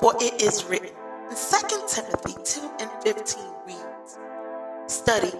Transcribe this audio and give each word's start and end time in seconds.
For 0.00 0.14
it 0.20 0.42
is 0.42 0.64
written 0.66 0.90
in 1.30 1.36
2 1.36 1.86
Timothy 1.88 2.34
2 2.44 2.70
and 2.80 2.90
15 3.02 3.44
reads, 3.66 4.18
Study 4.88 5.32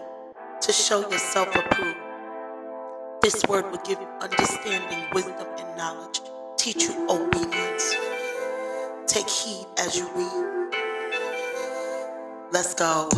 to 0.63 0.73
show 0.73 1.01
yourself 1.11 1.55
approved. 1.55 1.99
This 3.21 3.45
word 3.49 3.71
will 3.71 3.83
give 3.85 4.01
you 4.01 4.09
understanding, 4.21 5.05
wisdom, 5.13 5.47
and 5.59 5.77
knowledge, 5.77 6.21
teach 6.57 6.85
you 6.85 7.07
obedience. 7.11 7.95
Take 9.07 9.29
heed 9.29 9.67
as 9.79 9.99
you 9.99 10.09
read. 10.15 10.73
Let's 12.51 12.75
go. 12.75 13.11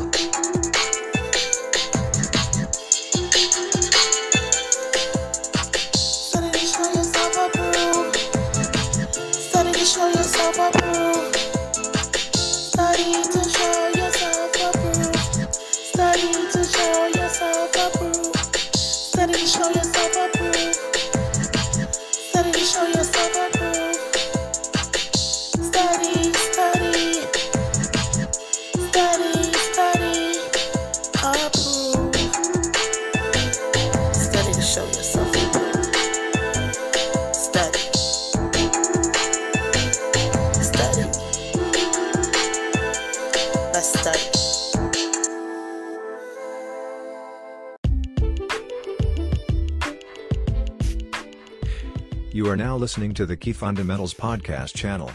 Listening 52.78 53.12
to 53.14 53.26
the 53.26 53.36
Key 53.36 53.52
Fundamentals 53.52 54.14
Podcast 54.14 54.74
channel. 54.74 55.10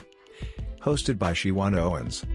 Hosted 0.82 1.18
by 1.18 1.32
Shewanna 1.32 1.78
Owens. 1.78 2.26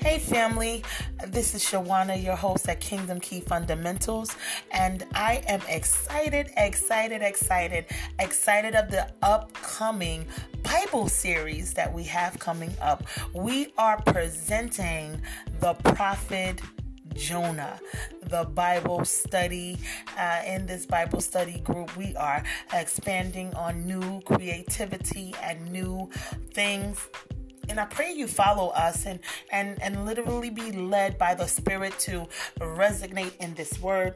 Hey, 0.00 0.18
family. 0.18 0.84
This 1.28 1.54
is 1.54 1.64
Shewanna, 1.64 2.22
your 2.22 2.36
host 2.36 2.68
at 2.68 2.80
Kingdom 2.80 3.20
Key 3.20 3.40
Fundamentals, 3.40 4.36
and 4.70 5.06
I 5.14 5.42
am 5.46 5.62
excited, 5.66 6.50
excited, 6.58 7.22
excited, 7.22 7.86
excited 8.18 8.74
of 8.74 8.90
the 8.90 9.10
upcoming 9.22 10.26
Bible 10.62 11.08
series 11.08 11.72
that 11.72 11.90
we 11.90 12.04
have 12.04 12.38
coming 12.38 12.74
up. 12.82 13.04
We 13.32 13.72
are 13.78 14.02
presenting 14.02 15.22
the 15.60 15.72
prophet 15.72 16.60
Jonah, 17.14 17.80
the 18.22 18.44
Bible 18.44 19.04
study. 19.04 19.78
Uh, 20.18 20.42
in 20.46 20.66
this 20.66 20.86
Bible 20.86 21.20
study 21.20 21.60
group, 21.60 21.96
we 21.96 22.14
are 22.16 22.42
expanding 22.72 23.54
on 23.54 23.86
new 23.86 24.20
creativity 24.22 25.34
and 25.42 25.70
new 25.72 26.10
things 26.52 27.08
and 27.68 27.78
I 27.80 27.86
pray 27.86 28.12
you 28.12 28.26
follow 28.26 28.68
us 28.68 29.06
and 29.06 29.20
and 29.50 29.80
and 29.82 30.04
literally 30.04 30.50
be 30.50 30.72
led 30.72 31.16
by 31.18 31.34
the 31.34 31.46
Spirit 31.46 31.98
to 32.00 32.28
resonate 32.58 33.36
in 33.38 33.54
this 33.54 33.80
word. 33.80 34.14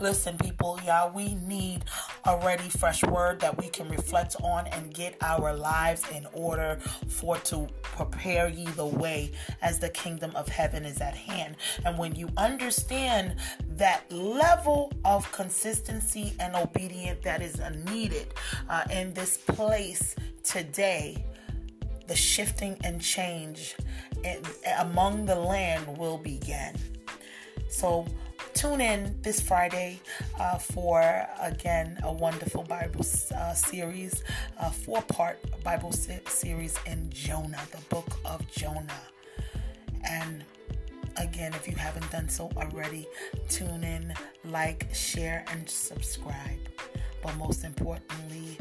Listen, 0.00 0.36
people, 0.38 0.80
y'all, 0.84 1.12
we 1.14 1.34
need 1.34 1.84
a 2.26 2.38
ready, 2.38 2.68
fresh 2.68 3.02
word 3.04 3.40
that 3.40 3.56
we 3.58 3.68
can 3.68 3.88
reflect 3.88 4.36
on 4.42 4.66
and 4.68 4.92
get 4.94 5.16
our 5.20 5.54
lives 5.54 6.02
in 6.14 6.26
order 6.32 6.78
for 7.08 7.36
to 7.38 7.68
prepare 7.82 8.48
ye 8.48 8.64
the 8.76 8.86
way 8.86 9.30
as 9.62 9.78
the 9.78 9.88
kingdom 9.90 10.34
of 10.34 10.48
heaven 10.48 10.84
is 10.84 11.00
at 11.00 11.14
hand. 11.14 11.56
And 11.84 11.98
when 11.98 12.14
you 12.14 12.28
understand 12.36 13.36
that 13.76 14.10
level 14.10 14.92
of 15.04 15.30
consistency 15.32 16.32
and 16.40 16.56
obedience 16.56 17.20
that 17.24 17.42
is 17.42 17.60
needed 17.90 18.28
uh, 18.68 18.84
in 18.90 19.12
this 19.12 19.36
place 19.36 20.14
today, 20.42 21.24
the 22.06 22.16
shifting 22.16 22.76
and 22.84 23.00
change 23.00 23.76
among 24.78 25.26
the 25.26 25.34
land 25.34 25.98
will 25.98 26.18
begin. 26.18 26.74
So 27.68 28.06
tune 28.54 28.80
in 28.80 29.16
this 29.22 29.40
Friday 29.40 30.00
uh, 30.38 30.58
for 30.58 31.26
again 31.40 31.98
a 32.04 32.12
wonderful 32.12 32.62
Bible 32.62 33.04
uh, 33.34 33.52
series, 33.52 34.22
a 34.58 34.70
four 34.70 35.02
part 35.02 35.38
Bible 35.64 35.92
series 35.92 36.78
in 36.86 37.10
Jonah, 37.10 37.60
the 37.72 37.80
book 37.88 38.18
of 38.24 38.48
Jonah. 38.52 39.00
And 40.08 40.44
again, 41.16 41.52
if 41.54 41.66
you 41.66 41.74
haven't 41.74 42.10
done 42.10 42.28
so 42.28 42.50
already, 42.56 43.06
tune 43.48 43.82
in, 43.82 44.14
like, 44.44 44.88
share, 44.94 45.44
and 45.50 45.68
subscribe. 45.68 46.60
But 47.22 47.36
most 47.36 47.64
importantly, 47.64 48.58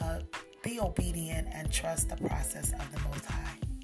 uh, 0.00 0.20
be 0.62 0.80
obedient 0.80 1.48
and 1.52 1.70
trust 1.70 2.08
the 2.08 2.16
process 2.16 2.72
of 2.72 2.92
the 2.92 3.00
Most 3.08 3.26
High. 3.26 3.75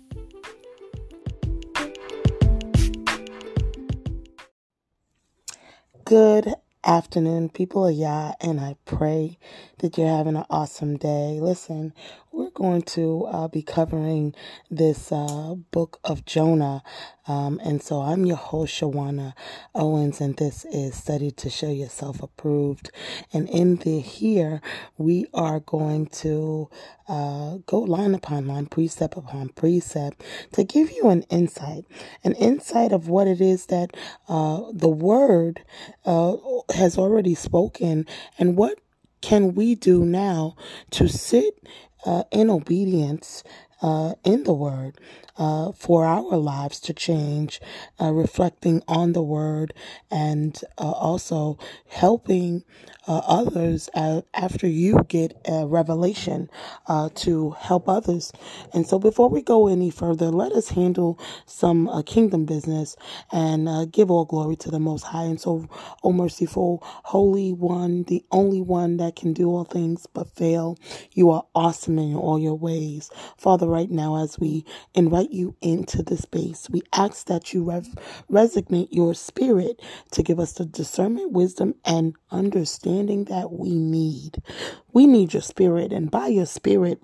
Good 6.12 6.56
afternoon, 6.84 7.48
people 7.48 7.88
of 7.88 7.96
Yah, 7.96 8.34
and 8.42 8.60
I 8.60 8.76
pray 8.84 9.38
that 9.78 9.98
you're 9.98 10.08
having 10.08 10.36
an 10.36 10.44
awesome 10.50 10.98
day. 10.98 11.40
Listen, 11.40 11.94
we're 12.32 12.50
going 12.50 12.80
to 12.80 13.26
uh, 13.26 13.46
be 13.46 13.62
covering 13.62 14.34
this 14.70 15.12
uh, 15.12 15.54
book 15.70 16.00
of 16.02 16.24
Jonah. 16.24 16.82
Um, 17.28 17.60
and 17.62 17.82
so 17.82 18.00
I'm 18.00 18.24
your 18.24 18.36
host, 18.36 18.80
Shewanna 18.80 19.34
Owens, 19.74 20.20
and 20.20 20.36
this 20.38 20.64
is 20.64 20.96
Study 20.96 21.30
to 21.32 21.50
Show 21.50 21.68
Yourself 21.68 22.22
Approved. 22.22 22.90
And 23.32 23.48
in 23.50 23.76
the 23.76 24.00
here, 24.00 24.62
we 24.96 25.26
are 25.34 25.60
going 25.60 26.06
to 26.06 26.70
uh, 27.06 27.58
go 27.66 27.80
line 27.80 28.14
upon 28.14 28.46
line, 28.46 28.66
precept 28.66 29.16
upon 29.16 29.50
precept, 29.50 30.24
to 30.52 30.64
give 30.64 30.90
you 30.90 31.10
an 31.10 31.22
insight, 31.24 31.84
an 32.24 32.32
insight 32.34 32.92
of 32.92 33.08
what 33.08 33.28
it 33.28 33.42
is 33.42 33.66
that 33.66 33.94
uh, 34.28 34.62
the 34.72 34.88
Word 34.88 35.62
uh, 36.06 36.36
has 36.74 36.96
already 36.96 37.34
spoken, 37.34 38.06
and 38.38 38.56
what 38.56 38.78
can 39.20 39.54
we 39.54 39.74
do 39.74 40.04
now 40.04 40.56
to 40.90 41.08
sit 41.08 41.62
uh, 42.06 42.24
in 42.32 42.50
obedience 42.50 43.44
uh, 43.82 44.14
in 44.24 44.44
the 44.44 44.52
Word 44.54 45.00
uh, 45.42 45.72
for 45.72 46.04
our 46.04 46.36
lives 46.36 46.78
to 46.78 46.94
change, 46.94 47.60
uh, 48.00 48.12
reflecting 48.12 48.80
on 48.86 49.12
the 49.12 49.22
Word 49.22 49.74
and 50.08 50.60
uh, 50.78 50.92
also 50.92 51.58
helping 51.88 52.62
uh, 53.08 53.22
others 53.26 53.90
after 54.32 54.68
you 54.68 55.00
get 55.08 55.36
a 55.48 55.66
revelation 55.66 56.48
to 57.16 57.50
help 57.58 57.88
others. 57.88 58.32
And 58.72 58.86
so, 58.86 59.00
before 59.00 59.28
we 59.28 59.42
go 59.42 59.66
any 59.66 59.90
further, 59.90 60.26
let 60.26 60.52
us 60.52 60.68
handle 60.68 61.18
some 61.44 61.90
kingdom 62.04 62.44
business 62.44 62.96
and 63.32 63.90
give 63.92 64.10
all 64.12 64.24
glory 64.24 64.54
to 64.56 64.70
the 64.70 64.78
Most 64.78 65.02
High. 65.02 65.24
And 65.24 65.40
so, 65.40 65.68
O 66.04 66.12
merciful, 66.12 66.78
Holy 66.84 67.52
One, 67.52 68.04
the 68.04 68.24
only 68.30 68.60
one 68.60 68.98
that 68.98 69.16
can 69.16 69.32
do 69.32 69.48
all 69.48 69.64
things 69.64 70.06
but 70.06 70.28
fail, 70.36 70.78
you 71.12 71.30
are 71.30 71.44
awesome 71.54 71.98
in 71.98 72.14
all 72.14 72.38
your 72.38 72.54
ways. 72.56 73.10
Father, 73.36 73.66
right 73.66 73.90
now, 73.90 74.22
as 74.22 74.38
we 74.38 74.64
invite 74.94 75.31
you 75.32 75.56
into 75.62 76.02
the 76.02 76.16
space, 76.16 76.68
we 76.70 76.82
ask 76.94 77.26
that 77.26 77.54
you 77.54 77.64
rev- 77.64 77.88
resonate 78.30 78.88
your 78.90 79.14
spirit 79.14 79.80
to 80.12 80.22
give 80.22 80.40
us 80.40 80.54
the 80.54 80.66
discernment, 80.66 81.32
wisdom, 81.32 81.74
and 81.84 82.14
understanding 82.30 83.24
that 83.26 83.52
we 83.52 83.70
need. 83.74 84.42
We 84.92 85.06
need 85.06 85.34
your 85.34 85.42
spirit, 85.42 85.92
and 85.92 86.10
by 86.10 86.28
your 86.28 86.46
spirit, 86.46 87.02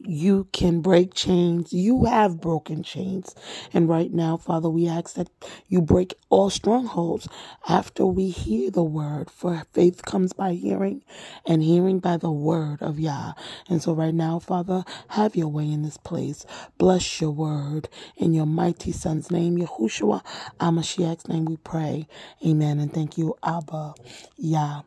you 0.00 0.48
can 0.52 0.80
break 0.80 1.14
chains. 1.14 1.72
You 1.72 2.06
have 2.06 2.40
broken 2.40 2.82
chains. 2.82 3.34
And 3.72 3.88
right 3.88 4.12
now, 4.12 4.36
Father, 4.36 4.70
we 4.70 4.88
ask 4.88 5.14
that 5.14 5.30
you 5.68 5.82
break 5.82 6.14
all 6.30 6.50
strongholds 6.50 7.28
after 7.68 8.06
we 8.06 8.30
hear 8.30 8.70
the 8.70 8.84
word. 8.84 9.30
For 9.30 9.64
faith 9.72 10.04
comes 10.04 10.32
by 10.32 10.54
hearing, 10.54 11.02
and 11.46 11.62
hearing 11.62 12.00
by 12.00 12.16
the 12.18 12.30
word 12.32 12.82
of 12.82 13.00
Yah. 13.00 13.34
And 13.68 13.82
so, 13.82 13.92
right 13.94 14.14
now, 14.14 14.38
Father, 14.38 14.84
have 15.10 15.36
your 15.36 15.48
way 15.48 15.70
in 15.70 15.82
this 15.82 15.98
place. 15.98 16.46
Bless 16.78 17.20
your 17.20 17.32
word. 17.32 17.88
In 18.16 18.32
your 18.34 18.46
mighty 18.46 18.92
Son's 18.92 19.30
name, 19.30 19.58
Yahushua, 19.58 20.22
Amashiach's 20.60 21.28
name, 21.28 21.46
we 21.46 21.56
pray. 21.58 22.06
Amen. 22.46 22.80
And 22.80 22.92
thank 22.92 23.18
you, 23.18 23.36
Abba, 23.44 23.94
Yah. 24.36 24.82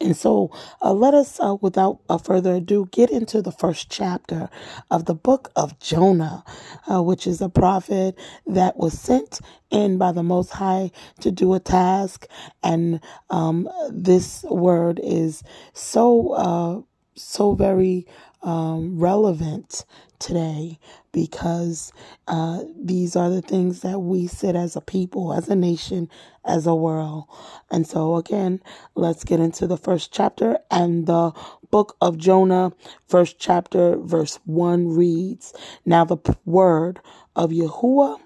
And 0.00 0.16
so, 0.16 0.52
uh, 0.82 0.92
let 0.94 1.14
us, 1.14 1.40
uh, 1.40 1.56
without 1.60 2.00
uh, 2.08 2.18
further 2.18 2.54
ado, 2.56 2.88
get 2.92 3.10
into 3.10 3.42
the 3.42 3.52
first 3.52 3.90
chapter 3.90 4.50
of 4.90 5.06
the 5.06 5.14
book 5.14 5.52
of 5.56 5.78
Jonah, 5.80 6.44
uh, 6.90 7.02
which 7.02 7.26
is 7.26 7.40
a 7.40 7.48
prophet 7.50 8.18
that 8.46 8.76
was 8.76 8.98
sent 8.98 9.40
in 9.70 9.98
by 9.98 10.12
the 10.12 10.22
Most 10.22 10.50
High 10.50 10.90
to 11.20 11.30
do 11.30 11.54
a 11.54 11.60
task. 11.60 12.26
And 12.62 13.00
um, 13.30 13.68
this 13.90 14.44
word 14.44 15.00
is 15.02 15.42
so, 15.74 16.32
uh, 16.32 16.82
so 17.16 17.54
very 17.54 18.06
um, 18.42 18.98
relevant 18.98 19.84
today 20.18 20.78
because 21.12 21.92
uh, 22.28 22.62
these 22.78 23.16
are 23.16 23.30
the 23.30 23.42
things 23.42 23.80
that 23.80 23.98
we 24.00 24.26
sit 24.26 24.54
as 24.54 24.76
a 24.76 24.80
people, 24.80 25.32
as 25.32 25.48
a 25.48 25.56
nation, 25.56 26.08
as 26.44 26.66
a 26.66 26.74
world. 26.74 27.24
And 27.70 27.86
so, 27.86 28.16
again, 28.16 28.62
let's 28.94 29.24
get 29.24 29.40
into 29.40 29.66
the 29.66 29.76
first 29.76 30.12
chapter. 30.12 30.58
And 30.70 31.06
the 31.06 31.32
book 31.70 31.96
of 32.00 32.18
Jonah, 32.18 32.72
first 33.08 33.38
chapter, 33.38 33.96
verse 33.96 34.38
1 34.44 34.88
reads 34.94 35.54
Now 35.84 36.04
the 36.04 36.18
word 36.44 37.00
of 37.34 37.50
Yahuwah 37.50 38.20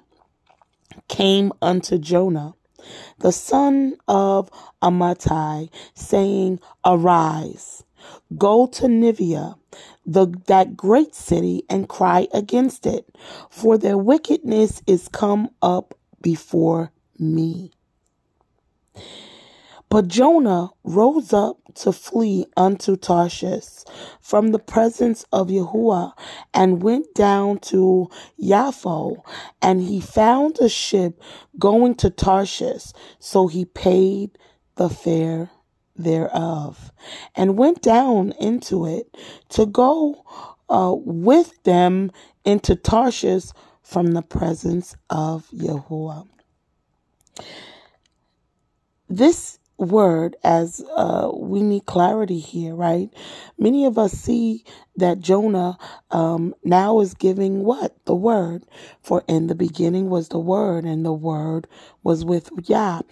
came 1.08 1.52
unto 1.62 1.98
Jonah, 1.98 2.54
the 3.18 3.32
son 3.32 3.96
of 4.08 4.50
Amittai, 4.82 5.70
saying, 5.94 6.60
Arise, 6.84 7.83
go 8.36 8.66
to 8.66 8.88
Nineveh 8.88 9.56
the 10.06 10.26
that 10.46 10.76
great 10.76 11.14
city 11.14 11.64
and 11.68 11.88
cry 11.88 12.28
against 12.32 12.86
it, 12.86 13.08
for 13.50 13.78
their 13.78 13.98
wickedness 13.98 14.82
is 14.86 15.08
come 15.08 15.48
up 15.62 15.94
before 16.20 16.92
me. 17.18 17.70
But 19.88 20.08
Jonah 20.08 20.70
rose 20.82 21.32
up 21.32 21.58
to 21.76 21.92
flee 21.92 22.46
unto 22.56 22.96
Tarshish 22.96 23.84
from 24.20 24.48
the 24.48 24.58
presence 24.58 25.24
of 25.32 25.48
Yahuwah 25.48 26.12
and 26.52 26.82
went 26.82 27.14
down 27.14 27.58
to 27.58 28.10
Yaffo, 28.40 29.22
and 29.62 29.82
he 29.82 30.00
found 30.00 30.58
a 30.60 30.68
ship 30.68 31.20
going 31.58 31.94
to 31.96 32.10
Tarshish, 32.10 32.92
so 33.18 33.46
he 33.46 33.64
paid 33.64 34.36
the 34.76 34.88
fare 34.88 35.50
thereof, 35.96 36.92
and 37.34 37.58
went 37.58 37.82
down 37.82 38.32
into 38.40 38.86
it 38.86 39.14
to 39.50 39.66
go 39.66 40.24
uh, 40.68 40.94
with 40.96 41.62
them 41.64 42.10
into 42.44 42.76
Tarshish 42.76 43.50
from 43.82 44.12
the 44.12 44.22
presence 44.22 44.96
of 45.10 45.48
Yahuwah. 45.50 46.26
This 49.08 49.58
word 49.78 50.36
as 50.44 50.84
uh, 50.96 51.30
we 51.34 51.62
need 51.62 51.86
clarity 51.86 52.38
here, 52.38 52.74
right? 52.74 53.10
Many 53.58 53.84
of 53.86 53.98
us 53.98 54.12
see 54.12 54.64
that 54.96 55.20
Jonah 55.20 55.78
um, 56.10 56.54
now 56.64 57.00
is 57.00 57.14
giving 57.14 57.64
what? 57.64 57.94
The 58.06 58.14
word. 58.14 58.64
For 59.02 59.24
in 59.28 59.48
the 59.48 59.54
beginning 59.54 60.10
was 60.10 60.28
the 60.28 60.38
word, 60.38 60.84
and 60.84 61.04
the 61.04 61.12
word 61.12 61.66
was 62.02 62.24
with 62.24 62.50
Yah. 62.66 63.02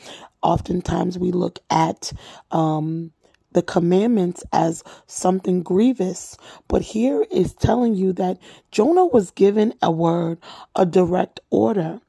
Oftentimes 0.42 1.18
we 1.18 1.32
look 1.32 1.58
at 1.70 2.12
um, 2.50 3.12
the 3.52 3.62
commandments 3.62 4.44
as 4.52 4.82
something 5.06 5.62
grievous, 5.62 6.36
but 6.68 6.82
here 6.82 7.26
is 7.30 7.54
telling 7.54 7.94
you 7.94 8.12
that 8.14 8.38
Jonah 8.70 9.06
was 9.06 9.30
given 9.30 9.74
a 9.82 9.90
word, 9.90 10.38
a 10.76 10.86
direct 10.86 11.40
order. 11.50 12.00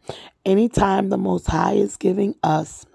Anytime 0.45 1.09
the 1.09 1.17
Most 1.17 1.47
High 1.47 1.73
is 1.73 1.97
giving 1.97 2.35
us 2.43 2.85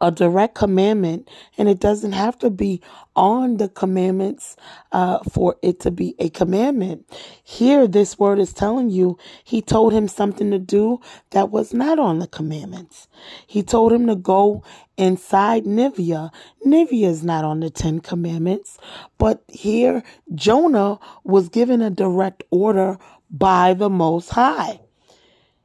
a 0.00 0.10
direct 0.10 0.54
commandment, 0.54 1.28
and 1.56 1.68
it 1.68 1.80
doesn't 1.80 2.12
have 2.12 2.38
to 2.38 2.50
be 2.50 2.80
on 3.16 3.56
the 3.56 3.68
commandments 3.68 4.56
uh, 4.92 5.18
for 5.30 5.56
it 5.62 5.80
to 5.80 5.90
be 5.90 6.14
a 6.18 6.30
commandment. 6.30 7.04
Here, 7.42 7.86
this 7.88 8.18
word 8.18 8.38
is 8.38 8.52
telling 8.52 8.90
you 8.90 9.18
he 9.44 9.60
told 9.62 9.92
him 9.92 10.08
something 10.08 10.50
to 10.50 10.58
do 10.58 11.00
that 11.30 11.50
was 11.50 11.74
not 11.74 11.98
on 11.98 12.20
the 12.20 12.28
commandments. 12.28 13.08
He 13.46 13.62
told 13.62 13.92
him 13.92 14.06
to 14.06 14.16
go 14.16 14.62
inside 14.96 15.66
Nineveh. 15.66 16.30
Nineveh 16.64 16.94
is 16.94 17.24
not 17.24 17.44
on 17.44 17.60
the 17.60 17.70
Ten 17.70 18.00
Commandments, 18.00 18.78
but 19.18 19.42
here 19.48 20.02
Jonah 20.34 20.98
was 21.24 21.48
given 21.48 21.82
a 21.82 21.90
direct 21.90 22.44
order 22.50 22.98
by 23.30 23.74
the 23.74 23.90
Most 23.90 24.30
High. 24.30 24.80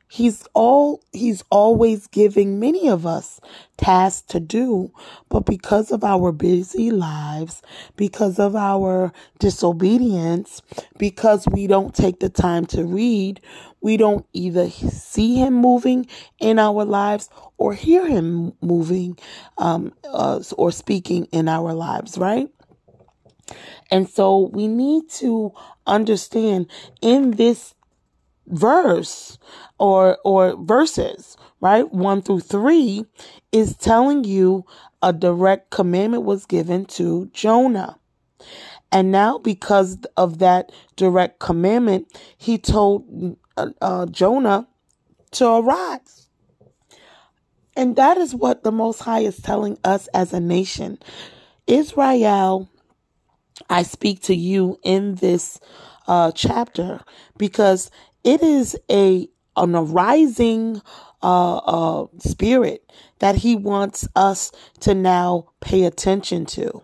He's 0.08 0.46
all 0.54 1.02
he's 1.12 1.44
always 1.50 2.06
giving 2.08 2.60
many 2.60 2.88
of 2.88 3.06
us 3.06 3.40
tasks 3.78 4.22
to 4.28 4.40
do, 4.40 4.92
but 5.28 5.46
because 5.46 5.92
of 5.92 6.04
our 6.04 6.32
busy 6.32 6.92
lives, 6.92 7.64
because 7.96 8.38
of 8.38 8.56
our 8.56 9.12
disobedience, 9.40 10.62
because 11.00 11.48
we 11.52 11.66
don't 11.66 11.96
take 11.96 12.20
the 12.20 12.30
time 12.30 12.68
to 12.68 12.84
read, 12.86 13.42
we 13.82 13.98
don't 13.98 14.26
either 14.34 14.70
see 14.70 15.36
him 15.36 15.56
moving 15.56 16.06
in 16.40 16.60
our 16.60 16.86
lives 16.86 17.30
or 17.58 17.74
hear 17.74 18.08
him 18.08 18.54
moving 18.62 19.18
um, 19.58 19.94
uh, 20.06 20.42
or 20.58 20.72
speaking 20.72 21.26
in 21.32 21.48
our 21.50 21.74
lives, 21.74 22.20
right? 22.20 22.50
And 23.92 24.10
so 24.10 24.50
we 24.54 24.68
need 24.68 25.10
to 25.22 25.54
understand 25.86 26.68
in 27.02 27.32
this 27.32 27.76
verse 28.48 29.38
or 29.80 30.18
or 30.24 30.56
verses, 30.64 31.38
right? 31.62 31.92
1 31.92 32.22
through 32.22 32.42
3 32.42 33.06
is 33.52 33.76
telling 33.78 34.24
you 34.24 34.66
a 35.02 35.14
direct 35.14 35.70
commandment 35.70 36.24
was 36.24 36.46
given 36.46 36.86
to 36.86 37.30
Jonah. 37.34 37.98
And 38.92 39.12
now 39.12 39.40
because 39.40 39.98
of 40.18 40.40
that 40.40 40.72
direct 40.96 41.40
commandment, 41.40 42.08
he 42.38 42.58
told 42.58 43.38
uh, 43.58 43.70
uh, 43.82 44.06
Jonah 44.06 44.68
to 45.32 45.48
arise. 45.48 46.28
And 47.76 47.96
that 47.96 48.18
is 48.18 48.36
what 48.36 48.64
the 48.64 48.72
Most 48.72 49.00
High 49.00 49.22
is 49.22 49.38
telling 49.38 49.80
us 49.84 50.08
as 50.14 50.32
a 50.32 50.40
nation. 50.40 51.00
Israel, 51.66 52.70
I 53.70 53.84
speak 53.84 54.22
to 54.24 54.36
you 54.36 54.80
in 54.84 55.16
this 55.16 55.60
uh, 56.08 56.32
chapter 56.32 57.02
because 57.38 57.90
it 58.24 58.42
is 58.42 58.78
a 58.90 59.28
an 59.56 59.76
arising 59.76 60.82
uh, 61.22 61.58
uh, 61.58 62.08
spirit 62.20 62.92
that 63.20 63.36
he 63.36 63.56
wants 63.56 64.08
us 64.16 64.52
to 64.82 64.94
now 64.94 65.48
pay 65.62 65.84
attention 65.84 66.46
to. 66.46 66.82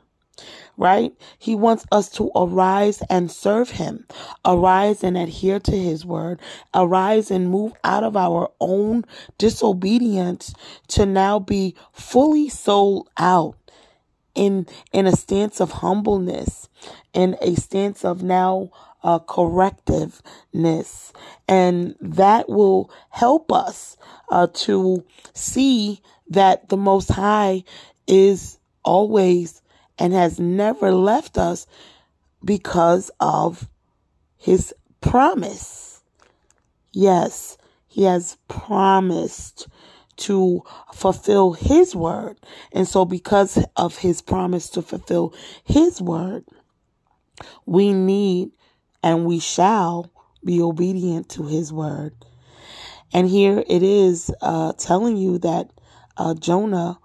Right? 0.78 1.12
He 1.38 1.56
wants 1.56 1.86
us 1.92 2.10
to 2.12 2.32
arise 2.34 3.02
and 3.10 3.30
serve 3.30 3.72
him, 3.72 4.06
arise 4.46 5.04
and 5.04 5.18
adhere 5.18 5.60
to 5.60 5.78
his 5.78 6.06
word, 6.06 6.40
arise 6.74 7.30
and 7.32 7.50
move 7.50 7.74
out 7.84 8.06
of 8.06 8.16
our 8.16 8.50
own 8.62 9.04
disobedience 9.38 10.54
to 10.90 11.06
now 11.06 11.38
be 11.38 11.76
fully 11.92 12.48
sold 12.48 13.10
out 13.18 13.58
in 14.36 14.68
in 14.94 15.06
a 15.06 15.18
stance 15.18 15.60
of 15.60 15.72
humbleness, 15.72 16.70
in 17.12 17.36
a 17.42 17.56
stance 17.56 18.06
of 18.06 18.24
now 18.24 18.72
uh, 19.04 19.20
correctiveness. 19.20 21.12
And 21.48 21.96
that 22.02 22.50
will 22.50 22.92
help 23.10 23.52
us 23.52 23.98
uh, 24.30 24.48
to 24.54 25.06
see 25.34 26.02
that 26.30 26.70
the 26.70 26.78
Most 26.78 27.10
High 27.10 27.64
is 28.08 28.60
always 28.84 29.62
and 29.98 30.14
has 30.14 30.40
never 30.40 30.92
left 30.92 31.38
us 31.38 31.68
because 32.44 33.12
of 33.20 33.70
his 34.38 34.74
promise. 35.02 36.02
Yes, 36.92 37.58
he 37.88 38.04
has 38.04 38.38
promised 38.48 39.68
to 40.18 40.64
fulfill 40.94 41.54
his 41.54 41.96
word. 41.96 42.38
And 42.72 42.88
so, 42.88 43.06
because 43.06 43.64
of 43.76 43.98
his 43.98 44.22
promise 44.22 44.70
to 44.72 44.82
fulfill 44.82 45.34
his 45.64 46.02
word, 46.02 46.46
we 47.66 47.94
need 47.94 48.52
and 49.04 49.26
we 49.26 49.40
shall 49.40 50.12
be 50.44 50.62
obedient 50.62 51.30
to 51.30 51.48
his 51.48 51.72
word. 51.72 52.14
And 53.14 53.28
here 53.28 53.64
it 53.68 53.84
is 53.84 54.32
uh, 54.42 54.74
telling 54.74 55.18
you 55.18 55.40
that 55.40 55.70
uh, 56.18 56.36
Jonah, 56.36 57.00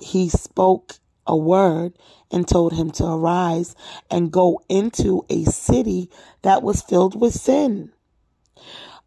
he 0.00 0.28
spoke 0.28 0.94
a 1.26 1.36
word 1.36 1.92
and 2.30 2.48
told 2.48 2.72
him 2.72 2.90
to 2.92 3.04
arise 3.04 3.74
and 4.10 4.32
go 4.32 4.60
into 4.68 5.24
a 5.28 5.44
city 5.44 6.10
that 6.42 6.62
was 6.62 6.82
filled 6.82 7.20
with 7.20 7.34
sin. 7.34 7.92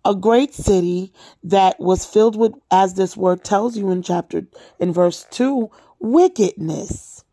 A 0.04 0.16
great 0.16 0.54
city 0.54 1.14
that 1.44 1.80
was 1.80 2.06
filled 2.06 2.36
with, 2.36 2.54
as 2.72 2.96
this 2.96 3.16
word 3.16 3.44
tells 3.44 3.78
you 3.78 3.92
in 3.92 4.02
chapter, 4.02 4.48
in 4.80 4.92
verse 4.92 5.28
2, 5.32 5.70
wickedness. 6.00 7.24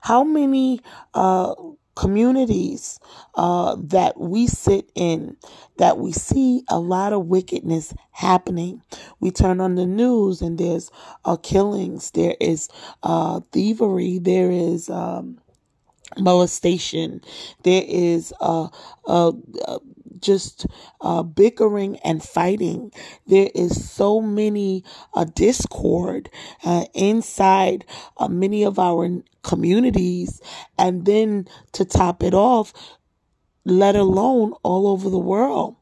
How 0.00 0.22
many 0.22 0.80
uh, 1.12 1.54
communities 1.94 2.98
uh, 3.36 3.76
that 3.78 4.18
we 4.18 4.46
sit 4.46 4.90
in 4.94 5.36
that 5.78 5.98
we 5.98 6.12
see 6.12 6.62
a 6.68 6.78
lot 6.78 7.12
of 7.12 7.26
wickedness 7.26 7.94
happening. 8.12 8.82
We 9.20 9.30
turn 9.30 9.60
on 9.60 9.74
the 9.74 9.86
news 9.86 10.40
and 10.40 10.58
there's 10.58 10.90
uh, 11.24 11.36
killings, 11.36 12.10
there 12.12 12.36
is 12.40 12.68
uh, 13.02 13.40
thievery, 13.52 14.18
there 14.18 14.50
is 14.50 14.88
um, 14.88 15.38
molestation, 16.18 17.20
there 17.64 17.84
is 17.86 18.32
uh, 18.40 18.68
uh, 19.06 19.32
uh 19.66 19.78
just 20.18 20.66
uh, 21.00 21.22
bickering 21.22 21.98
and 21.98 22.22
fighting. 22.22 22.92
There 23.26 23.50
is 23.54 23.90
so 23.90 24.20
many 24.20 24.84
uh, 25.14 25.24
discord 25.24 26.30
uh, 26.64 26.86
inside 26.94 27.84
uh, 28.16 28.28
many 28.28 28.64
of 28.64 28.78
our 28.78 29.08
communities. 29.42 30.40
And 30.78 31.04
then 31.04 31.48
to 31.72 31.84
top 31.84 32.22
it 32.22 32.34
off, 32.34 32.72
let 33.64 33.96
alone 33.96 34.54
all 34.62 34.86
over 34.88 35.08
the 35.08 35.18
world. 35.18 35.76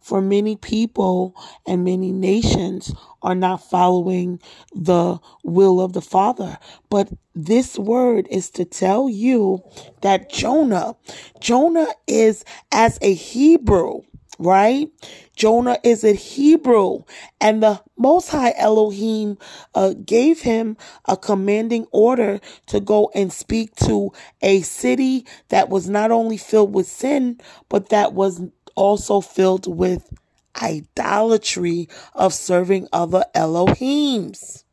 For 0.00 0.20
many 0.20 0.56
people 0.56 1.34
and 1.66 1.84
many 1.84 2.12
nations 2.12 2.94
are 3.22 3.34
not 3.34 3.68
following 3.68 4.40
the 4.74 5.18
will 5.42 5.80
of 5.80 5.92
the 5.92 6.02
Father. 6.02 6.58
But 6.90 7.10
this 7.34 7.78
word 7.78 8.28
is 8.30 8.50
to 8.50 8.64
tell 8.64 9.08
you 9.08 9.62
that 10.02 10.30
Jonah, 10.30 10.96
Jonah 11.40 11.88
is 12.06 12.44
as 12.72 12.98
a 13.02 13.14
Hebrew, 13.14 14.02
right? 14.38 14.88
Jonah 15.36 15.78
is 15.82 16.04
a 16.04 16.12
Hebrew, 16.12 17.00
and 17.40 17.62
the 17.62 17.82
Most 17.96 18.28
High 18.28 18.54
Elohim 18.56 19.38
uh, 19.74 19.94
gave 20.04 20.40
him 20.40 20.76
a 21.06 21.16
commanding 21.16 21.86
order 21.92 22.40
to 22.66 22.80
go 22.80 23.10
and 23.14 23.32
speak 23.32 23.74
to 23.76 24.12
a 24.42 24.62
city 24.62 25.26
that 25.48 25.68
was 25.68 25.88
not 25.88 26.10
only 26.10 26.36
filled 26.36 26.74
with 26.74 26.86
sin, 26.86 27.40
but 27.68 27.88
that 27.88 28.12
was 28.12 28.42
also 28.74 29.20
filled 29.20 29.66
with 29.66 30.12
idolatry 30.60 31.88
of 32.14 32.32
serving 32.32 32.88
other 32.92 33.24
Elohims. 33.34 34.64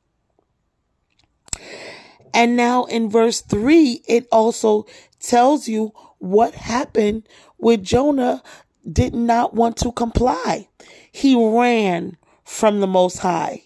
And 2.33 2.55
now 2.55 2.85
in 2.85 3.09
verse 3.09 3.41
3, 3.41 4.03
it 4.07 4.27
also 4.31 4.85
tells 5.19 5.67
you 5.67 5.93
what 6.19 6.53
happened 6.53 7.27
with 7.57 7.83
Jonah 7.83 8.41
did 8.89 9.13
not 9.13 9.53
want 9.53 9.77
to 9.77 9.91
comply. 9.91 10.67
He 11.11 11.35
ran 11.35 12.17
from 12.43 12.79
the 12.79 12.87
Most 12.87 13.19
High. 13.19 13.63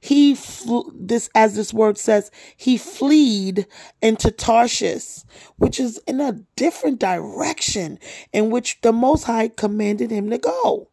He 0.00 0.34
flew, 0.34 0.92
this 0.94 1.30
as 1.34 1.54
this 1.54 1.72
word 1.72 1.98
says, 1.98 2.30
he 2.56 2.76
fled 2.76 3.66
into 4.02 4.30
Tarshish, 4.30 5.24
which 5.56 5.78
is 5.80 5.98
in 6.06 6.20
a 6.20 6.40
different 6.56 6.98
direction 6.98 7.98
in 8.32 8.50
which 8.50 8.80
the 8.82 8.92
Most 8.92 9.24
High 9.24 9.48
commanded 9.48 10.10
him 10.10 10.30
to 10.30 10.38
go. 10.38 10.88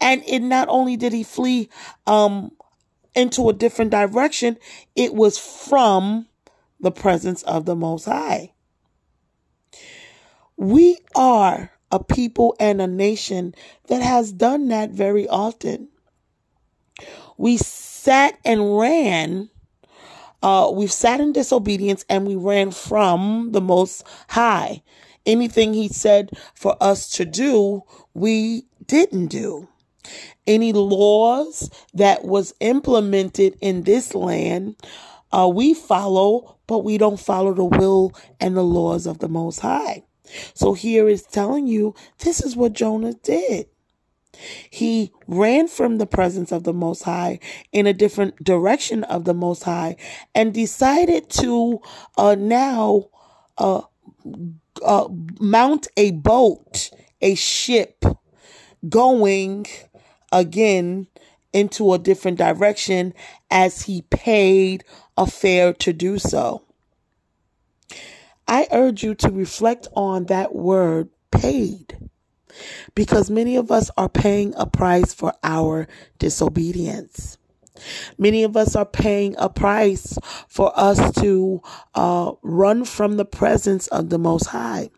And 0.00 0.22
it 0.26 0.40
not 0.40 0.68
only 0.68 0.96
did 0.96 1.12
he 1.12 1.24
flee 1.24 1.68
um 2.06 2.52
into 3.14 3.48
a 3.48 3.54
different 3.54 3.90
direction, 3.90 4.58
it 4.94 5.14
was 5.14 5.38
from 5.38 6.26
the 6.78 6.92
presence 6.92 7.42
of 7.44 7.64
the 7.64 7.74
Most 7.74 8.04
High. 8.04 8.52
We 10.56 10.98
are 11.14 11.72
a 11.90 12.02
people 12.02 12.56
and 12.60 12.80
a 12.80 12.86
nation 12.86 13.54
that 13.88 14.02
has 14.02 14.32
done 14.32 14.68
that 14.68 14.90
very 14.90 15.28
often. 15.28 15.88
We 17.36 17.56
sat 17.58 18.38
and 18.44 18.78
ran. 18.78 19.50
Uh, 20.42 20.70
we've 20.72 20.92
sat 20.92 21.20
in 21.20 21.32
disobedience 21.32 22.04
and 22.08 22.26
we 22.26 22.36
ran 22.36 22.70
from 22.70 23.52
the 23.52 23.60
Most 23.60 24.06
High. 24.28 24.82
Anything 25.24 25.74
He 25.74 25.88
said 25.88 26.30
for 26.54 26.76
us 26.80 27.08
to 27.10 27.24
do, 27.24 27.82
we 28.14 28.64
didn't 28.86 29.26
do. 29.28 29.68
Any 30.46 30.72
laws 30.72 31.68
that 31.94 32.24
was 32.24 32.54
implemented 32.60 33.56
in 33.60 33.82
this 33.82 34.14
land, 34.14 34.76
uh, 35.32 35.50
we 35.52 35.74
follow, 35.74 36.58
but 36.68 36.84
we 36.84 36.98
don't 36.98 37.18
follow 37.18 37.52
the 37.52 37.64
will 37.64 38.14
and 38.38 38.56
the 38.56 38.62
laws 38.62 39.06
of 39.06 39.18
the 39.18 39.28
Most 39.28 39.60
High. 39.60 40.04
So 40.54 40.74
here 40.74 41.08
is 41.08 41.22
telling 41.22 41.66
you 41.66 41.94
this 42.18 42.40
is 42.40 42.56
what 42.56 42.72
Jonah 42.72 43.14
did. 43.14 43.66
He 44.70 45.12
ran 45.26 45.68
from 45.68 45.98
the 45.98 46.06
presence 46.06 46.52
of 46.52 46.64
the 46.64 46.72
Most 46.72 47.02
High 47.02 47.40
in 47.72 47.86
a 47.86 47.92
different 47.92 48.42
direction 48.42 49.04
of 49.04 49.24
the 49.24 49.34
Most 49.34 49.62
High 49.64 49.96
and 50.34 50.52
decided 50.52 51.28
to 51.30 51.80
uh, 52.16 52.36
now 52.38 53.06
uh, 53.58 53.82
uh, 54.84 55.08
mount 55.40 55.88
a 55.96 56.10
boat, 56.12 56.90
a 57.20 57.34
ship, 57.34 58.04
going 58.88 59.66
again 60.32 61.06
into 61.52 61.92
a 61.92 61.98
different 61.98 62.38
direction 62.38 63.14
as 63.50 63.82
he 63.82 64.02
paid 64.02 64.84
a 65.16 65.26
fare 65.26 65.72
to 65.72 65.92
do 65.92 66.18
so. 66.18 66.62
I 68.46 68.68
urge 68.70 69.02
you 69.02 69.14
to 69.16 69.30
reflect 69.30 69.88
on 69.94 70.26
that 70.26 70.54
word 70.54 71.08
paid 71.30 71.98
because 72.94 73.30
many 73.30 73.56
of 73.56 73.70
us 73.70 73.90
are 73.96 74.08
paying 74.08 74.54
a 74.56 74.66
price 74.66 75.12
for 75.12 75.32
our 75.42 75.86
disobedience. 76.18 77.38
Many 78.18 78.42
of 78.42 78.56
us 78.56 78.74
are 78.74 78.86
paying 78.86 79.34
a 79.38 79.48
price 79.48 80.18
for 80.48 80.72
us 80.74 81.12
to 81.20 81.62
uh, 81.94 82.32
run 82.42 82.84
from 82.84 83.16
the 83.16 83.24
presence 83.24 83.86
of 83.88 84.08
the 84.08 84.18
Most 84.18 84.46
High. 84.46 84.90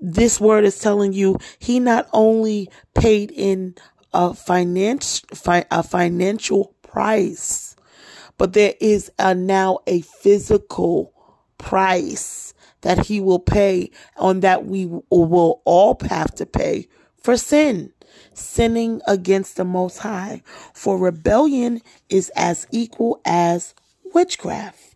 This 0.00 0.40
word 0.40 0.64
is 0.64 0.78
telling 0.78 1.12
you 1.12 1.38
he 1.58 1.80
not 1.80 2.08
only 2.12 2.70
paid 2.94 3.32
in 3.32 3.74
a, 4.12 4.32
finance, 4.34 5.22
fi- 5.34 5.66
a 5.70 5.82
financial 5.82 6.74
price, 6.82 7.74
but 8.36 8.52
there 8.52 8.74
is 8.80 9.10
a, 9.18 9.34
now 9.34 9.80
a 9.86 10.02
physical 10.02 11.12
price 11.58 12.54
that 12.82 13.06
he 13.06 13.20
will 13.20 13.38
pay 13.38 13.90
on 14.16 14.40
that 14.40 14.66
we 14.66 14.86
will 14.86 15.62
all 15.64 15.98
have 16.08 16.34
to 16.36 16.46
pay 16.46 16.88
for 17.16 17.36
sin, 17.36 17.92
sinning 18.34 19.00
against 19.06 19.56
the 19.56 19.64
Most 19.64 19.98
High. 19.98 20.42
For 20.74 20.98
rebellion 20.98 21.82
is 22.08 22.30
as 22.36 22.66
equal 22.70 23.20
as 23.24 23.74
witchcraft. 24.14 24.94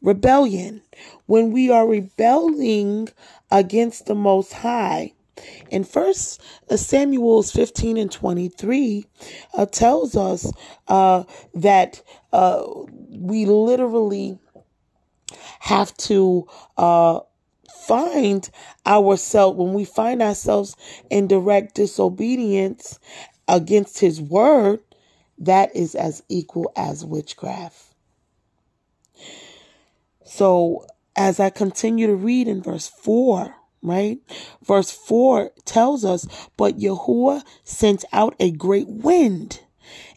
Rebellion, 0.00 0.82
when 1.26 1.50
we 1.52 1.70
are 1.70 1.86
rebelling 1.86 3.08
against 3.50 4.06
the 4.06 4.14
Most 4.14 4.52
High, 4.52 5.12
in 5.70 5.84
First 5.84 6.40
Samuel's 6.74 7.52
15 7.52 7.96
and 7.98 8.10
23 8.10 9.06
uh, 9.54 9.66
tells 9.66 10.16
us 10.16 10.50
uh, 10.88 11.24
that 11.54 12.02
uh, 12.32 12.64
we 13.10 13.44
literally 13.44 14.38
have 15.60 15.96
to 15.98 16.46
uh, 16.76 17.20
find 17.86 18.48
ourselves, 18.86 19.58
when 19.58 19.72
we 19.72 19.84
find 19.84 20.22
ourselves 20.22 20.76
in 21.10 21.28
direct 21.28 21.74
disobedience 21.74 22.98
against 23.48 24.00
his 24.00 24.20
word, 24.20 24.80
that 25.38 25.74
is 25.76 25.94
as 25.94 26.22
equal 26.28 26.72
as 26.76 27.04
witchcraft. 27.04 27.94
So, 30.24 30.86
as 31.14 31.40
I 31.40 31.50
continue 31.50 32.06
to 32.08 32.14
read 32.14 32.48
in 32.48 32.62
verse 32.62 32.88
4, 32.88 33.54
right? 33.82 34.18
Verse 34.62 34.90
4 34.90 35.52
tells 35.64 36.04
us, 36.04 36.26
But 36.56 36.78
Yahuwah 36.78 37.42
sent 37.64 38.04
out 38.12 38.34
a 38.40 38.50
great 38.50 38.88
wind 38.88 39.60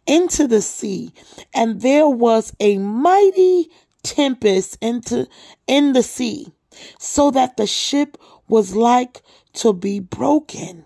into 0.06 0.48
the 0.48 0.62
sea, 0.62 1.14
and 1.54 1.82
there 1.82 2.10
was 2.10 2.54
a 2.60 2.80
mighty 2.80 3.70
tempest 4.04 4.78
into 4.82 5.28
in 5.68 5.94
the 5.94 6.04
sea, 6.04 6.54
so 6.98 7.32
that 7.32 7.58
the 7.58 7.68
ship 7.68 8.18
was 8.48 8.76
like 8.76 9.22
to 9.54 9.74
be 9.74 10.00
broken. 10.00 10.86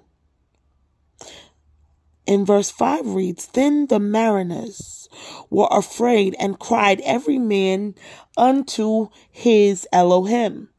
In 2.25 2.45
verse 2.45 2.71
5 2.71 3.07
reads, 3.07 3.47
Then 3.47 3.87
the 3.87 3.99
mariners 3.99 5.09
were 5.49 5.67
afraid 5.71 6.35
and 6.39 6.57
cried 6.57 7.01
every 7.01 7.37
man 7.37 7.95
unto 8.37 9.09
his 9.29 9.85
Elohim, 9.91 10.69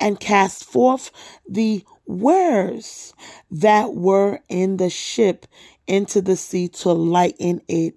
and 0.00 0.18
cast 0.18 0.64
forth 0.64 1.10
the 1.48 1.84
wares 2.06 3.12
that 3.50 3.94
were 3.94 4.40
in 4.48 4.78
the 4.78 4.90
ship 4.90 5.46
into 5.86 6.22
the 6.22 6.36
sea 6.36 6.68
to 6.68 6.92
lighten 6.92 7.60
it 7.68 7.94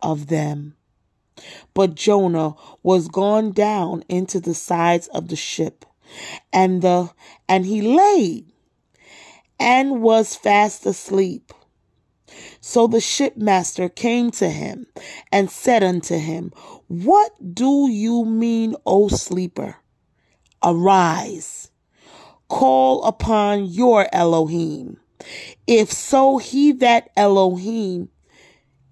of 0.00 0.28
them. 0.28 0.76
But 1.74 1.94
Jonah 1.94 2.54
was 2.82 3.08
gone 3.08 3.52
down 3.52 4.04
into 4.08 4.40
the 4.40 4.54
sides 4.54 5.08
of 5.08 5.28
the 5.28 5.36
ship, 5.36 5.84
and 6.52 6.82
the 6.82 7.10
and 7.48 7.66
he 7.66 7.82
lay 7.82 8.44
and 9.58 10.00
was 10.00 10.34
fast 10.34 10.86
asleep. 10.86 11.52
So 12.60 12.86
the 12.86 13.00
shipmaster 13.00 13.88
came 13.88 14.30
to 14.32 14.48
him 14.48 14.86
and 15.30 15.50
said 15.50 15.82
unto 15.82 16.16
him, 16.16 16.52
What 16.88 17.32
do 17.54 17.88
you 17.90 18.24
mean, 18.24 18.76
O 18.86 19.08
sleeper? 19.08 19.76
Arise, 20.62 21.70
call 22.48 23.04
upon 23.04 23.66
your 23.66 24.08
Elohim. 24.12 24.98
If 25.66 25.92
so, 25.92 26.38
he 26.38 26.72
that 26.72 27.10
Elohim, 27.16 28.08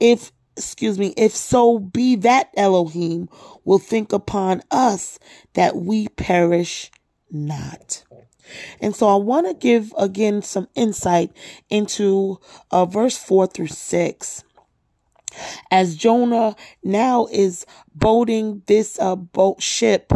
if, 0.00 0.32
excuse 0.58 0.98
me, 0.98 1.14
if 1.16 1.34
so 1.34 1.78
be 1.78 2.16
that 2.16 2.50
Elohim 2.56 3.28
will 3.64 3.78
think 3.78 4.12
upon 4.12 4.62
us 4.70 5.18
that 5.54 5.76
we 5.76 6.08
perish 6.08 6.90
not. 7.30 8.04
And 8.80 8.96
so 8.96 9.08
I 9.08 9.16
want 9.16 9.46
to 9.46 9.54
give 9.54 9.92
again 9.98 10.42
some 10.42 10.68
insight 10.74 11.32
into 11.68 12.40
uh, 12.70 12.86
verse 12.86 13.16
4 13.16 13.46
through 13.46 13.68
6 13.68 14.44
as 15.70 15.96
Jonah 15.96 16.56
now 16.82 17.26
is 17.30 17.66
boating 17.94 18.62
this 18.66 18.98
uh, 18.98 19.16
boat 19.16 19.62
ship, 19.62 20.12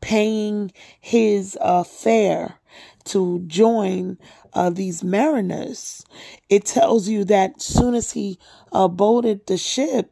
paying 0.00 0.72
his 1.00 1.56
uh, 1.60 1.84
fare 1.84 2.58
to 3.04 3.40
join 3.46 4.18
uh, 4.56 4.70
these 4.70 5.04
mariners, 5.04 6.02
it 6.48 6.64
tells 6.64 7.08
you 7.08 7.24
that 7.24 7.60
soon 7.60 7.94
as 7.94 8.12
he 8.12 8.38
uh, 8.72 8.88
boarded 8.88 9.46
the 9.46 9.58
ship, 9.58 10.10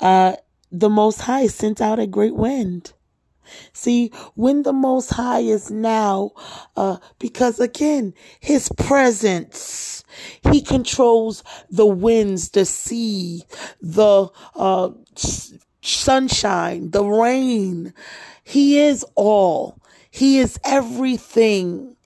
uh, 0.00 0.36
the 0.70 0.88
Most 0.88 1.20
High 1.20 1.48
sent 1.48 1.82
out 1.82 1.98
a 1.98 2.06
great 2.06 2.34
wind. 2.34 2.94
See, 3.74 4.10
when 4.34 4.62
the 4.62 4.72
Most 4.72 5.10
High 5.10 5.40
is 5.40 5.70
now, 5.70 6.30
uh, 6.74 6.96
because 7.18 7.60
again, 7.60 8.14
His 8.40 8.70
presence, 8.78 10.02
He 10.50 10.62
controls 10.62 11.44
the 11.68 11.86
winds, 11.86 12.50
the 12.50 12.64
sea, 12.64 13.42
the 13.82 14.28
uh, 14.56 14.90
sunshine, 15.82 16.90
the 16.90 17.04
rain. 17.04 17.92
He 18.42 18.78
is 18.78 19.04
all. 19.14 19.78
He 20.10 20.38
is 20.38 20.58
everything. 20.64 21.96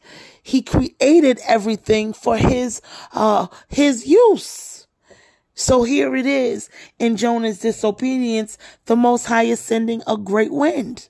He 0.47 0.63
created 0.63 1.41
everything 1.45 2.13
for 2.13 2.37
His 2.37 2.81
uh, 3.13 3.49
His 3.67 4.07
use. 4.07 4.87
So 5.55 5.83
here 5.83 6.15
it 6.15 6.27
is 6.27 6.69
in 7.01 7.17
Jonah's 7.17 7.59
disobedience, 7.59 8.57
the 8.85 8.95
Most 8.95 9.27
High 9.27 9.45
is 9.45 9.59
sending 9.59 10.03
a 10.07 10.17
great 10.17 10.53
wind 10.53 11.09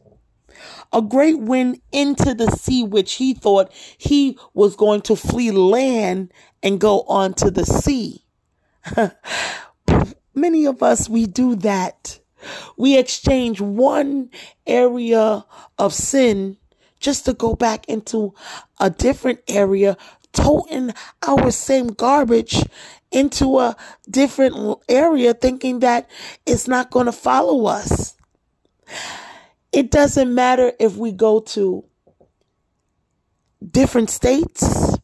a 0.92 1.02
great 1.02 1.38
wind 1.38 1.80
into 1.92 2.32
the 2.32 2.50
sea, 2.50 2.82
which 2.82 3.14
he 3.14 3.34
thought 3.34 3.70
he 3.98 4.38
was 4.54 4.76
going 4.76 5.02
to 5.02 5.16
flee 5.16 5.50
land 5.50 6.32
and 6.62 6.80
go 6.80 7.02
on 7.02 7.34
to 7.34 7.50
the 7.50 7.66
sea. 7.66 8.24
Many 10.34 10.64
of 10.64 10.82
us, 10.82 11.08
we 11.08 11.26
do 11.26 11.56
that. 11.56 12.20
We 12.78 12.98
exchange 12.98 13.60
one 13.60 14.30
area 14.66 15.44
of 15.78 15.92
sin 15.92 16.56
just 17.00 17.24
to 17.26 17.34
go 17.34 17.54
back 17.54 17.88
into 17.88 18.34
a 18.80 18.90
different 18.90 19.40
area, 19.48 19.96
toting 20.32 20.92
our 21.26 21.50
same 21.50 21.88
garbage 21.88 22.62
into 23.10 23.58
a 23.58 23.76
different 24.10 24.78
area, 24.88 25.32
thinking 25.34 25.80
that 25.80 26.08
it's 26.44 26.68
not 26.68 26.90
going 26.90 27.06
to 27.06 27.12
follow 27.12 27.66
us. 27.66 28.16
It 29.72 29.90
doesn't 29.90 30.34
matter 30.34 30.72
if 30.78 30.96
we 30.96 31.12
go 31.12 31.40
to 31.40 31.84
different 33.70 34.10
states, 34.10 34.96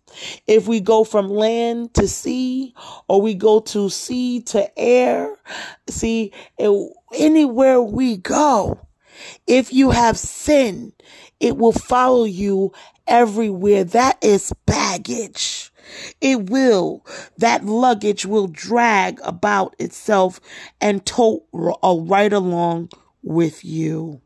if 0.46 0.68
we 0.68 0.80
go 0.80 1.04
from 1.04 1.28
land 1.28 1.94
to 1.94 2.06
sea, 2.06 2.74
or 3.08 3.20
we 3.20 3.34
go 3.34 3.60
to 3.60 3.88
sea 3.88 4.40
to 4.42 4.78
air. 4.78 5.36
See, 5.88 6.32
anywhere 7.14 7.80
we 7.80 8.18
go, 8.18 8.86
if 9.46 9.72
you 9.72 9.90
have 9.90 10.18
sin, 10.18 10.92
it 11.42 11.58
will 11.58 11.72
follow 11.72 12.24
you 12.24 12.72
everywhere. 13.06 13.84
That 13.84 14.16
is 14.24 14.54
baggage. 14.64 15.70
It 16.22 16.48
will. 16.48 17.04
That 17.36 17.66
luggage 17.66 18.24
will 18.24 18.46
drag 18.46 19.20
about 19.24 19.76
itself 19.78 20.40
and 20.80 21.04
tote 21.04 21.44
uh, 21.54 21.96
right 22.00 22.32
along 22.32 22.90
with 23.22 23.64
you. 23.64 24.21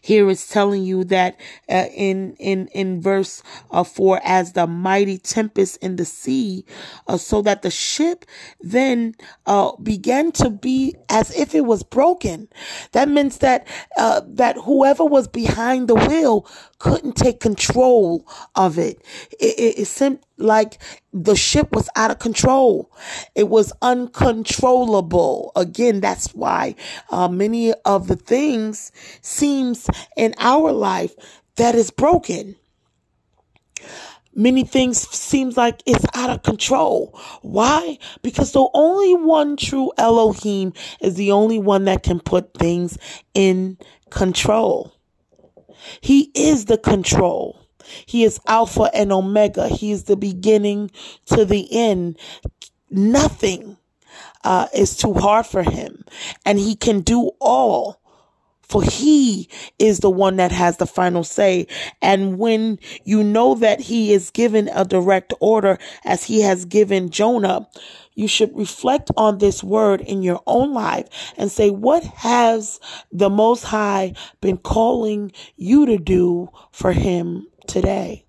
Here 0.00 0.28
it's 0.30 0.48
telling 0.48 0.84
you 0.84 1.04
that 1.04 1.38
uh, 1.68 1.86
in 1.94 2.34
in 2.38 2.68
in 2.68 3.00
verse 3.00 3.42
uh, 3.70 3.84
four, 3.84 4.20
as 4.24 4.54
the 4.54 4.66
mighty 4.66 5.18
tempest 5.18 5.76
in 5.82 5.96
the 5.96 6.04
sea, 6.06 6.64
uh, 7.06 7.18
so 7.18 7.42
that 7.42 7.62
the 7.62 7.70
ship 7.70 8.24
then 8.60 9.14
uh, 9.46 9.72
began 9.76 10.32
to 10.32 10.50
be 10.50 10.96
as 11.10 11.30
if 11.36 11.54
it 11.54 11.66
was 11.66 11.82
broken. 11.82 12.48
That 12.92 13.08
means 13.08 13.38
that 13.38 13.68
uh, 13.98 14.22
that 14.26 14.56
whoever 14.56 15.04
was 15.04 15.28
behind 15.28 15.88
the 15.88 15.94
wheel 15.94 16.46
couldn't 16.80 17.14
take 17.14 17.38
control 17.40 18.26
of 18.56 18.78
it. 18.78 19.00
It, 19.38 19.58
it, 19.58 19.78
it 19.80 19.84
seemed 19.86 20.18
like 20.38 20.78
the 21.12 21.36
ship 21.36 21.72
was 21.72 21.88
out 21.94 22.10
of 22.10 22.18
control. 22.18 22.90
It 23.36 23.48
was 23.48 23.72
uncontrollable. 23.82 25.52
Again, 25.54 26.00
that's 26.00 26.34
why 26.34 26.74
uh, 27.10 27.28
many 27.28 27.72
of 27.84 28.08
the 28.08 28.16
things 28.16 28.90
seems 29.20 29.88
in 30.16 30.34
our 30.38 30.72
life 30.72 31.14
that 31.56 31.74
is 31.74 31.90
broken. 31.90 32.56
Many 34.34 34.64
things 34.64 35.06
seems 35.10 35.56
like 35.56 35.82
it's 35.84 36.06
out 36.14 36.30
of 36.30 36.42
control. 36.42 37.18
Why? 37.42 37.98
Because 38.22 38.52
the 38.52 38.66
only 38.72 39.14
one 39.16 39.56
true 39.56 39.92
Elohim 39.98 40.72
is 41.02 41.16
the 41.16 41.32
only 41.32 41.58
one 41.58 41.84
that 41.84 42.04
can 42.04 42.20
put 42.20 42.54
things 42.54 42.96
in 43.34 43.76
control. 44.08 44.94
He 46.00 46.30
is 46.34 46.66
the 46.66 46.78
control. 46.78 47.60
He 48.06 48.24
is 48.24 48.40
Alpha 48.46 48.90
and 48.94 49.12
Omega. 49.12 49.68
He 49.68 49.90
is 49.90 50.04
the 50.04 50.16
beginning 50.16 50.90
to 51.26 51.44
the 51.44 51.68
end. 51.72 52.18
Nothing 52.90 53.76
uh, 54.44 54.68
is 54.74 54.96
too 54.96 55.14
hard 55.14 55.46
for 55.46 55.62
him, 55.62 56.04
and 56.44 56.58
he 56.58 56.74
can 56.74 57.00
do 57.00 57.30
all. 57.40 57.99
For 58.70 58.84
he 58.84 59.48
is 59.80 59.98
the 59.98 60.10
one 60.10 60.36
that 60.36 60.52
has 60.52 60.76
the 60.76 60.86
final 60.86 61.24
say. 61.24 61.66
And 62.00 62.38
when 62.38 62.78
you 63.02 63.24
know 63.24 63.56
that 63.56 63.80
he 63.80 64.12
is 64.12 64.30
given 64.30 64.68
a 64.68 64.84
direct 64.84 65.34
order 65.40 65.76
as 66.04 66.22
he 66.22 66.42
has 66.42 66.64
given 66.66 67.10
Jonah, 67.10 67.68
you 68.14 68.28
should 68.28 68.56
reflect 68.56 69.10
on 69.16 69.38
this 69.38 69.64
word 69.64 70.00
in 70.02 70.22
your 70.22 70.40
own 70.46 70.72
life 70.72 71.08
and 71.36 71.50
say, 71.50 71.70
what 71.70 72.04
has 72.04 72.78
the 73.10 73.28
Most 73.28 73.64
High 73.64 74.14
been 74.40 74.56
calling 74.56 75.32
you 75.56 75.86
to 75.86 75.98
do 75.98 76.48
for 76.70 76.92
him 76.92 77.48
today. 77.66 78.24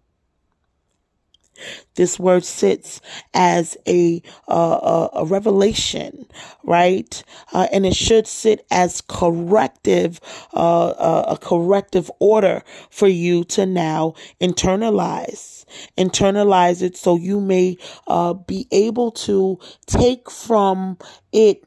This 1.96 2.20
word 2.20 2.46
sits 2.46 3.02
as 3.34 3.78
a 3.88 4.22
uh, 4.48 5.10
a, 5.14 5.26
revelation, 5.26 6.26
right? 6.64 7.24
Uh, 7.54 7.68
and 7.72 7.86
it 7.86 7.96
should 7.96 8.28
sit 8.28 8.66
as 8.72 9.02
corrective, 9.02 10.20
uh, 10.54 10.90
uh, 10.90 11.26
a 11.30 11.38
corrective 11.38 12.10
order 12.20 12.64
for 12.90 13.08
you 13.08 13.44
to 13.46 13.66
now 13.66 14.14
internalize, 14.40 15.66
internalize 15.98 16.82
it, 16.82 16.98
so 16.98 17.16
you 17.16 17.40
may 17.42 17.78
uh, 18.08 18.34
be 18.34 18.68
able 18.72 19.12
to 19.12 19.60
take 19.88 20.30
from 20.30 20.98
it 21.32 21.64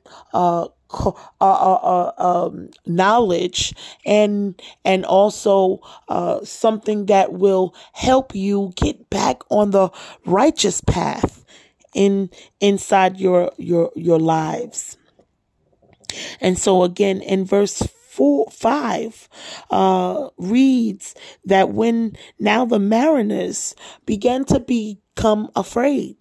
uh, 1.07 1.13
uh, 1.41 1.43
uh, 1.43 2.13
um, 2.19 2.71
knowledge 2.87 3.75
and 4.05 4.61
and 4.85 5.05
also 5.05 5.81
uh, 6.09 6.45
something 6.45 7.07
that 7.07 7.33
will 7.33 7.75
help 7.93 8.35
you 8.35 8.73
get 8.77 9.11
back 9.11 9.43
on 9.51 9.71
the 9.71 9.91
righteous 10.25 10.81
path 10.81 11.45
in 11.95 12.31
inside 12.61 13.19
your 13.19 13.53
your 13.57 13.91
your 13.95 14.19
lives. 14.19 14.97
And 16.41 16.59
so 16.59 16.83
again 16.83 17.21
in 17.21 17.45
verse 17.45 17.83
four, 18.15 18.47
five 18.53 19.29
uh, 19.71 20.29
reads 20.39 21.15
that 21.45 21.71
when 21.71 22.17
now 22.39 22.65
the 22.65 22.79
mariners 22.79 23.75
began 24.07 24.45
to 24.45 24.61
become 24.61 25.51
afraid 25.57 26.17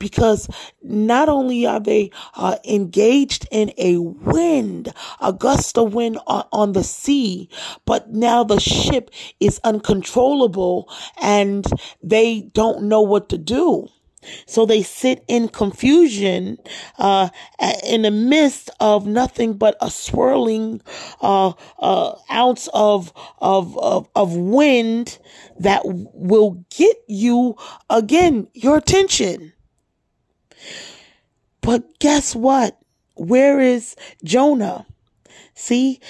because 0.00 0.48
not 0.82 1.28
only 1.28 1.64
are 1.64 1.78
they 1.78 2.10
uh, 2.34 2.56
engaged 2.64 3.46
in 3.52 3.72
a 3.78 3.98
wind, 3.98 4.92
a 5.20 5.32
gust 5.32 5.78
of 5.78 5.94
wind 5.94 6.18
on, 6.26 6.44
on 6.50 6.72
the 6.72 6.82
sea, 6.82 7.48
but 7.84 8.10
now 8.10 8.42
the 8.42 8.58
ship 8.58 9.10
is 9.38 9.60
uncontrollable 9.62 10.90
and 11.22 11.64
they 12.02 12.40
don't 12.52 12.82
know 12.82 13.02
what 13.02 13.28
to 13.28 13.38
do. 13.38 13.86
So 14.46 14.66
they 14.66 14.82
sit 14.82 15.24
in 15.28 15.48
confusion, 15.48 16.58
uh, 16.98 17.30
in 17.86 18.02
the 18.02 18.10
midst 18.10 18.68
of 18.78 19.06
nothing 19.06 19.54
but 19.54 19.76
a 19.80 19.90
swirling, 19.90 20.82
uh, 21.22 21.52
uh, 21.78 22.16
ounce 22.30 22.68
of, 22.74 23.14
of, 23.38 23.78
of, 23.78 24.08
of 24.14 24.36
wind 24.36 25.18
that 25.58 25.82
will 25.84 26.64
get 26.68 26.96
you 27.06 27.56
again, 27.88 28.48
your 28.52 28.76
attention. 28.76 29.54
But 31.60 31.98
guess 31.98 32.34
what? 32.34 32.78
Where 33.14 33.60
is 33.60 33.96
Jonah? 34.24 34.86
See, 35.54 36.00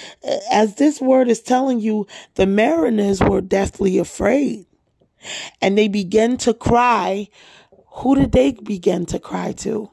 as 0.49 0.75
this 0.75 1.01
word 1.01 1.27
is 1.27 1.41
telling 1.41 1.79
you, 1.81 2.07
the 2.35 2.45
mariners 2.45 3.19
were 3.19 3.41
deathly 3.41 3.97
afraid 3.97 4.65
and 5.61 5.77
they 5.77 5.87
began 5.87 6.37
to 6.37 6.53
cry. 6.53 7.27
Who 7.95 8.15
did 8.15 8.31
they 8.31 8.53
begin 8.53 9.05
to 9.07 9.19
cry 9.19 9.51
to? 9.53 9.91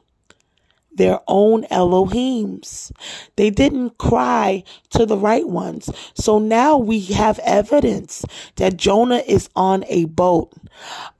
Their 0.91 1.19
own 1.27 1.63
Elohims. 1.65 2.91
They 3.35 3.49
didn't 3.49 3.97
cry 3.97 4.63
to 4.91 5.05
the 5.05 5.17
right 5.17 5.47
ones. 5.47 5.89
So 6.13 6.39
now 6.39 6.77
we 6.77 7.01
have 7.01 7.39
evidence 7.39 8.25
that 8.55 8.77
Jonah 8.77 9.23
is 9.27 9.49
on 9.55 9.83
a 9.87 10.05
boat 10.05 10.53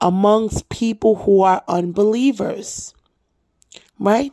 amongst 0.02 0.69
people 0.69 1.15
who 1.15 1.41
are 1.41 1.63
unbelievers 1.67 2.93
right? 3.99 4.31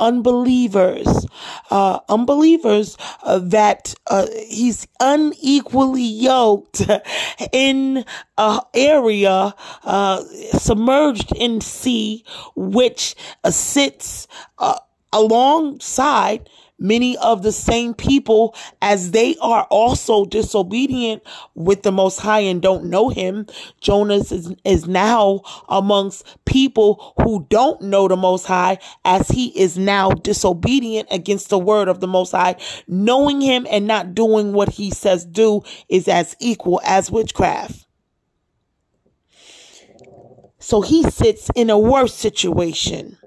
Unbelievers, 0.00 1.26
uh, 1.70 2.00
unbelievers 2.08 2.98
uh, 3.22 3.38
that 3.38 3.94
uh, 4.08 4.26
he's 4.48 4.86
unequally 5.00 6.02
yoked 6.02 6.82
in 7.52 8.04
an 8.36 8.60
area 8.74 9.54
uh, 9.84 10.22
submerged 10.58 11.32
in 11.36 11.60
sea, 11.60 12.24
which 12.56 13.14
uh, 13.44 13.50
sits 13.50 14.26
uh, 14.58 14.78
alongside 15.12 16.50
many 16.84 17.16
of 17.16 17.42
the 17.42 17.50
same 17.50 17.94
people 17.94 18.54
as 18.82 19.10
they 19.12 19.36
are 19.40 19.64
also 19.70 20.26
disobedient 20.26 21.22
with 21.54 21.82
the 21.82 21.90
most 21.90 22.20
high 22.20 22.40
and 22.40 22.60
don't 22.60 22.84
know 22.84 23.08
him. 23.08 23.46
Jonas 23.80 24.30
is, 24.30 24.54
is 24.64 24.86
now 24.86 25.40
amongst 25.68 26.26
people 26.44 27.14
who 27.22 27.46
don't 27.48 27.80
know 27.80 28.06
the 28.06 28.16
most 28.16 28.44
high 28.44 28.78
as 29.04 29.28
he 29.28 29.46
is 29.58 29.78
now 29.78 30.10
disobedient 30.10 31.08
against 31.10 31.48
the 31.48 31.58
word 31.58 31.88
of 31.88 32.00
the 32.00 32.06
most 32.06 32.32
high. 32.32 32.56
Knowing 32.86 33.40
him 33.40 33.66
and 33.70 33.86
not 33.86 34.14
doing 34.14 34.52
what 34.52 34.68
he 34.68 34.90
says 34.90 35.24
do 35.24 35.62
is 35.88 36.06
as 36.06 36.36
equal 36.38 36.80
as 36.84 37.10
witchcraft. 37.10 37.86
So 40.58 40.80
he 40.80 41.02
sits 41.10 41.50
in 41.54 41.70
a 41.70 41.78
worse 41.78 42.14
situation 42.14 43.18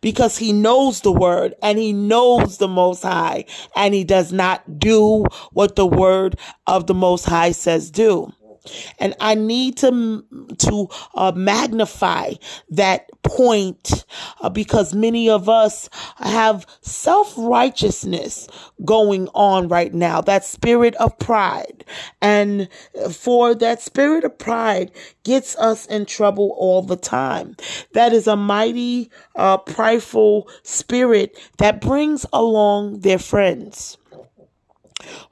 because 0.00 0.38
he 0.38 0.52
knows 0.52 1.00
the 1.00 1.12
word 1.12 1.54
and 1.62 1.78
he 1.78 1.92
knows 1.92 2.58
the 2.58 2.68
most 2.68 3.02
high 3.02 3.44
and 3.76 3.94
he 3.94 4.04
does 4.04 4.32
not 4.32 4.78
do 4.78 5.24
what 5.52 5.76
the 5.76 5.86
word 5.86 6.38
of 6.66 6.86
the 6.86 6.94
most 6.94 7.24
high 7.24 7.52
says 7.52 7.90
do. 7.90 8.32
And 8.98 9.14
I 9.20 9.34
need 9.34 9.76
to, 9.78 10.24
to 10.58 10.88
uh, 11.14 11.32
magnify 11.34 12.34
that 12.70 13.10
point 13.22 14.04
uh, 14.40 14.48
because 14.48 14.94
many 14.94 15.28
of 15.28 15.48
us 15.48 15.88
have 16.18 16.66
self 16.80 17.34
righteousness 17.36 18.48
going 18.84 19.28
on 19.34 19.68
right 19.68 19.92
now, 19.92 20.20
that 20.22 20.44
spirit 20.44 20.94
of 20.96 21.18
pride. 21.18 21.84
And 22.20 22.68
for 23.10 23.54
that 23.54 23.80
spirit 23.82 24.24
of 24.24 24.38
pride 24.38 24.90
gets 25.24 25.56
us 25.56 25.86
in 25.86 26.06
trouble 26.06 26.54
all 26.58 26.82
the 26.82 26.96
time. 26.96 27.56
That 27.92 28.12
is 28.12 28.26
a 28.26 28.36
mighty, 28.36 29.10
uh, 29.36 29.58
prideful 29.58 30.48
spirit 30.62 31.38
that 31.58 31.80
brings 31.80 32.26
along 32.32 33.00
their 33.00 33.18
friends 33.18 33.98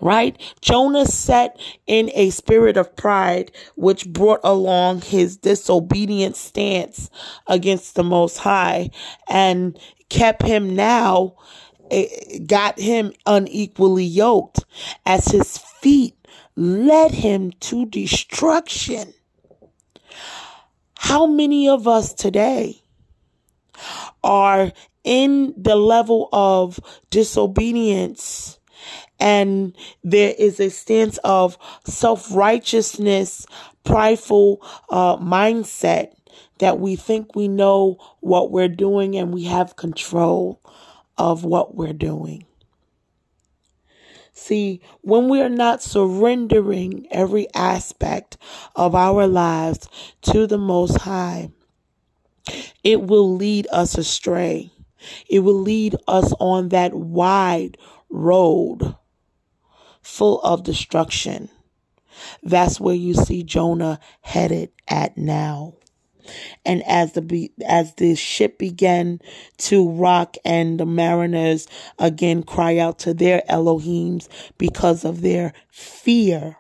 right? 0.01 0.41
Jonah 0.61 1.07
sat 1.07 1.59
in 1.87 2.11
a 2.15 2.31
spirit 2.31 2.77
of 2.77 2.95
pride, 2.97 3.51
which 3.77 4.09
brought 4.09 4.41
along 4.45 5.03
his 5.03 5.37
disobedient 5.37 6.37
stance 6.37 7.11
against 7.47 7.95
the 7.95 8.05
Most 8.05 8.39
High 8.39 8.91
and 9.29 9.79
kept 10.09 10.43
him 10.43 10.75
now, 10.75 11.35
eh, 11.91 12.39
got 12.47 12.79
him 12.79 13.13
unequally 13.27 14.05
yoked 14.05 14.65
as 15.05 15.27
his 15.27 15.59
feet 15.59 16.15
led 16.57 17.13
him 17.13 17.53
to 17.61 17.87
destruction. 17.87 19.15
How 20.99 21.27
many 21.27 21.69
of 21.69 21.87
us 21.87 22.13
today 22.13 22.83
are 24.25 24.73
in 25.05 25.55
the 25.57 25.77
level 25.77 26.29
of 26.33 26.81
disobedience 27.11 28.58
and 29.21 29.77
there 30.05 30.35
is 30.39 30.61
a 30.61 30.71
stance 30.71 31.19
of 31.25 31.59
self 31.85 32.33
righteousness, 32.35 33.47
prideful 33.85 34.63
uh, 34.91 35.17
mindset 35.17 36.13
that 36.59 36.79
we 36.79 36.97
think 36.97 37.35
we 37.35 37.49
know 37.49 37.99
what 38.21 38.51
we're 38.51 38.69
doing 38.69 39.17
and 39.17 39.33
we 39.33 39.45
have 39.45 39.77
control 39.77 40.61
of 41.17 41.45
what 41.45 41.75
we're 41.75 41.93
doing. 41.93 42.45
See, 44.33 44.81
when 45.01 45.29
we 45.29 45.41
are 45.41 45.49
not 45.49 45.83
surrendering 45.83 47.09
every 47.11 47.49
aspect 47.55 48.37
of 48.77 48.95
our 48.95 49.27
lives 49.27 49.89
to 50.23 50.47
the 50.47 50.59
Most 50.59 50.99
High, 50.99 51.51
it 52.85 53.03
will 53.03 53.35
lead 53.35 53.67
us 53.73 53.99
astray. 53.99 54.71
It 55.29 55.41
will 55.41 55.61
lead 55.61 55.97
us 56.07 56.33
on 56.39 56.69
that 56.69 56.95
wide 56.95 57.79
road 58.11 58.95
full 60.03 60.41
of 60.43 60.65
destruction. 60.65 61.49
That's 62.43 62.81
where 62.81 62.95
you 62.95 63.15
see 63.15 63.43
Jonah 63.43 64.01
headed 64.21 64.71
at 64.89 65.17
now. 65.17 65.75
And 66.65 66.83
as 66.83 67.13
the 67.13 67.51
as 67.67 67.95
the 67.95 68.15
ship 68.15 68.59
began 68.59 69.21
to 69.59 69.89
rock 69.89 70.37
and 70.45 70.79
the 70.79 70.85
mariners 70.85 71.67
again 71.99 72.43
cry 72.43 72.77
out 72.77 72.99
to 73.01 73.15
their 73.15 73.43
Elohims 73.49 74.29
because 74.59 75.05
of 75.05 75.23
their 75.23 75.55
fear, 75.71 76.57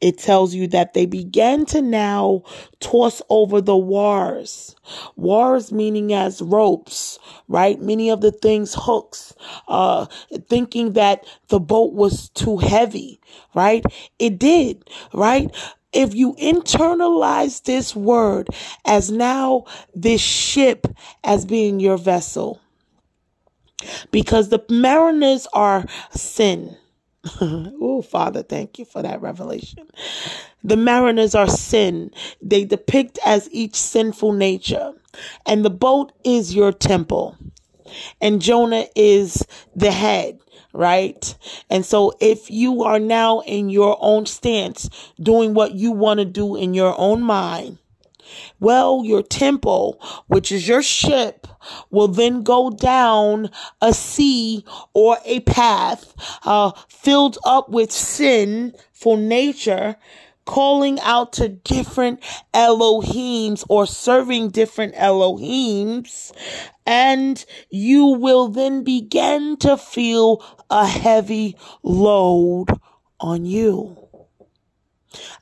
it 0.00 0.18
tells 0.18 0.54
you 0.54 0.66
that 0.68 0.94
they 0.94 1.06
began 1.06 1.64
to 1.66 1.82
now 1.82 2.42
toss 2.80 3.22
over 3.28 3.60
the 3.60 3.76
wars. 3.76 4.76
Wars 5.16 5.72
meaning 5.72 6.12
as 6.12 6.42
ropes, 6.42 7.18
right? 7.48 7.80
Many 7.80 8.10
of 8.10 8.20
the 8.20 8.32
things 8.32 8.74
hooks, 8.76 9.34
uh, 9.68 10.06
thinking 10.48 10.94
that 10.94 11.24
the 11.48 11.60
boat 11.60 11.92
was 11.92 12.28
too 12.30 12.58
heavy, 12.58 13.20
right? 13.54 13.84
It 14.18 14.38
did, 14.38 14.88
right? 15.12 15.54
If 15.92 16.14
you 16.14 16.34
internalize 16.34 17.64
this 17.64 17.96
word 17.96 18.48
as 18.84 19.10
now 19.10 19.64
this 19.94 20.20
ship 20.20 20.86
as 21.24 21.44
being 21.44 21.80
your 21.80 21.98
vessel, 21.98 22.60
because 24.10 24.50
the 24.50 24.64
mariners 24.68 25.46
are 25.52 25.84
sin 26.10 26.76
oh, 27.40 28.02
Father, 28.02 28.42
thank 28.42 28.78
you 28.78 28.84
for 28.84 29.02
that 29.02 29.20
revelation. 29.20 29.88
The 30.64 30.76
mariners 30.76 31.34
are 31.34 31.48
sin. 31.48 32.12
They 32.40 32.64
depict 32.64 33.18
as 33.24 33.48
each 33.52 33.76
sinful 33.76 34.32
nature. 34.32 34.94
And 35.46 35.64
the 35.64 35.70
boat 35.70 36.12
is 36.24 36.54
your 36.54 36.72
temple. 36.72 37.36
And 38.20 38.40
Jonah 38.40 38.86
is 38.94 39.44
the 39.74 39.90
head, 39.90 40.38
right? 40.72 41.34
And 41.68 41.84
so 41.84 42.12
if 42.20 42.50
you 42.50 42.84
are 42.84 43.00
now 43.00 43.40
in 43.40 43.68
your 43.68 43.98
own 44.00 44.26
stance, 44.26 44.88
doing 45.20 45.54
what 45.54 45.74
you 45.74 45.92
want 45.92 46.20
to 46.20 46.24
do 46.24 46.56
in 46.56 46.72
your 46.72 46.94
own 46.98 47.22
mind, 47.22 47.78
well, 48.60 49.02
your 49.04 49.22
temple, 49.22 50.00
which 50.28 50.52
is 50.52 50.68
your 50.68 50.82
ship, 50.82 51.46
will 51.90 52.08
then 52.08 52.42
go 52.42 52.70
down 52.70 53.50
a 53.80 53.92
sea 53.92 54.64
or 54.94 55.18
a 55.24 55.40
path 55.40 56.14
uh, 56.44 56.72
filled 56.88 57.38
up 57.44 57.68
with 57.68 57.90
sin 57.92 58.74
for 58.92 59.16
nature 59.16 59.96
calling 60.44 60.98
out 61.00 61.32
to 61.34 61.48
different 61.48 62.20
Elohims 62.52 63.64
or 63.68 63.86
serving 63.86 64.50
different 64.50 64.94
Elohims. 64.94 66.32
And 66.84 67.44
you 67.70 68.06
will 68.06 68.48
then 68.48 68.82
begin 68.82 69.56
to 69.58 69.76
feel 69.76 70.44
a 70.68 70.86
heavy 70.86 71.56
load 71.84 72.66
on 73.20 73.44
you. 73.44 73.96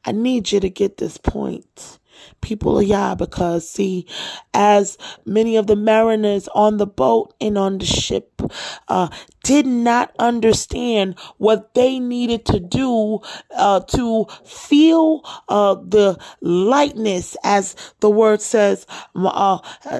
I 0.05 0.13
need 0.13 0.53
you 0.53 0.61
to 0.61 0.71
get 0.71 0.99
this 0.99 1.17
point 1.17 1.98
people 2.41 2.79
of 2.79 2.85
Yah 2.85 3.15
because 3.15 3.69
see, 3.69 4.07
as 4.55 4.99
many 5.25 5.57
of 5.57 5.67
the 5.67 5.77
mariners 5.77 6.49
on 6.55 6.77
the 6.79 6.87
boat 6.87 7.35
and 7.41 7.59
on 7.59 7.79
the 7.79 7.87
ship 7.87 8.41
uh, 8.89 9.09
did 9.43 9.67
not 9.67 10.15
understand 10.19 11.19
what 11.39 11.75
they 11.75 11.99
needed 11.99 12.45
to 12.47 12.61
do 12.61 13.21
uh, 13.57 13.81
to 13.81 14.27
feel 14.45 15.23
uh, 15.49 15.75
the 15.75 16.19
lightness, 16.41 17.37
as 17.45 17.75
the 18.01 18.11
word 18.11 18.41
says 18.41 18.87
uh, 19.15 19.59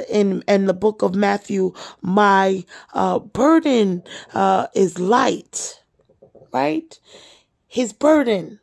in 0.09 0.43
in 0.49 0.67
the 0.67 0.75
book 0.75 1.03
of 1.03 1.15
Matthew, 1.15 1.73
my 2.01 2.65
uh, 2.95 3.19
burden 3.19 4.03
uh, 4.35 4.67
is 4.75 4.99
light, 4.99 5.83
right? 6.53 6.99
His 7.67 7.93
burden 7.93 8.61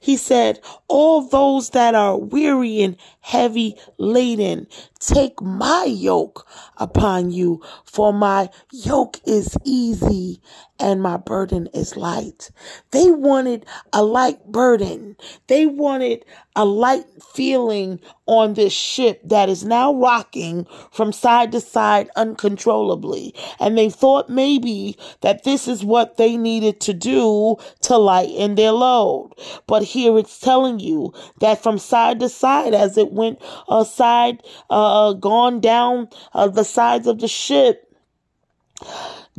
He 0.00 0.16
said, 0.16 0.60
All 0.88 1.22
those 1.22 1.70
that 1.70 1.94
are 1.94 2.16
weary 2.16 2.82
and 2.82 2.96
heavy 3.24 3.74
laden, 3.96 4.66
take 5.00 5.40
my 5.40 5.84
yoke 5.84 6.46
upon 6.76 7.30
you, 7.30 7.62
for 7.84 8.12
my 8.12 8.50
yoke 8.70 9.18
is 9.26 9.56
easy 9.64 10.42
and 10.78 11.00
my 11.00 11.16
burden 11.16 11.66
is 11.72 11.96
light. 11.96 12.50
They 12.90 13.10
wanted 13.10 13.64
a 13.92 14.02
light 14.02 14.44
burden. 14.46 15.16
They 15.46 15.64
wanted 15.64 16.24
a 16.56 16.64
light 16.64 17.06
feeling 17.32 18.00
on 18.26 18.54
this 18.54 18.72
ship 18.72 19.20
that 19.24 19.48
is 19.48 19.64
now 19.64 19.94
rocking 19.94 20.66
from 20.92 21.12
side 21.12 21.52
to 21.52 21.60
side 21.60 22.10
uncontrollably. 22.16 23.34
And 23.60 23.78
they 23.78 23.88
thought 23.88 24.28
maybe 24.28 24.98
that 25.20 25.44
this 25.44 25.68
is 25.68 25.84
what 25.84 26.16
they 26.16 26.36
needed 26.36 26.80
to 26.82 26.92
do 26.92 27.56
to 27.82 27.96
lighten 27.96 28.54
their 28.56 28.72
load. 28.72 29.32
But 29.66 29.82
here 29.82 30.18
it's 30.18 30.38
telling 30.38 30.80
you 30.80 31.14
that 31.40 31.62
from 31.62 31.78
side 31.78 32.20
to 32.20 32.28
side, 32.28 32.74
as 32.74 32.98
it 32.98 33.12
went 33.14 33.40
aside, 33.68 34.42
uh, 34.68 35.12
gone 35.14 35.60
down 35.60 36.08
uh, 36.32 36.48
the 36.48 36.64
sides 36.64 37.06
of 37.06 37.20
the 37.20 37.28
ship, 37.28 37.94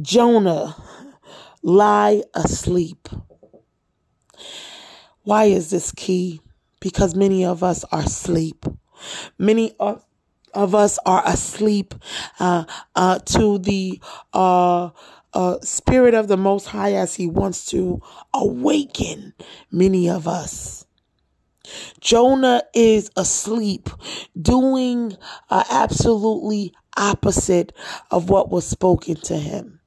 Jonah 0.02 0.76
lie 1.62 2.24
asleep. 2.34 3.10
Why 5.24 5.46
is 5.46 5.72
this 5.72 5.92
key? 5.92 6.42
Because 6.80 7.16
many 7.16 7.44
of 7.44 7.64
us 7.64 7.84
are 7.92 8.02
asleep. 8.02 8.66
Many 9.40 9.76
of, 9.80 10.06
of 10.54 10.76
us 10.76 11.00
are 11.06 11.24
asleep 11.26 11.96
uh, 12.40 12.66
uh, 12.96 13.20
to 13.20 13.58
the 13.58 14.00
uh, 14.34 14.92
uh, 15.34 15.60
Spirit 15.62 16.14
of 16.14 16.28
the 16.28 16.38
Most 16.38 16.68
High 16.68 16.94
as 16.94 17.16
He 17.16 17.26
wants 17.26 17.66
to 17.68 18.02
awaken 18.34 19.34
many 19.72 20.10
of 20.10 20.28
us. 20.28 20.85
Jonah 22.00 22.64
is 22.74 23.10
asleep, 23.16 23.90
doing 24.40 25.18
uh, 25.50 25.64
absolutely 25.70 26.74
opposite 26.98 27.74
of 28.12 28.30
what 28.30 28.50
was 28.50 28.66
spoken 28.66 29.16
to 29.16 29.38
him. 29.38 29.80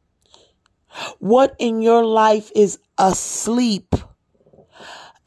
What 1.19 1.55
in 1.59 1.83
your 1.83 2.05
life 2.05 2.51
is 2.55 2.79
asleep 2.97 3.95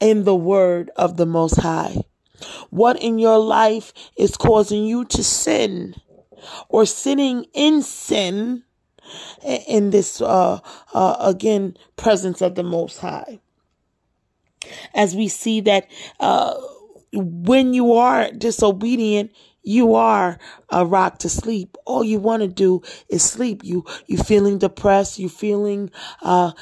in 0.00 0.24
the 0.24 0.34
word 0.34 0.90
of 0.96 1.16
the 1.16 1.26
Most 1.26 1.60
High? 1.60 1.96
What 2.70 3.00
in 3.00 3.18
your 3.18 3.38
life 3.38 3.92
is 4.16 4.36
causing 4.36 4.84
you 4.84 5.04
to 5.06 5.22
sin 5.22 5.94
or 6.68 6.84
sitting 6.86 7.46
in 7.54 7.82
sin 7.82 8.64
in 9.66 9.90
this, 9.90 10.20
uh, 10.20 10.60
uh, 10.92 11.16
again, 11.20 11.76
presence 11.96 12.40
of 12.40 12.54
the 12.54 12.62
Most 12.62 12.98
High? 12.98 13.40
As 14.94 15.14
we 15.14 15.28
see 15.28 15.60
that, 15.62 15.88
uh, 16.20 16.54
when 17.12 17.74
you 17.74 17.94
are 17.94 18.30
disobedient, 18.32 19.30
you 19.62 19.94
are 19.94 20.38
a 20.70 20.84
rock 20.84 21.18
to 21.18 21.28
sleep. 21.28 21.76
All 21.84 22.02
you 22.02 22.18
want 22.18 22.42
to 22.42 22.48
do 22.48 22.82
is 23.08 23.22
sleep. 23.22 23.62
You 23.62 23.84
you 24.06 24.18
feeling 24.18 24.58
depressed. 24.58 25.18
You 25.18 25.28
feeling 25.28 25.90
uh 26.22 26.52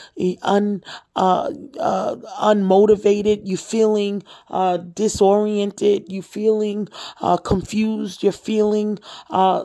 un 0.43 0.83
uh, 1.17 1.51
uh 1.79 2.17
unmotivated. 2.43 3.47
You 3.47 3.57
feeling 3.57 4.23
uh 4.49 4.79
disoriented. 4.79 6.11
You 6.11 6.23
feeling 6.23 6.89
uh 7.21 7.37
confused. 7.39 8.23
You're 8.23 8.33
feeling 8.33 8.99
uh 9.31 9.65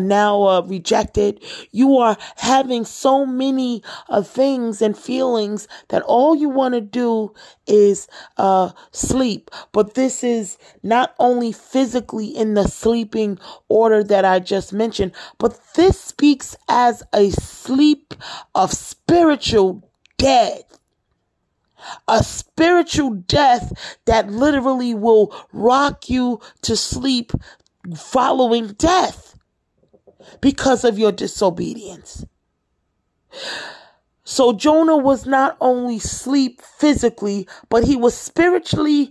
now 0.00 0.42
uh, 0.42 0.60
rejected. 0.62 1.42
You 1.72 1.98
are 1.98 2.16
having 2.36 2.84
so 2.84 3.24
many 3.26 3.82
uh, 4.08 4.22
things 4.22 4.82
and 4.82 4.96
feelings 4.96 5.66
that 5.88 6.02
all 6.02 6.34
you 6.34 6.48
want 6.48 6.74
to 6.74 6.80
do 6.80 7.34
is 7.66 8.06
uh 8.36 8.70
sleep. 8.92 9.50
But 9.72 9.94
this 9.94 10.22
is 10.22 10.58
not 10.82 11.14
only 11.18 11.52
physically 11.52 12.26
in 12.26 12.54
the 12.54 12.67
sleeping 12.68 13.38
order 13.68 14.02
that 14.04 14.24
I 14.24 14.38
just 14.38 14.72
mentioned, 14.72 15.12
but 15.38 15.58
this 15.74 16.00
speaks 16.00 16.56
as 16.68 17.02
a 17.12 17.30
sleep 17.30 18.14
of 18.54 18.72
spiritual 18.72 19.90
death. 20.16 20.64
A 22.08 22.22
spiritual 22.24 23.10
death 23.10 23.72
that 24.04 24.30
literally 24.30 24.94
will 24.94 25.34
rock 25.52 26.10
you 26.10 26.40
to 26.62 26.76
sleep 26.76 27.32
following 27.96 28.68
death 28.68 29.38
because 30.40 30.84
of 30.84 30.98
your 30.98 31.12
disobedience. 31.12 32.24
So 34.28 34.52
Jonah 34.52 34.98
was 34.98 35.24
not 35.24 35.56
only 35.58 35.98
sleep 35.98 36.60
physically, 36.60 37.48
but 37.70 37.84
he 37.84 37.96
was 37.96 38.14
spiritually 38.14 39.10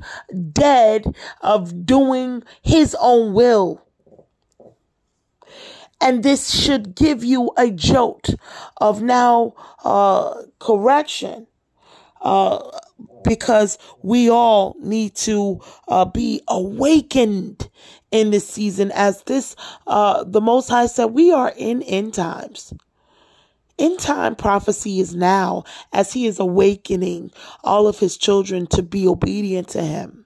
dead 0.52 1.16
of 1.42 1.88
doing 1.88 2.44
his 2.62 2.96
own 3.00 3.34
will. 3.34 3.84
And 6.00 6.22
this 6.22 6.52
should 6.54 6.94
give 6.94 7.24
you 7.24 7.50
a 7.58 7.72
jolt 7.72 8.36
of 8.78 9.02
now 9.02 9.56
uh, 9.84 10.36
correction. 10.60 11.48
Uh, 12.22 12.78
because 13.24 13.80
we 14.04 14.30
all 14.30 14.76
need 14.80 15.16
to 15.16 15.60
uh, 15.88 16.06
be 16.06 16.42
awakened 16.48 17.70
in 18.12 18.30
this 18.30 18.48
season 18.48 18.92
as 18.92 19.24
this 19.24 19.56
uh, 19.88 20.24
the 20.24 20.42
most 20.42 20.70
high 20.70 20.88
said 20.88 21.06
we 21.06 21.32
are 21.32 21.54
in 21.58 21.84
end 21.84 22.14
times 22.14 22.74
End 23.80 24.00
time 24.00 24.36
prophecy 24.36 25.00
is 25.00 25.16
now 25.16 25.64
as 25.94 26.14
he 26.14 26.26
is 26.26 26.40
awakening 26.40 27.32
all 27.64 27.88
of 27.88 28.00
his 28.00 28.18
children 28.18 28.66
to 28.68 28.82
be 28.82 29.08
obedient 29.08 29.70
to 29.70 29.82
him. 29.82 30.26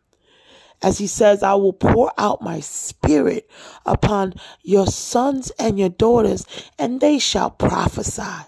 As 0.82 0.98
he 0.98 1.06
says, 1.06 1.44
I 1.44 1.54
will 1.56 1.74
pour 1.74 2.12
out 2.18 2.42
my 2.42 2.60
spirit 2.60 3.50
upon 3.86 4.34
your 4.64 4.88
sons 4.88 5.52
and 5.60 5.78
your 5.78 5.90
daughters, 5.90 6.46
and 6.80 7.00
they 7.00 7.20
shall 7.20 7.52
prophesy. 7.52 8.48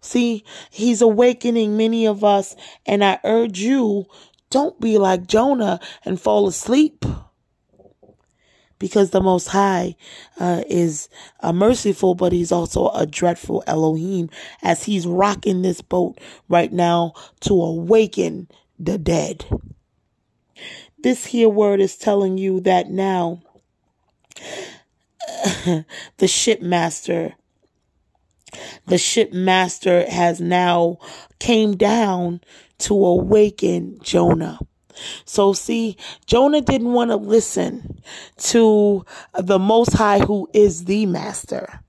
See, 0.00 0.44
he's 0.70 1.02
awakening 1.02 1.76
many 1.76 2.06
of 2.06 2.24
us, 2.24 2.56
and 2.86 3.04
I 3.04 3.18
urge 3.24 3.58
you, 3.60 4.06
don't 4.50 4.80
be 4.80 4.98
like 4.98 5.26
Jonah 5.26 5.80
and 6.04 6.20
fall 6.20 6.46
asleep 6.46 7.04
because 8.84 9.08
the 9.08 9.20
Most 9.22 9.48
High 9.48 9.96
uh, 10.38 10.62
is 10.68 11.08
uh, 11.40 11.54
merciful, 11.54 12.14
but 12.14 12.32
He's 12.32 12.52
also 12.52 12.90
a 12.90 13.06
dreadful 13.06 13.64
Elohim 13.66 14.28
as 14.62 14.84
He's 14.84 15.06
rocking 15.06 15.62
this 15.62 15.80
boat 15.80 16.20
right 16.50 16.70
now 16.70 17.14
to 17.40 17.54
awaken 17.54 18.46
the 18.78 18.98
dead. 18.98 19.46
This 20.98 21.24
here 21.24 21.48
word 21.48 21.80
is 21.80 21.96
telling 21.96 22.36
you 22.36 22.60
that 22.60 22.90
now 22.90 23.40
the 25.64 25.86
shipmaster 26.26 27.32
the 28.86 28.96
shipmaster 28.96 30.06
has 30.06 30.42
now 30.42 30.98
came 31.38 31.74
down 31.74 32.42
to 32.80 33.02
awaken 33.02 33.98
Jonah. 34.02 34.58
So 35.24 35.52
see, 35.52 35.96
Jonah 36.26 36.60
didn't 36.60 36.92
want 36.92 37.10
to 37.10 37.16
listen 37.16 38.02
to 38.38 39.04
the 39.34 39.58
Most 39.58 39.94
High 39.94 40.20
who 40.20 40.48
is 40.52 40.84
the 40.84 41.06
master. 41.06 41.80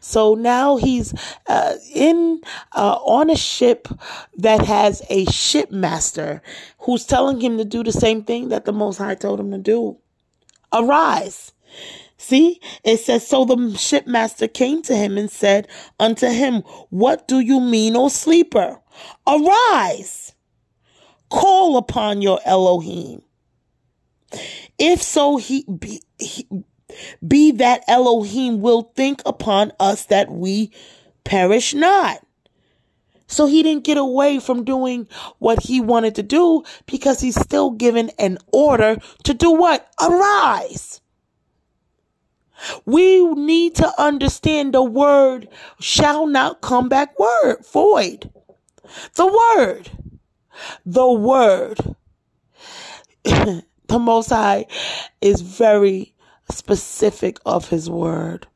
So 0.00 0.34
now 0.34 0.76
he's 0.76 1.14
uh, 1.46 1.74
in 1.92 2.40
uh, 2.72 2.98
on 3.04 3.30
a 3.30 3.36
ship 3.36 3.88
that 4.36 4.64
has 4.64 5.02
a 5.10 5.24
shipmaster 5.26 6.42
who's 6.80 7.04
telling 7.04 7.40
him 7.40 7.58
to 7.58 7.64
do 7.64 7.82
the 7.82 7.92
same 7.92 8.22
thing 8.22 8.48
that 8.50 8.64
the 8.64 8.72
Most 8.72 8.98
High 8.98 9.16
told 9.16 9.40
him 9.40 9.50
to 9.50 9.58
do. 9.58 9.98
Arise. 10.72 11.52
See, 12.16 12.60
it 12.84 12.98
says, 12.98 13.26
So 13.26 13.44
the 13.44 13.56
shipmaster 13.56 14.52
came 14.52 14.82
to 14.82 14.96
him 14.96 15.18
and 15.18 15.30
said 15.30 15.68
unto 15.98 16.28
him, 16.28 16.62
What 16.90 17.28
do 17.28 17.40
you 17.40 17.60
mean, 17.60 17.96
O 17.96 18.08
sleeper? 18.08 18.80
Arise 19.26 20.33
Call 21.30 21.76
upon 21.76 22.22
your 22.22 22.40
Elohim. 22.44 23.22
If 24.78 25.02
so, 25.02 25.36
he 25.36 25.64
be, 25.64 26.02
he, 26.18 26.46
be 27.26 27.52
that 27.52 27.84
Elohim 27.88 28.60
will 28.60 28.92
think 28.94 29.22
upon 29.24 29.72
us 29.80 30.06
that 30.06 30.30
we 30.30 30.70
perish 31.24 31.74
not. 31.74 32.24
So 33.26 33.46
he 33.46 33.62
didn't 33.62 33.84
get 33.84 33.96
away 33.96 34.38
from 34.38 34.64
doing 34.64 35.08
what 35.38 35.62
he 35.62 35.80
wanted 35.80 36.14
to 36.16 36.22
do 36.22 36.62
because 36.86 37.20
he's 37.20 37.40
still 37.40 37.70
given 37.70 38.10
an 38.18 38.38
order 38.52 38.98
to 39.24 39.34
do 39.34 39.50
what? 39.50 39.90
Arise. 40.00 41.00
We 42.84 43.24
need 43.34 43.74
to 43.76 43.92
understand 44.00 44.74
the 44.74 44.82
word 44.82 45.48
shall 45.80 46.26
not 46.26 46.60
come 46.60 46.88
back 46.88 47.18
word 47.18 47.64
void. 47.72 48.30
The 49.14 49.26
word 49.26 49.90
the 50.84 51.10
word. 51.10 51.78
the 53.24 53.98
Most 53.98 54.30
High 54.30 54.66
is 55.20 55.40
very 55.40 56.14
specific 56.50 57.38
of 57.46 57.68
his 57.68 57.88
word. 57.88 58.46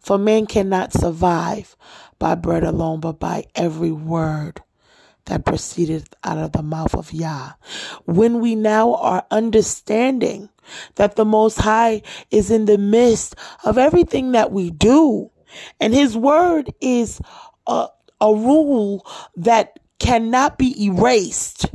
For 0.00 0.18
man 0.18 0.46
cannot 0.46 0.92
survive 0.92 1.76
by 2.18 2.34
bread 2.34 2.64
alone, 2.64 3.00
but 3.00 3.20
by 3.20 3.44
every 3.54 3.92
word 3.92 4.62
that 5.26 5.44
proceeded 5.44 6.08
out 6.24 6.38
of 6.38 6.52
the 6.52 6.62
mouth 6.62 6.94
of 6.94 7.12
Yah. 7.12 7.52
When 8.06 8.40
we 8.40 8.54
now 8.54 8.94
are 8.94 9.26
understanding 9.30 10.48
that 10.96 11.16
the 11.16 11.24
Most 11.24 11.58
High 11.58 12.02
is 12.30 12.50
in 12.50 12.64
the 12.64 12.78
midst 12.78 13.34
of 13.64 13.78
everything 13.78 14.32
that 14.32 14.52
we 14.52 14.70
do, 14.70 15.30
and 15.80 15.94
His 15.94 16.16
word 16.16 16.72
is 16.80 17.20
a, 17.66 17.88
a 18.20 18.34
rule 18.34 19.06
that 19.36 19.78
cannot 19.98 20.58
be 20.58 20.84
erased. 20.84 21.66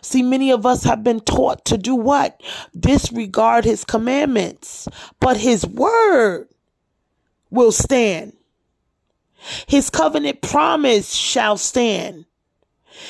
See, 0.00 0.22
many 0.22 0.50
of 0.50 0.64
us 0.64 0.84
have 0.84 1.02
been 1.02 1.20
taught 1.20 1.64
to 1.66 1.76
do 1.76 1.94
what? 1.94 2.40
Disregard 2.78 3.64
his 3.64 3.84
commandments. 3.84 4.88
But 5.20 5.36
his 5.36 5.66
word 5.66 6.48
will 7.50 7.72
stand. 7.72 8.34
His 9.66 9.90
covenant 9.90 10.42
promise 10.42 11.14
shall 11.14 11.56
stand. 11.56 12.26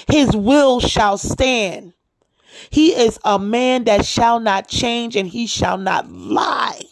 His 0.08 0.36
will 0.36 0.80
shall 0.80 1.18
stand. 1.18 1.92
He 2.70 2.94
is 2.94 3.18
a 3.24 3.38
man 3.38 3.84
that 3.84 4.04
shall 4.04 4.40
not 4.40 4.68
change 4.68 5.14
and 5.16 5.28
he 5.28 5.46
shall 5.46 5.78
not 5.78 6.10
lie. 6.10 6.82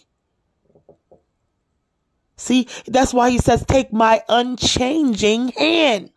See, 2.36 2.68
that's 2.86 3.14
why 3.14 3.30
he 3.30 3.38
says, 3.38 3.64
Take 3.66 3.92
my 3.92 4.22
unchanging 4.28 5.48
hand. 5.48 6.10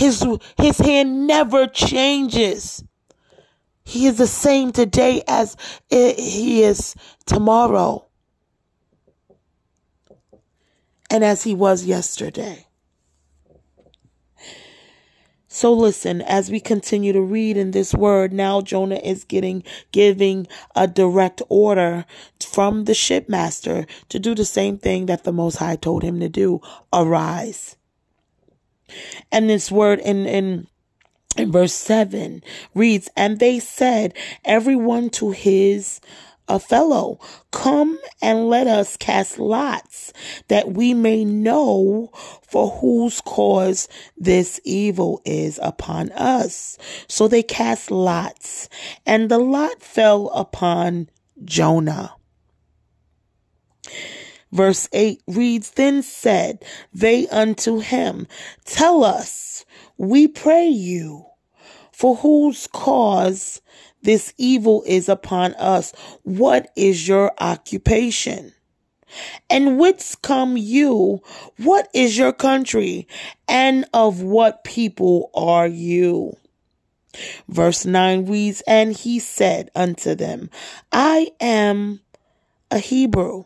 His, 0.00 0.26
his 0.56 0.78
hand 0.78 1.26
never 1.26 1.66
changes. 1.66 2.82
He 3.84 4.06
is 4.06 4.16
the 4.16 4.26
same 4.26 4.72
today 4.72 5.22
as 5.28 5.58
he 5.90 6.62
is 6.62 6.94
tomorrow 7.26 8.06
and 11.10 11.22
as 11.22 11.42
he 11.42 11.54
was 11.54 11.84
yesterday. 11.84 12.66
So 15.48 15.70
listen, 15.70 16.22
as 16.22 16.50
we 16.50 16.60
continue 16.60 17.12
to 17.12 17.20
read 17.20 17.58
in 17.58 17.72
this 17.72 17.92
word, 17.92 18.32
now 18.32 18.62
Jonah 18.62 19.00
is 19.04 19.24
getting, 19.24 19.64
giving 19.92 20.46
a 20.74 20.86
direct 20.86 21.42
order 21.50 22.06
from 22.40 22.84
the 22.84 22.94
shipmaster 22.94 23.86
to 24.08 24.18
do 24.18 24.34
the 24.34 24.46
same 24.46 24.78
thing 24.78 25.04
that 25.06 25.24
the 25.24 25.32
Most 25.32 25.56
High 25.56 25.76
told 25.76 26.02
him 26.02 26.20
to 26.20 26.30
do. 26.30 26.62
Arise. 26.90 27.76
And 29.30 29.48
this 29.48 29.70
word 29.70 30.00
in, 30.00 30.26
in, 30.26 30.66
in 31.36 31.52
verse 31.52 31.72
seven 31.72 32.42
reads, 32.74 33.08
and 33.16 33.38
they 33.38 33.58
said, 33.58 34.14
everyone 34.44 35.10
to 35.10 35.30
his 35.30 36.00
a 36.50 36.58
fellow. 36.58 37.18
Come 37.52 37.98
and 38.20 38.48
let 38.48 38.66
us 38.66 38.96
cast 38.96 39.38
lots 39.38 40.12
that 40.48 40.72
we 40.72 40.92
may 40.92 41.24
know 41.24 42.10
for 42.42 42.68
whose 42.68 43.20
cause 43.20 43.88
this 44.16 44.60
evil 44.64 45.22
is 45.24 45.60
upon 45.62 46.10
us. 46.12 46.76
So 47.06 47.28
they 47.28 47.44
cast 47.44 47.90
lots 47.90 48.68
and 49.06 49.30
the 49.30 49.38
lot 49.38 49.80
fell 49.80 50.28
upon 50.30 51.08
Jonah. 51.44 52.14
Verse 54.52 54.88
8 54.92 55.22
reads, 55.28 55.70
Then 55.72 56.02
said 56.02 56.64
they 56.92 57.28
unto 57.28 57.78
him, 57.78 58.26
Tell 58.64 59.04
us, 59.04 59.64
we 59.96 60.26
pray 60.26 60.66
you, 60.66 61.26
for 61.92 62.16
whose 62.16 62.66
cause 62.66 63.60
this 64.02 64.32
evil 64.38 64.82
is 64.86 65.08
upon 65.08 65.54
us. 65.54 65.92
What 66.22 66.70
is 66.76 67.06
your 67.06 67.32
occupation? 67.38 68.54
And 69.48 69.78
whence 69.78 70.14
come 70.14 70.56
you? 70.56 71.20
What 71.58 71.88
is 71.92 72.16
your 72.16 72.32
country? 72.32 73.08
And 73.48 73.84
of 73.92 74.22
what 74.22 74.64
people 74.64 75.30
are 75.34 75.66
you? 75.66 76.36
Verse 77.48 77.84
9 77.84 78.26
reads, 78.26 78.62
And 78.66 78.92
he 78.92 79.18
said 79.18 79.70
unto 79.74 80.14
them, 80.14 80.48
I 80.92 81.32
am 81.40 82.00
a 82.70 82.78
Hebrew, 82.78 83.44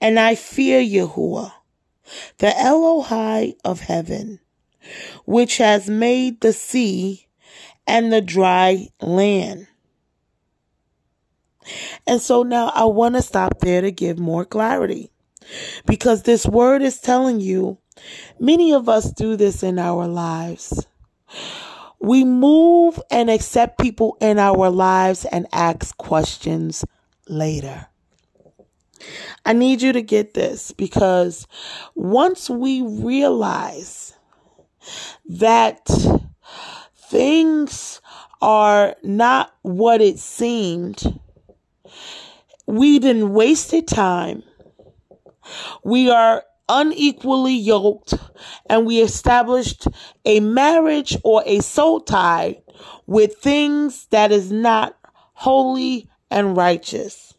and 0.00 0.18
I 0.18 0.34
fear 0.34 0.80
Yahuwah, 0.80 1.52
the 2.38 2.48
Elohai 2.48 3.54
of 3.64 3.80
heaven, 3.80 4.40
which 5.24 5.58
has 5.58 5.88
made 5.88 6.40
the 6.40 6.52
sea 6.52 7.26
and 7.86 8.12
the 8.12 8.20
dry 8.20 8.88
land. 9.00 9.66
And 12.06 12.20
so 12.20 12.42
now 12.42 12.72
I 12.74 12.84
want 12.84 13.14
to 13.14 13.22
stop 13.22 13.60
there 13.60 13.80
to 13.80 13.92
give 13.92 14.18
more 14.18 14.44
clarity 14.44 15.10
because 15.86 16.22
this 16.22 16.46
word 16.46 16.82
is 16.82 16.98
telling 16.98 17.40
you 17.40 17.78
many 18.38 18.72
of 18.72 18.88
us 18.88 19.12
do 19.12 19.36
this 19.36 19.62
in 19.62 19.78
our 19.78 20.08
lives. 20.08 20.86
We 22.00 22.24
move 22.24 23.00
and 23.10 23.30
accept 23.30 23.78
people 23.78 24.16
in 24.20 24.38
our 24.38 24.70
lives 24.70 25.24
and 25.24 25.46
ask 25.52 25.96
questions 25.98 26.84
later. 27.28 27.86
I 29.44 29.52
need 29.52 29.82
you 29.82 29.92
to 29.92 30.02
get 30.02 30.34
this 30.34 30.72
because 30.72 31.46
once 31.94 32.48
we 32.48 32.82
realize 32.82 34.14
that 35.26 35.88
things 36.96 38.00
are 38.40 38.96
not 39.02 39.54
what 39.62 40.00
it 40.00 40.18
seemed. 40.18 41.20
We 42.66 42.98
didn't 42.98 43.32
wasted 43.32 43.86
time. 43.86 44.42
We 45.84 46.10
are 46.10 46.44
unequally 46.68 47.54
yoked 47.54 48.14
and 48.66 48.86
we 48.86 49.00
established 49.00 49.86
a 50.24 50.40
marriage 50.40 51.16
or 51.22 51.42
a 51.44 51.60
soul 51.60 52.00
tie 52.00 52.62
with 53.06 53.36
things 53.36 54.06
that 54.06 54.32
is 54.32 54.50
not 54.50 54.96
holy 55.34 56.08
and 56.30 56.56
righteous. 56.56 57.34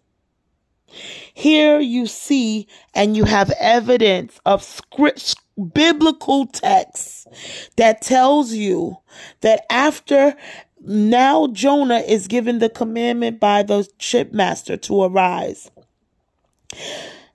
Here 1.34 1.80
you 1.80 2.06
see 2.06 2.67
and 2.93 3.17
you 3.17 3.26
have 3.26 3.52
evidence 3.60 4.39
of 4.46 4.63
script, 4.63 5.36
biblical 5.74 6.46
text 6.46 7.28
that 7.76 8.02
tells 8.02 8.54
you 8.54 8.98
that 9.41 9.65
after 9.69 10.36
now 10.80 11.48
Jonah 11.48 12.00
is 12.00 12.28
given 12.28 12.60
the 12.60 12.69
commandment 12.69 13.39
by 13.39 13.63
the 13.63 13.88
shipmaster 14.00 14.80
to 14.84 15.04
arise. 15.04 15.72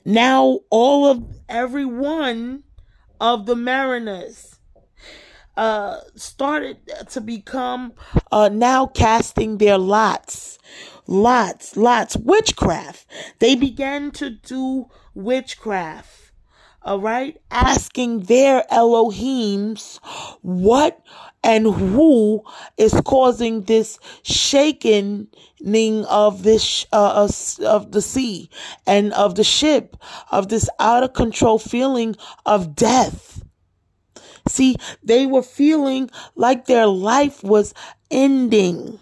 Now 0.05 0.61
all 0.71 1.07
of 1.07 1.25
every 1.49 1.85
one 1.85 2.63
of 3.21 3.47
the 3.47 3.57
mariners 3.57 4.55
uh 5.57 5.99
started 6.15 6.77
to 7.11 7.21
become 7.21 7.93
uh 8.31 8.49
now 8.53 8.87
casting 8.87 9.59
their 9.59 9.77
lots 9.77 10.57
lots 11.09 11.77
lots 11.77 12.17
witchcraft 12.17 13.05
they 13.41 13.57
began 13.57 14.13
to 14.13 14.31
do 14.31 14.87
witchcraft 15.15 16.29
all 16.89 17.01
right, 17.01 17.37
asking 17.51 18.21
their 18.21 18.65
Elohims 18.73 19.99
what 20.41 21.03
and 21.43 21.67
who 21.67 22.43
is 22.79 22.95
causing 23.05 23.65
this 23.65 23.99
shaking 24.23 25.29
of 26.09 26.45
this 26.45 26.87
uh, 26.93 27.29
of 27.63 27.93
the 27.93 28.01
sea 28.01 28.49
and 28.87 29.13
of 29.13 29.35
the 29.35 29.45
ship 29.45 29.97
of 30.31 30.49
this 30.49 30.71
out 30.79 31.03
of 31.03 31.13
control 31.13 31.59
feeling 31.59 32.17
of 32.47 32.75
death. 32.75 33.43
See, 34.49 34.77
they 35.03 35.27
were 35.27 35.43
feeling 35.43 36.11
like 36.37 36.65
their 36.65 36.87
life 36.87 37.45
was 37.45 37.75
ending. 38.11 38.99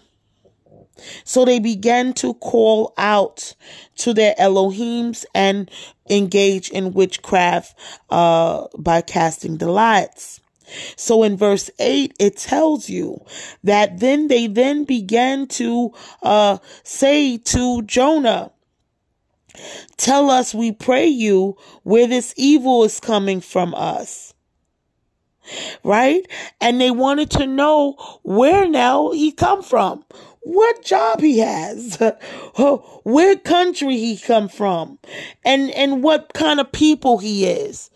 So 1.23 1.45
they 1.45 1.59
began 1.59 2.13
to 2.13 2.33
call 2.35 2.93
out 2.97 3.55
to 3.97 4.13
their 4.13 4.35
Elohims 4.35 5.25
and 5.33 5.69
engage 6.09 6.69
in 6.69 6.93
witchcraft 6.93 7.77
uh, 8.09 8.67
by 8.77 9.01
casting 9.01 9.57
the. 9.57 10.41
So 10.95 11.23
in 11.23 11.37
verse 11.37 11.69
8, 11.79 12.15
it 12.19 12.37
tells 12.37 12.89
you 12.89 13.25
that 13.63 13.99
then 13.99 14.27
they 14.27 14.47
then 14.47 14.83
began 14.83 15.47
to 15.47 15.93
uh, 16.21 16.57
say 16.83 17.37
to 17.37 17.81
Jonah, 17.83 18.51
Tell 19.97 20.29
us, 20.29 20.53
we 20.53 20.71
pray 20.71 21.07
you, 21.07 21.57
where 21.83 22.07
this 22.07 22.33
evil 22.37 22.83
is 22.83 22.99
coming 22.99 23.41
from 23.41 23.73
us. 23.73 24.33
Right? 25.83 26.27
And 26.61 26.79
they 26.79 26.91
wanted 26.91 27.31
to 27.31 27.47
know 27.47 27.93
where 28.23 28.67
now 28.67 29.11
he 29.11 29.31
come 29.31 29.63
from 29.63 30.03
what 30.47 30.83
job 30.83 31.19
he 31.19 31.39
has, 31.39 32.01
uh, 32.01 32.77
where 33.03 33.35
country 33.35 33.97
he 33.97 34.17
come 34.17 34.47
from, 34.47 34.97
and, 35.43 35.69
and 35.71 36.01
what 36.01 36.33
kind 36.33 36.59
of 36.59 36.71
people 36.71 37.17
he 37.17 37.45
is. 37.45 37.89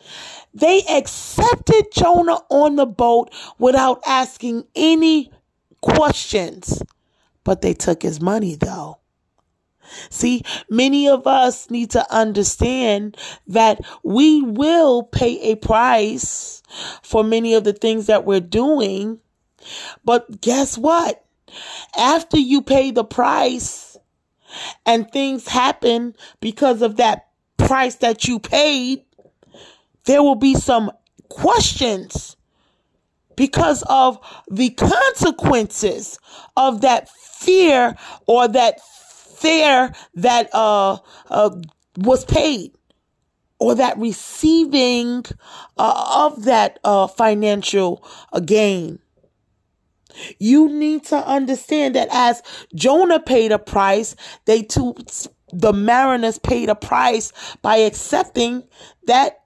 They 0.53 0.81
accepted 0.89 1.93
Jonah 1.93 2.39
on 2.49 2.75
the 2.75 2.85
boat 2.85 3.33
without 3.57 4.01
asking 4.05 4.65
any 4.75 5.31
questions, 5.81 6.83
but 7.45 7.61
they 7.61 7.73
took 7.73 8.03
his 8.03 8.19
money 8.19 8.55
though. 8.55 8.97
See, 10.09 10.43
many 10.69 11.07
of 11.07 11.27
us 11.27 11.69
need 11.69 11.91
to 11.91 12.13
understand 12.13 13.17
that 13.47 13.81
we 14.03 14.41
will 14.41 15.03
pay 15.03 15.51
a 15.51 15.55
price 15.55 16.61
for 17.01 17.23
many 17.23 17.53
of 17.53 17.63
the 17.63 17.73
things 17.73 18.07
that 18.07 18.25
we're 18.25 18.39
doing. 18.39 19.19
But 20.03 20.41
guess 20.41 20.77
what? 20.77 21.23
After 21.97 22.37
you 22.37 22.61
pay 22.61 22.91
the 22.91 23.03
price 23.03 23.97
and 24.85 25.09
things 25.11 25.47
happen 25.47 26.15
because 26.39 26.81
of 26.81 26.97
that 26.97 27.27
price 27.57 27.95
that 27.95 28.27
you 28.27 28.39
paid, 28.39 29.03
there 30.05 30.23
will 30.23 30.35
be 30.35 30.55
some 30.55 30.91
questions 31.29 32.35
because 33.35 33.83
of 33.83 34.19
the 34.49 34.69
consequences 34.71 36.19
of 36.57 36.81
that 36.81 37.09
fear 37.09 37.95
or 38.27 38.47
that 38.47 38.79
fare 38.81 39.93
that 40.15 40.49
uh, 40.53 40.97
uh, 41.29 41.49
was 41.97 42.25
paid 42.25 42.71
or 43.59 43.75
that 43.75 43.97
receiving 43.97 45.23
uh, 45.77 46.27
of 46.27 46.45
that 46.45 46.79
uh, 46.83 47.07
financial 47.07 48.03
gain. 48.45 48.99
You 50.39 50.69
need 50.69 51.05
to 51.05 51.17
understand 51.17 51.95
that 51.95 52.09
as 52.11 52.41
Jonah 52.75 53.19
paid 53.19 53.51
a 53.51 53.59
price, 53.59 54.15
they 54.45 54.63
too, 54.63 54.95
the 55.51 55.73
mariners 55.73 56.39
paid 56.39 56.69
a 56.69 56.75
price 56.75 57.31
by 57.61 57.77
accepting 57.77 58.63
that 59.07 59.39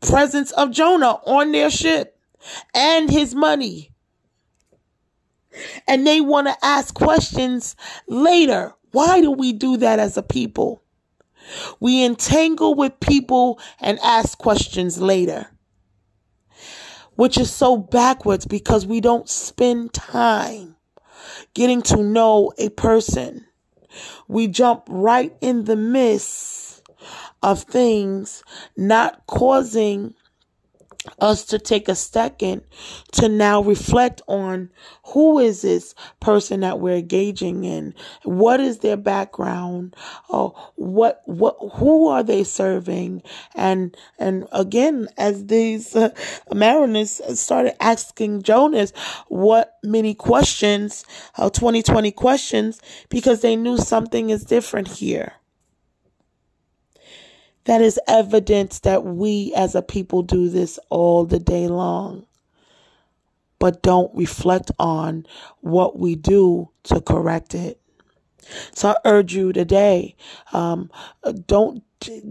presence 0.00 0.50
of 0.52 0.70
Jonah 0.70 1.20
on 1.26 1.52
their 1.52 1.70
ship 1.70 2.18
and 2.74 3.10
his 3.10 3.34
money. 3.34 3.92
And 5.86 6.06
they 6.06 6.20
want 6.20 6.46
to 6.46 6.56
ask 6.62 6.94
questions 6.94 7.76
later. 8.08 8.74
Why 8.92 9.20
do 9.20 9.30
we 9.30 9.52
do 9.52 9.76
that 9.78 9.98
as 9.98 10.16
a 10.16 10.22
people? 10.22 10.82
We 11.80 12.04
entangle 12.04 12.74
with 12.74 13.00
people 13.00 13.60
and 13.80 13.98
ask 14.02 14.38
questions 14.38 15.00
later, 15.00 15.50
which 17.22 17.38
is 17.38 17.52
so 17.52 17.76
backwards 17.76 18.46
because 18.46 18.84
we 18.84 19.00
don't 19.00 19.28
spend 19.28 19.92
time 19.92 20.74
getting 21.54 21.80
to 21.80 22.02
know 22.02 22.52
a 22.58 22.68
person. 22.70 23.46
We 24.26 24.48
jump 24.48 24.82
right 24.88 25.32
in 25.40 25.66
the 25.66 25.76
midst 25.76 26.82
of 27.40 27.62
things, 27.62 28.42
not 28.76 29.24
causing 29.28 30.14
us 31.18 31.44
to 31.46 31.58
take 31.58 31.88
a 31.88 31.94
second 31.94 32.62
to 33.12 33.28
now 33.28 33.62
reflect 33.62 34.22
on 34.26 34.70
who 35.06 35.38
is 35.38 35.62
this 35.62 35.94
person 36.20 36.60
that 36.60 36.80
we're 36.80 36.96
engaging 36.96 37.64
in? 37.64 37.94
What 38.24 38.60
is 38.60 38.78
their 38.78 38.96
background? 38.96 39.96
Or 40.28 40.54
what 40.76 41.22
what 41.26 41.56
who 41.74 42.08
are 42.08 42.22
they 42.22 42.44
serving? 42.44 43.22
And 43.54 43.96
and 44.18 44.46
again 44.52 45.08
as 45.16 45.46
these 45.46 45.94
uh, 45.94 46.10
mariners 46.52 47.20
started 47.38 47.80
asking 47.82 48.42
jonas 48.42 48.92
what 49.28 49.78
many 49.82 50.14
questions 50.14 51.04
uh, 51.36 51.50
2020 51.50 52.10
questions 52.12 52.80
because 53.08 53.40
they 53.40 53.56
knew 53.56 53.76
something 53.76 54.30
is 54.30 54.44
different 54.44 54.88
here 54.88 55.32
that 57.64 57.80
is 57.80 58.00
evidence 58.08 58.80
that 58.80 59.04
we 59.04 59.52
as 59.54 59.74
a 59.74 59.82
people 59.82 60.22
do 60.22 60.48
this 60.48 60.78
all 60.90 61.24
the 61.24 61.38
day 61.38 61.68
long, 61.68 62.26
but 63.58 63.82
don't 63.82 64.14
reflect 64.14 64.70
on 64.78 65.26
what 65.60 65.98
we 65.98 66.16
do 66.16 66.70
to 66.84 67.00
correct 67.00 67.54
it. 67.54 67.80
So 68.74 68.90
I 68.90 68.96
urge 69.04 69.34
you 69.34 69.52
today, 69.52 70.16
um, 70.52 70.90
don't 71.46 71.84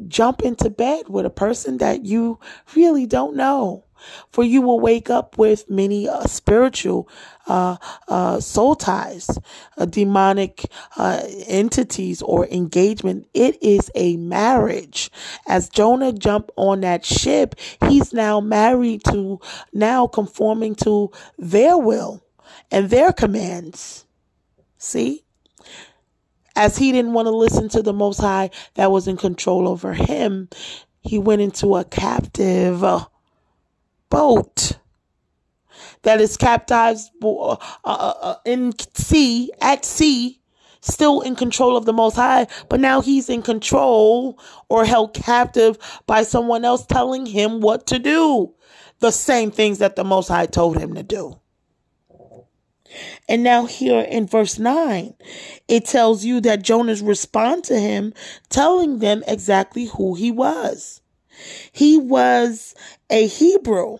jump 0.09 0.41
into 0.41 0.69
bed 0.69 1.07
with 1.07 1.25
a 1.25 1.29
person 1.29 1.77
that 1.77 2.05
you 2.05 2.39
really 2.75 3.05
don't 3.05 3.35
know. 3.35 3.85
For 4.31 4.43
you 4.43 4.61
will 4.61 4.79
wake 4.79 5.09
up 5.09 5.37
with 5.37 5.69
many 5.69 6.07
uh, 6.07 6.25
spiritual 6.25 7.07
uh, 7.47 7.77
uh, 8.07 8.39
soul 8.39 8.75
ties, 8.75 9.37
uh, 9.77 9.85
demonic 9.85 10.65
uh, 10.97 11.21
entities 11.47 12.21
or 12.21 12.47
engagement. 12.47 13.27
It 13.33 13.61
is 13.61 13.91
a 13.95 14.17
marriage. 14.17 15.11
As 15.47 15.69
Jonah 15.69 16.13
jumped 16.13 16.51
on 16.55 16.81
that 16.81 17.05
ship, 17.05 17.55
he's 17.87 18.13
now 18.13 18.39
married 18.39 19.03
to, 19.05 19.39
now 19.73 20.07
conforming 20.07 20.75
to 20.75 21.11
their 21.37 21.77
will 21.77 22.23
and 22.69 22.89
their 22.89 23.11
commands. 23.11 24.05
See? 24.77 25.23
As 26.55 26.77
he 26.77 26.91
didn't 26.91 27.13
want 27.13 27.27
to 27.27 27.31
listen 27.31 27.69
to 27.69 27.81
the 27.81 27.93
Most 27.93 28.19
High 28.19 28.49
that 28.75 28.91
was 28.91 29.07
in 29.07 29.15
control 29.15 29.67
over 29.67 29.93
him, 29.93 30.49
he 31.01 31.17
went 31.17 31.41
into 31.41 31.75
a 31.75 31.83
captive 31.83 32.83
uh, 32.83 33.05
boat 34.11 34.73
that 36.03 36.21
is 36.21 36.37
captive 36.37 36.99
uh, 37.23 37.51
uh, 37.51 37.55
uh, 37.83 38.35
in 38.45 38.73
sea, 38.93 39.51
at 39.61 39.85
sea, 39.85 40.39
still 40.81 41.21
in 41.21 41.35
control 41.35 41.77
of 41.77 41.85
the 41.85 41.93
Most 41.93 42.15
High, 42.15 42.47
but 42.69 42.79
now 42.79 43.01
he's 43.01 43.29
in 43.29 43.41
control 43.41 44.39
or 44.69 44.85
held 44.85 45.13
captive 45.13 45.77
by 46.07 46.23
someone 46.23 46.65
else 46.65 46.85
telling 46.85 47.25
him 47.25 47.61
what 47.61 47.87
to 47.87 47.99
do. 47.99 48.53
The 48.99 49.11
same 49.11 49.51
things 49.51 49.79
that 49.79 49.95
the 49.95 50.03
Most 50.03 50.27
High 50.27 50.45
told 50.45 50.77
him 50.77 50.93
to 50.95 51.03
do. 51.03 51.39
And 53.29 53.41
now, 53.41 53.67
here 53.67 54.01
in 54.01 54.27
verse 54.27 54.59
9, 54.59 55.13
it 55.69 55.85
tells 55.85 56.25
you 56.25 56.41
that 56.41 56.61
Jonah's 56.61 57.01
respond 57.01 57.63
to 57.65 57.79
him, 57.79 58.13
telling 58.49 58.99
them 58.99 59.23
exactly 59.27 59.85
who 59.85 60.15
he 60.15 60.29
was. 60.29 61.01
He 61.71 61.97
was 61.97 62.75
a 63.09 63.27
Hebrew 63.27 63.97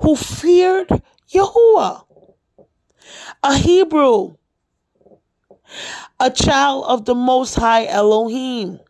who 0.00 0.16
feared 0.16 0.88
Yahuwah, 1.32 2.04
a 3.42 3.56
Hebrew, 3.56 4.36
a 6.20 6.30
child 6.30 6.84
of 6.86 7.04
the 7.04 7.14
Most 7.14 7.54
High 7.54 7.86
Elohim, 7.86 8.80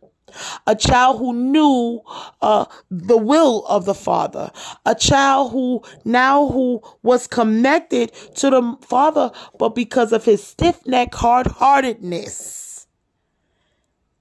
a 0.67 0.75
child 0.75 1.19
who 1.19 1.33
knew 1.33 2.01
uh, 2.41 2.65
the 2.91 3.17
will 3.17 3.65
of 3.67 3.85
the 3.85 3.93
Father, 3.93 4.51
a 4.85 4.95
child 4.95 5.51
who 5.51 5.81
now 6.03 6.47
who 6.47 6.81
was 7.01 7.27
connected 7.27 8.11
to 8.35 8.49
the 8.49 8.77
Father, 8.81 9.31
but 9.57 9.75
because 9.75 10.11
of 10.11 10.25
his 10.25 10.43
stiff 10.43 10.85
neck, 10.85 11.13
hard 11.15 11.47
heartedness 11.47 12.64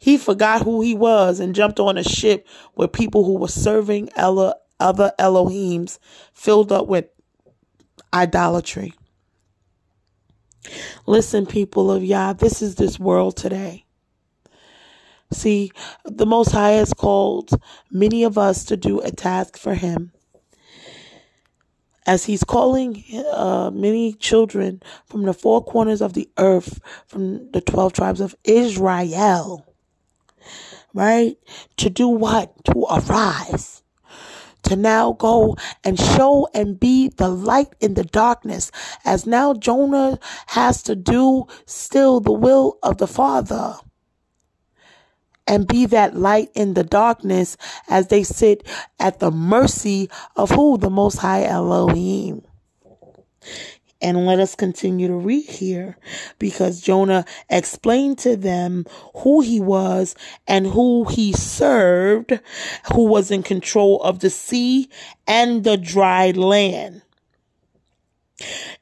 he 0.04 0.18
forgot 0.18 0.60
who 0.60 0.82
he 0.82 0.94
was 0.94 1.40
and 1.40 1.54
jumped 1.54 1.80
on 1.80 1.96
a 1.96 2.04
ship 2.04 2.46
with 2.76 2.92
people 2.92 3.24
who 3.24 3.38
were 3.38 3.48
serving 3.48 4.10
Ella, 4.14 4.54
other 4.78 5.12
Elohims 5.18 5.98
filled 6.34 6.70
up 6.70 6.86
with 6.86 7.06
idolatry. 8.12 8.92
Listen, 11.06 11.46
people 11.46 11.90
of 11.90 12.04
Yah, 12.04 12.34
this 12.34 12.60
is 12.60 12.74
this 12.74 13.00
world 13.00 13.38
today. 13.38 13.86
See, 15.32 15.72
the 16.04 16.26
Most 16.26 16.52
High 16.52 16.72
has 16.72 16.92
called 16.92 17.58
many 17.90 18.24
of 18.24 18.36
us 18.36 18.66
to 18.66 18.76
do 18.76 19.00
a 19.00 19.10
task 19.10 19.56
for 19.56 19.72
Him. 19.72 20.12
As 22.06 22.26
He's 22.26 22.44
calling 22.44 23.02
uh, 23.32 23.70
many 23.72 24.12
children 24.12 24.82
from 25.06 25.22
the 25.22 25.32
four 25.32 25.64
corners 25.64 26.02
of 26.02 26.12
the 26.12 26.28
earth, 26.36 26.78
from 27.06 27.50
the 27.52 27.62
12 27.62 27.94
tribes 27.94 28.20
of 28.20 28.34
Israel 28.44 29.66
right? 30.94 31.36
To 31.78 31.90
do 31.90 32.08
what? 32.08 32.64
To 32.66 32.86
arise. 32.90 33.82
To 34.62 34.76
now 34.76 35.12
go 35.12 35.56
and 35.84 36.00
show 36.00 36.48
and 36.54 36.80
be 36.80 37.08
the 37.08 37.28
light 37.28 37.74
in 37.80 37.94
the 37.94 38.04
darkness, 38.04 38.70
as 39.04 39.26
now 39.26 39.52
Jonah 39.52 40.18
has 40.46 40.82
to 40.84 40.96
do 40.96 41.44
still 41.66 42.20
the 42.20 42.32
will 42.32 42.78
of 42.82 42.96
the 42.96 43.06
Father 43.06 43.76
and 45.46 45.68
be 45.68 45.86
that 45.86 46.16
light 46.16 46.48
in 46.54 46.74
the 46.74 46.84
darkness 46.84 47.56
as 47.88 48.08
they 48.08 48.22
sit 48.22 48.66
at 48.98 49.20
the 49.20 49.30
mercy 49.30 50.08
of 50.36 50.50
who? 50.50 50.78
The 50.78 50.90
Most 50.90 51.18
High 51.18 51.44
Elohim. 51.44 52.42
And 54.04 54.26
let 54.26 54.38
us 54.38 54.54
continue 54.54 55.08
to 55.08 55.14
read 55.14 55.46
here 55.46 55.96
because 56.38 56.82
Jonah 56.82 57.24
explained 57.48 58.18
to 58.18 58.36
them 58.36 58.84
who 59.16 59.40
he 59.40 59.60
was 59.60 60.14
and 60.46 60.66
who 60.66 61.04
he 61.04 61.32
served, 61.32 62.38
who 62.92 63.06
was 63.06 63.30
in 63.30 63.42
control 63.42 64.02
of 64.02 64.18
the 64.18 64.28
sea 64.28 64.90
and 65.26 65.64
the 65.64 65.78
dry 65.78 66.32
land. 66.32 67.00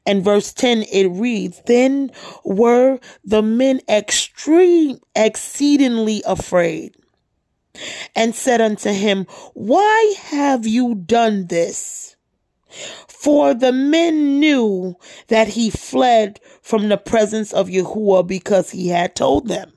And 0.05 0.25
verse 0.25 0.53
10 0.53 0.87
it 0.93 1.07
reads, 1.07 1.63
Then 1.67 2.11
were 2.45 2.99
the 3.25 3.43
men 3.43 3.81
extreme, 3.89 4.99
exceedingly 5.15 6.25
afraid, 6.27 6.97
and 8.17 8.35
said 8.35 8.61
unto 8.61 8.91
him, 8.91 9.27
Why 9.55 10.15
have 10.19 10.67
you 10.67 10.97
done 10.97 11.47
this? 11.47 12.17
For 13.09 13.55
the 13.55 13.73
men 13.73 14.41
knew 14.41 14.97
that 15.29 15.49
he 15.49 15.71
fled 15.71 16.41
from 16.63 16.89
the 16.89 16.97
presence 16.97 17.53
of 17.53 17.69
Yahuwah 17.69 18.27
because 18.27 18.71
he 18.71 18.89
had 18.89 19.15
told 19.15 19.49
them. 19.49 19.73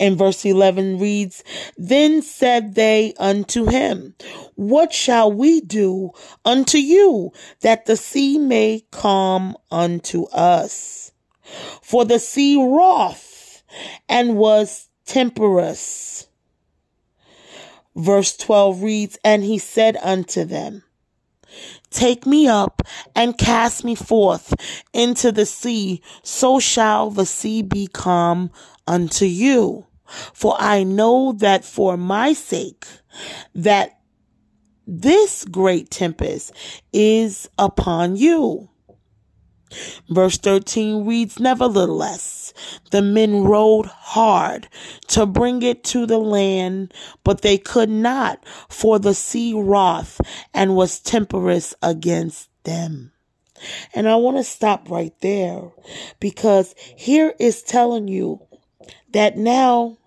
And 0.00 0.16
verse 0.16 0.44
11 0.44 0.98
reads, 0.98 1.42
Then 1.76 2.22
said 2.22 2.74
they 2.74 3.14
unto 3.18 3.66
him, 3.66 4.14
What 4.54 4.92
shall 4.92 5.32
we 5.32 5.60
do 5.60 6.12
unto 6.44 6.78
you 6.78 7.32
that 7.60 7.86
the 7.86 7.96
sea 7.96 8.38
may 8.38 8.84
calm 8.90 9.56
unto 9.70 10.24
us? 10.26 11.12
For 11.82 12.04
the 12.04 12.18
sea 12.18 12.56
wroth 12.56 13.62
and 14.08 14.36
was 14.36 14.88
temperous. 15.06 16.28
Verse 17.96 18.36
12 18.36 18.82
reads, 18.82 19.18
And 19.24 19.42
he 19.42 19.58
said 19.58 19.96
unto 20.02 20.44
them, 20.44 20.84
Take 21.90 22.26
me 22.26 22.46
up 22.46 22.82
and 23.14 23.38
cast 23.38 23.84
me 23.84 23.94
forth 23.94 24.54
into 24.92 25.32
the 25.32 25.46
sea, 25.46 26.02
so 26.22 26.60
shall 26.60 27.10
the 27.10 27.26
sea 27.26 27.62
be 27.62 27.86
calm 27.86 28.50
unto 28.86 29.24
you. 29.24 29.86
For 30.32 30.56
I 30.58 30.84
know 30.84 31.32
that 31.32 31.64
for 31.64 31.96
my 31.96 32.32
sake, 32.32 32.86
that 33.54 34.00
this 34.86 35.44
great 35.44 35.90
tempest 35.90 36.52
is 36.92 37.48
upon 37.58 38.16
you. 38.16 38.70
Verse 40.08 40.38
13 40.38 41.06
reads, 41.06 41.38
Nevertheless, 41.38 42.52
the 42.90 43.02
men 43.02 43.44
rowed 43.44 43.86
hard 43.86 44.68
to 45.08 45.26
bring 45.26 45.62
it 45.62 45.84
to 45.84 46.06
the 46.06 46.18
land, 46.18 46.92
but 47.24 47.42
they 47.42 47.58
could 47.58 47.90
not, 47.90 48.44
for 48.68 48.98
the 48.98 49.14
sea 49.14 49.52
wroth 49.54 50.20
and 50.54 50.76
was 50.76 51.00
temperous 51.00 51.74
against 51.82 52.48
them. 52.64 53.12
And 53.94 54.08
I 54.08 54.16
want 54.16 54.36
to 54.36 54.44
stop 54.44 54.88
right 54.88 55.14
there 55.20 55.70
because 56.20 56.74
here 56.78 57.34
is 57.40 57.62
telling 57.62 58.08
you 58.08 58.40
that 59.12 59.36
now 59.36 59.98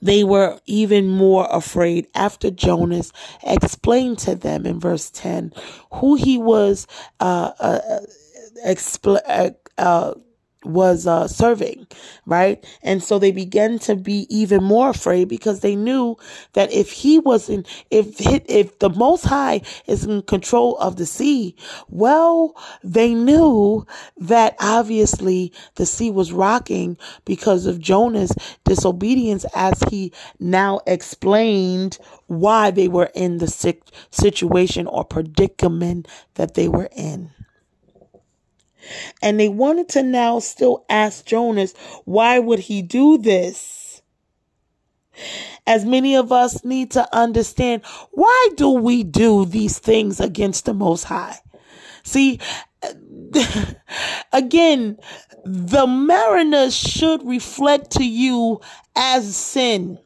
they 0.00 0.24
were 0.24 0.58
even 0.66 1.08
more 1.08 1.48
afraid 1.50 2.06
after 2.14 2.50
Jonas 2.50 3.12
explained 3.42 4.18
to 4.20 4.34
them 4.34 4.66
in 4.66 4.80
verse 4.80 5.10
10 5.10 5.52
who 5.94 6.14
he 6.14 6.38
was 6.38 6.86
uh, 7.20 7.52
uh, 7.58 8.00
expl- 8.64 9.20
uh, 9.26 9.50
uh 9.78 10.14
was 10.66 11.06
uh, 11.06 11.28
serving, 11.28 11.86
right? 12.26 12.64
And 12.82 13.02
so 13.02 13.18
they 13.18 13.30
began 13.30 13.78
to 13.80 13.96
be 13.96 14.26
even 14.34 14.62
more 14.62 14.90
afraid 14.90 15.28
because 15.28 15.60
they 15.60 15.76
knew 15.76 16.16
that 16.52 16.72
if 16.72 16.90
he 16.90 17.18
wasn't, 17.18 17.66
if 17.90 18.20
if 18.20 18.78
the 18.78 18.90
Most 18.90 19.24
High 19.24 19.62
is 19.86 20.04
in 20.04 20.22
control 20.22 20.76
of 20.78 20.96
the 20.96 21.06
sea, 21.06 21.56
well, 21.88 22.54
they 22.82 23.14
knew 23.14 23.86
that 24.18 24.56
obviously 24.60 25.52
the 25.76 25.86
sea 25.86 26.10
was 26.10 26.32
rocking 26.32 26.96
because 27.24 27.66
of 27.66 27.80
Jonah's 27.80 28.32
disobedience, 28.64 29.44
as 29.54 29.80
he 29.90 30.12
now 30.40 30.80
explained 30.86 31.98
why 32.26 32.70
they 32.70 32.88
were 32.88 33.10
in 33.14 33.38
the 33.38 33.46
situation 34.10 34.86
or 34.86 35.04
predicament 35.04 36.08
that 36.34 36.54
they 36.54 36.68
were 36.68 36.88
in. 36.96 37.30
And 39.22 39.38
they 39.38 39.48
wanted 39.48 39.88
to 39.90 40.02
now 40.02 40.38
still 40.38 40.84
ask 40.88 41.24
Jonas, 41.24 41.74
why 42.04 42.38
would 42.38 42.60
he 42.60 42.82
do 42.82 43.18
this? 43.18 44.02
As 45.66 45.84
many 45.84 46.14
of 46.14 46.30
us 46.30 46.64
need 46.64 46.90
to 46.92 47.08
understand, 47.14 47.82
why 48.12 48.48
do 48.56 48.70
we 48.70 49.02
do 49.02 49.44
these 49.44 49.78
things 49.78 50.20
against 50.20 50.64
the 50.64 50.74
Most 50.74 51.04
High? 51.04 51.38
See, 52.02 52.38
again, 54.32 54.98
the 55.44 55.86
mariners 55.86 56.76
should 56.76 57.26
reflect 57.26 57.92
to 57.92 58.04
you 58.04 58.60
as 58.94 59.34
sin. 59.34 59.98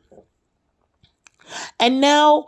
And 1.78 2.00
now, 2.00 2.46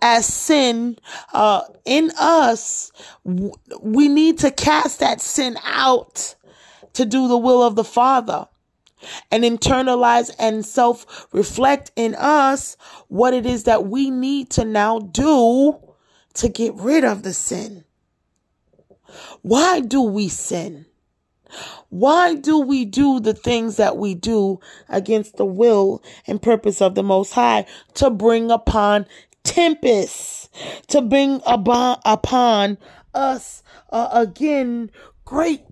as 0.00 0.26
sin 0.26 0.98
uh, 1.32 1.62
in 1.84 2.10
us, 2.18 2.92
we 3.24 4.08
need 4.08 4.38
to 4.38 4.50
cast 4.50 5.00
that 5.00 5.20
sin 5.20 5.58
out 5.64 6.34
to 6.94 7.04
do 7.04 7.28
the 7.28 7.38
will 7.38 7.62
of 7.62 7.76
the 7.76 7.84
Father 7.84 8.48
and 9.30 9.44
internalize 9.44 10.34
and 10.38 10.64
self 10.64 11.26
reflect 11.32 11.90
in 11.96 12.14
us 12.14 12.76
what 13.08 13.34
it 13.34 13.46
is 13.46 13.64
that 13.64 13.86
we 13.86 14.10
need 14.10 14.50
to 14.50 14.64
now 14.64 14.98
do 14.98 15.78
to 16.34 16.48
get 16.48 16.74
rid 16.74 17.04
of 17.04 17.22
the 17.22 17.32
sin. 17.32 17.84
Why 19.42 19.80
do 19.80 20.02
we 20.02 20.28
sin? 20.28 20.85
Why 21.88 22.34
do 22.34 22.58
we 22.58 22.84
do 22.84 23.20
the 23.20 23.34
things 23.34 23.76
that 23.76 23.96
we 23.96 24.14
do 24.14 24.60
against 24.88 25.36
the 25.36 25.46
will 25.46 26.02
and 26.26 26.42
purpose 26.42 26.82
of 26.82 26.94
the 26.94 27.02
Most 27.02 27.32
High 27.32 27.66
to 27.94 28.10
bring 28.10 28.50
upon 28.50 29.06
tempests, 29.44 30.48
to 30.88 31.00
bring 31.00 31.40
upon, 31.46 31.98
upon 32.04 32.78
us 33.14 33.62
uh, 33.90 34.08
again 34.12 34.90
great 35.24 35.62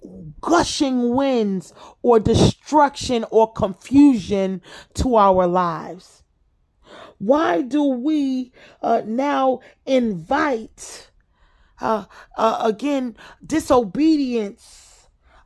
gushing 0.40 1.14
winds 1.14 1.72
or 2.02 2.20
destruction 2.20 3.24
or 3.30 3.52
confusion 3.52 4.62
to 4.94 5.16
our 5.16 5.46
lives? 5.46 6.22
Why 7.18 7.62
do 7.62 7.82
we 7.84 8.52
uh, 8.82 9.02
now 9.04 9.60
invite 9.86 11.10
uh, 11.80 12.04
uh, 12.36 12.58
again 12.62 13.16
disobedience? 13.44 14.83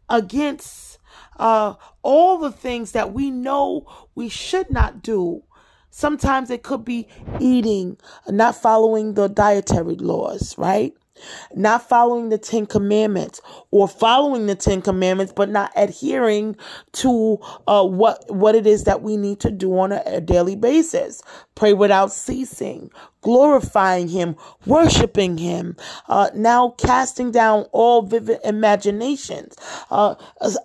Against 0.09 0.99
uh, 1.39 1.75
all 2.03 2.39
the 2.39 2.53
things 2.53 2.93
that 2.93 3.13
we 3.13 3.31
know 3.31 3.87
we 4.15 4.29
should 4.29 4.71
not 4.71 5.03
do. 5.03 5.43
Sometimes 5.91 6.51
it 6.51 6.63
could 6.63 6.85
be 6.85 7.09
eating, 7.41 7.97
not 8.29 8.55
following 8.57 9.15
the 9.15 9.29
dietary 9.29 9.97
laws, 9.97 10.57
right? 10.59 10.95
Not 11.55 11.89
following 11.89 12.29
the 12.29 12.39
Ten 12.39 12.66
Commandments 12.66 13.41
or 13.71 13.89
following 13.89 14.47
the 14.47 14.55
Ten 14.55 14.83
Commandments, 14.83 15.33
but 15.35 15.49
not 15.49 15.73
adhering 15.77 16.57
to 16.93 17.39
uh, 17.66 17.85
what 17.85 18.25
what 18.29 18.55
it 18.55 18.66
is 18.66 18.85
that 18.85 19.03
we 19.03 19.16
need 19.16 19.41
to 19.41 19.51
do 19.51 19.79
on 19.79 19.93
a, 19.93 20.03
a 20.07 20.21
daily 20.21 20.57
basis. 20.57 21.23
Pray 21.55 21.73
without 21.73 22.12
ceasing, 22.12 22.91
glorifying 23.23 24.09
Him, 24.09 24.37
worshiping 24.66 25.39
Him. 25.39 25.77
Uh, 26.09 26.31
now 26.35 26.71
casting 26.79 27.31
down 27.31 27.66
all 27.73 28.03
vivid 28.03 28.39
imaginations. 28.45 29.57
Uh, 29.91 30.14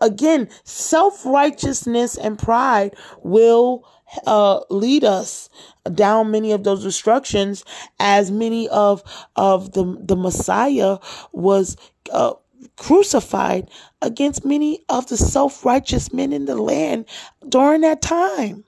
again, 0.02 0.50
self 0.64 1.26
righteousness 1.26 2.18
and 2.18 2.38
pride 2.38 2.96
will 3.24 3.84
uh, 4.26 4.62
lead 4.70 5.04
us 5.04 5.50
down 5.94 6.32
many 6.32 6.52
of 6.52 6.64
those 6.64 6.84
destructions 6.84 7.66
as 8.00 8.32
many 8.32 8.70
of 8.70 9.04
of 9.36 9.74
the 9.74 9.98
the 10.00 10.16
Messiah 10.16 10.98
was 11.32 11.78
uh, 12.12 12.34
crucified 12.78 13.70
against 14.02 14.46
many 14.46 14.84
of 14.90 15.08
the 15.08 15.18
self-righteous 15.18 16.14
men 16.14 16.34
in 16.34 16.46
the 16.46 16.56
land 16.56 17.06
during 17.48 17.82
that 17.82 18.02
time. 18.02 18.64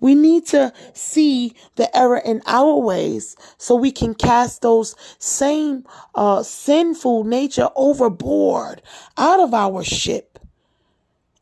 We 0.00 0.14
need 0.14 0.46
to 0.48 0.72
see 0.92 1.54
the 1.76 1.94
error 1.96 2.18
in 2.18 2.42
our 2.46 2.76
ways 2.76 3.36
so 3.56 3.74
we 3.74 3.92
can 3.92 4.14
cast 4.14 4.62
those 4.62 4.94
same 5.18 5.84
uh, 6.14 6.42
sinful 6.42 7.24
nature 7.24 7.70
overboard 7.74 8.82
out 9.16 9.40
of 9.40 9.54
our 9.54 9.82
ship 9.82 10.38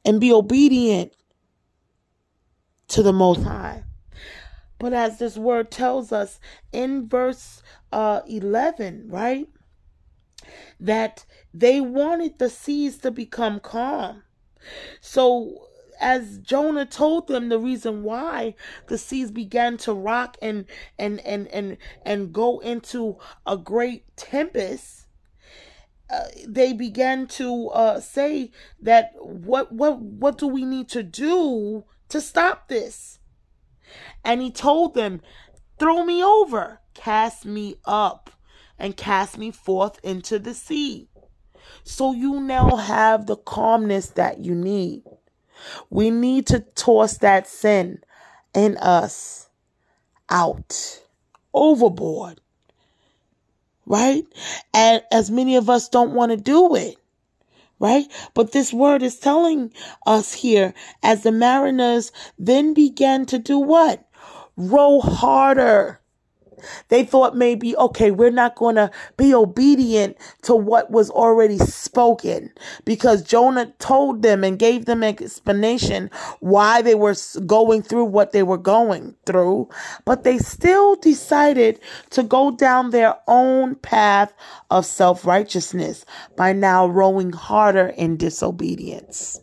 and 0.05 0.21
be 0.21 0.33
obedient 0.33 1.13
to 2.93 3.03
the 3.03 3.13
Most 3.13 3.43
High. 3.43 3.85
But 4.79 4.93
as 4.93 5.19
this 5.19 5.37
word 5.37 5.71
tells 5.71 6.13
us 6.13 6.39
in 6.73 7.09
verse 7.09 7.63
uh, 7.91 8.21
11, 8.27 9.09
right? 9.09 9.49
That 10.79 11.25
they 11.55 11.81
wanted 11.81 12.39
the 12.39 12.51
seas 12.51 12.99
to 12.99 13.11
become 13.11 13.61
calm. 13.61 14.25
So 15.01 15.69
as 16.01 16.39
Jonah 16.39 16.85
told 16.85 17.29
them 17.29 17.49
the 17.49 17.59
reason 17.59 18.03
why 18.03 18.57
the 18.89 18.99
seas 18.99 19.31
began 19.31 19.77
to 19.79 19.95
rock 19.95 20.37
and 20.43 20.67
and 20.99 21.21
and 21.21 21.47
and 21.49 21.79
and 22.05 22.33
go 22.33 22.59
into 22.59 23.19
a 23.47 23.57
great 23.57 24.05
tempest 24.17 25.07
uh, 26.11 26.25
they 26.47 26.73
began 26.73 27.27
to 27.27 27.69
uh, 27.69 28.01
say 28.01 28.51
that 28.81 29.13
what 29.17 29.73
what 29.73 30.01
what 30.01 30.37
do 30.37 30.47
we 30.47 30.65
need 30.65 30.89
to 30.89 31.03
do 31.03 31.85
to 32.13 32.21
stop 32.21 32.69
this. 32.69 33.19
And 34.25 34.41
he 34.41 34.51
told 34.51 34.95
them, 34.95 35.21
Throw 35.79 36.05
me 36.05 36.23
over, 36.23 36.81
cast 36.95 37.45
me 37.45 37.77
up, 37.85 38.31
and 38.79 38.97
cast 38.97 39.37
me 39.37 39.51
forth 39.51 39.99
into 40.03 40.39
the 40.39 40.55
sea. 40.55 41.09
So 41.85 42.13
you 42.13 42.41
now 42.41 42.77
have 42.77 43.27
the 43.27 43.37
calmness 43.37 44.09
that 44.11 44.39
you 44.39 44.55
need. 44.55 45.03
We 45.91 46.11
need 46.11 46.47
to 46.49 46.61
toss 46.61 47.19
that 47.19 47.47
sin 47.49 48.01
in 48.55 48.77
us 48.77 49.49
out, 50.29 51.03
overboard, 51.55 52.41
right? 53.87 54.25
And 54.75 55.03
as 55.11 55.31
many 55.31 55.57
of 55.57 55.71
us 55.71 55.89
don't 55.89 56.13
want 56.13 56.31
to 56.31 56.37
do 56.37 56.75
it, 56.75 56.97
right? 57.83 58.07
But 58.35 58.53
this 58.53 58.73
word 58.73 59.03
is 59.03 59.19
telling 59.19 59.73
us 60.07 60.33
here 60.33 60.73
as 61.03 61.25
the 61.25 61.33
mariners 61.33 62.13
then 62.39 62.75
began 62.75 63.27
to 63.27 63.39
do 63.39 63.59
what? 63.59 64.09
Row 64.57 65.01
harder 65.01 66.01
they 66.89 67.05
thought 67.05 67.37
maybe, 67.37 67.77
okay, 67.77 68.11
we're 68.11 68.31
not 68.31 68.57
going 68.57 68.77
to 68.77 68.91
be 69.17 69.35
obedient 69.35 70.17
to 70.43 70.55
what 70.55 70.91
was 70.91 71.11
already 71.11 71.59
spoken 71.59 72.53
because 72.85 73.23
Jonah 73.23 73.73
told 73.79 74.23
them 74.23 74.45
and 74.45 74.59
gave 74.59 74.85
them 74.87 75.03
an 75.03 75.09
explanation 75.09 76.11
why 76.41 76.83
they 76.83 76.95
were 76.95 77.15
going 77.47 77.83
through 77.83 78.05
what 78.05 78.33
they 78.33 78.43
were 78.43 78.59
going 78.59 79.15
through. 79.27 79.69
But 80.05 80.25
they 80.25 80.39
still 80.39 80.97
decided 80.97 81.81
to 82.11 82.23
go 82.23 82.51
down 82.51 82.91
their 82.91 83.17
own 83.27 83.77
path 83.77 84.33
of 84.71 84.87
self 84.87 85.25
righteousness 85.25 86.05
by 86.37 86.53
now 86.53 86.87
rowing 86.87 87.33
harder 87.33 87.89
in 87.89 88.17
disobedience. 88.17 89.41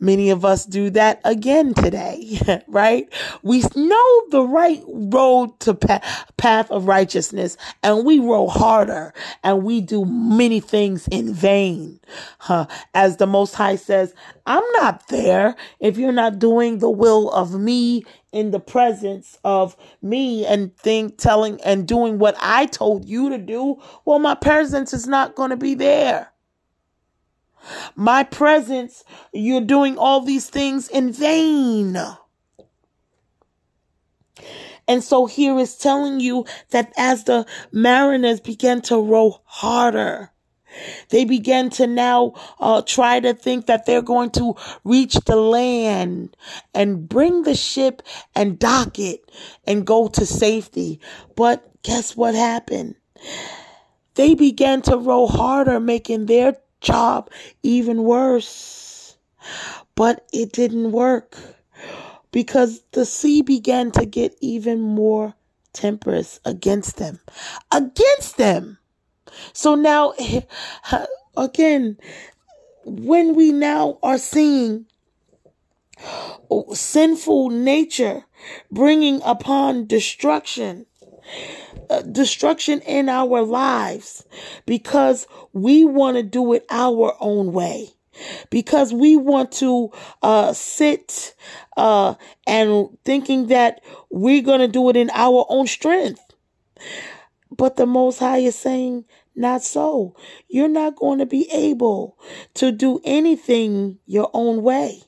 Many 0.00 0.30
of 0.30 0.44
us 0.44 0.64
do 0.64 0.90
that 0.90 1.20
again 1.24 1.74
today, 1.74 2.38
right? 2.68 3.12
We 3.42 3.62
know 3.74 4.22
the 4.30 4.46
right 4.46 4.82
road 4.86 5.58
to 5.60 5.74
path 5.74 6.70
of 6.70 6.86
righteousness 6.86 7.56
and 7.82 8.06
we 8.06 8.20
roll 8.20 8.48
harder 8.48 9.12
and 9.42 9.64
we 9.64 9.80
do 9.80 10.04
many 10.04 10.60
things 10.60 11.08
in 11.08 11.34
vain. 11.34 11.98
Huh? 12.38 12.66
As 12.94 13.16
the 13.16 13.26
Most 13.26 13.54
High 13.54 13.76
says, 13.76 14.14
I'm 14.46 14.64
not 14.74 15.08
there 15.08 15.56
if 15.80 15.98
you're 15.98 16.12
not 16.12 16.38
doing 16.38 16.78
the 16.78 16.90
will 16.90 17.30
of 17.32 17.58
me 17.58 18.04
in 18.32 18.50
the 18.50 18.60
presence 18.60 19.38
of 19.44 19.76
me 20.00 20.46
and 20.46 20.76
think 20.76 21.18
telling 21.18 21.60
and 21.62 21.88
doing 21.88 22.18
what 22.18 22.36
I 22.40 22.66
told 22.66 23.04
you 23.04 23.30
to 23.30 23.38
do. 23.38 23.82
Well, 24.04 24.18
my 24.18 24.34
presence 24.34 24.92
is 24.92 25.06
not 25.06 25.34
going 25.34 25.50
to 25.50 25.56
be 25.56 25.74
there. 25.74 26.30
My 27.96 28.24
presence, 28.24 29.04
you're 29.32 29.60
doing 29.60 29.98
all 29.98 30.20
these 30.20 30.48
things 30.48 30.88
in 30.88 31.12
vain. 31.12 31.96
And 34.86 35.04
so 35.04 35.26
here 35.26 35.58
is 35.58 35.76
telling 35.76 36.20
you 36.20 36.46
that 36.70 36.92
as 36.96 37.24
the 37.24 37.46
mariners 37.70 38.40
began 38.40 38.80
to 38.82 38.98
row 38.98 39.42
harder, 39.44 40.32
they 41.10 41.24
began 41.24 41.70
to 41.70 41.86
now 41.86 42.34
uh, 42.60 42.82
try 42.82 43.20
to 43.20 43.34
think 43.34 43.66
that 43.66 43.86
they're 43.86 44.02
going 44.02 44.30
to 44.30 44.54
reach 44.84 45.14
the 45.14 45.36
land 45.36 46.36
and 46.74 47.08
bring 47.08 47.42
the 47.42 47.54
ship 47.54 48.02
and 48.34 48.58
dock 48.58 48.98
it 48.98 49.30
and 49.66 49.86
go 49.86 50.08
to 50.08 50.24
safety. 50.26 51.00
But 51.36 51.82
guess 51.82 52.16
what 52.16 52.34
happened? 52.34 52.96
They 54.14 54.34
began 54.34 54.82
to 54.82 54.96
row 54.96 55.26
harder, 55.26 55.80
making 55.80 56.26
their 56.26 56.56
job 56.80 57.30
even 57.62 58.02
worse. 58.04 59.16
But 59.94 60.26
it 60.32 60.52
didn't 60.52 60.92
work 60.92 61.36
because 62.32 62.82
the 62.92 63.04
sea 63.04 63.42
began 63.42 63.90
to 63.92 64.04
get 64.04 64.36
even 64.40 64.80
more 64.80 65.34
temperate 65.72 66.38
against 66.44 66.96
them. 66.96 67.20
Against 67.72 68.36
them. 68.36 68.78
So 69.52 69.74
now, 69.74 70.14
again, 71.36 71.98
when 72.84 73.34
we 73.34 73.52
now 73.52 73.98
are 74.02 74.18
seeing 74.18 74.86
sinful 76.72 77.50
nature 77.50 78.24
bringing 78.70 79.20
upon 79.24 79.86
destruction, 79.86 80.86
destruction 82.10 82.80
in 82.80 83.08
our 83.08 83.42
lives 83.42 84.24
because 84.66 85.26
we 85.52 85.84
want 85.84 86.16
to 86.16 86.22
do 86.22 86.52
it 86.52 86.64
our 86.70 87.14
own 87.20 87.52
way 87.52 87.88
because 88.50 88.92
we 88.92 89.16
want 89.16 89.52
to 89.52 89.90
uh, 90.22 90.52
sit 90.52 91.34
uh, 91.76 92.14
and 92.46 92.88
thinking 93.04 93.48
that 93.48 93.80
we're 94.10 94.42
going 94.42 94.60
to 94.60 94.68
do 94.68 94.88
it 94.90 94.96
in 94.96 95.10
our 95.12 95.46
own 95.48 95.66
strength. 95.66 96.20
But 97.56 97.76
the 97.76 97.86
Most 97.86 98.18
High 98.18 98.38
is 98.38 98.56
saying, 98.56 99.04
not 99.34 99.62
so. 99.62 100.16
You're 100.48 100.68
not 100.68 100.96
going 100.96 101.18
to 101.20 101.26
be 101.26 101.48
able 101.52 102.18
to 102.54 102.72
do 102.72 103.00
anything 103.04 103.98
your 104.06 104.30
own 104.34 104.62
way. 104.62 105.02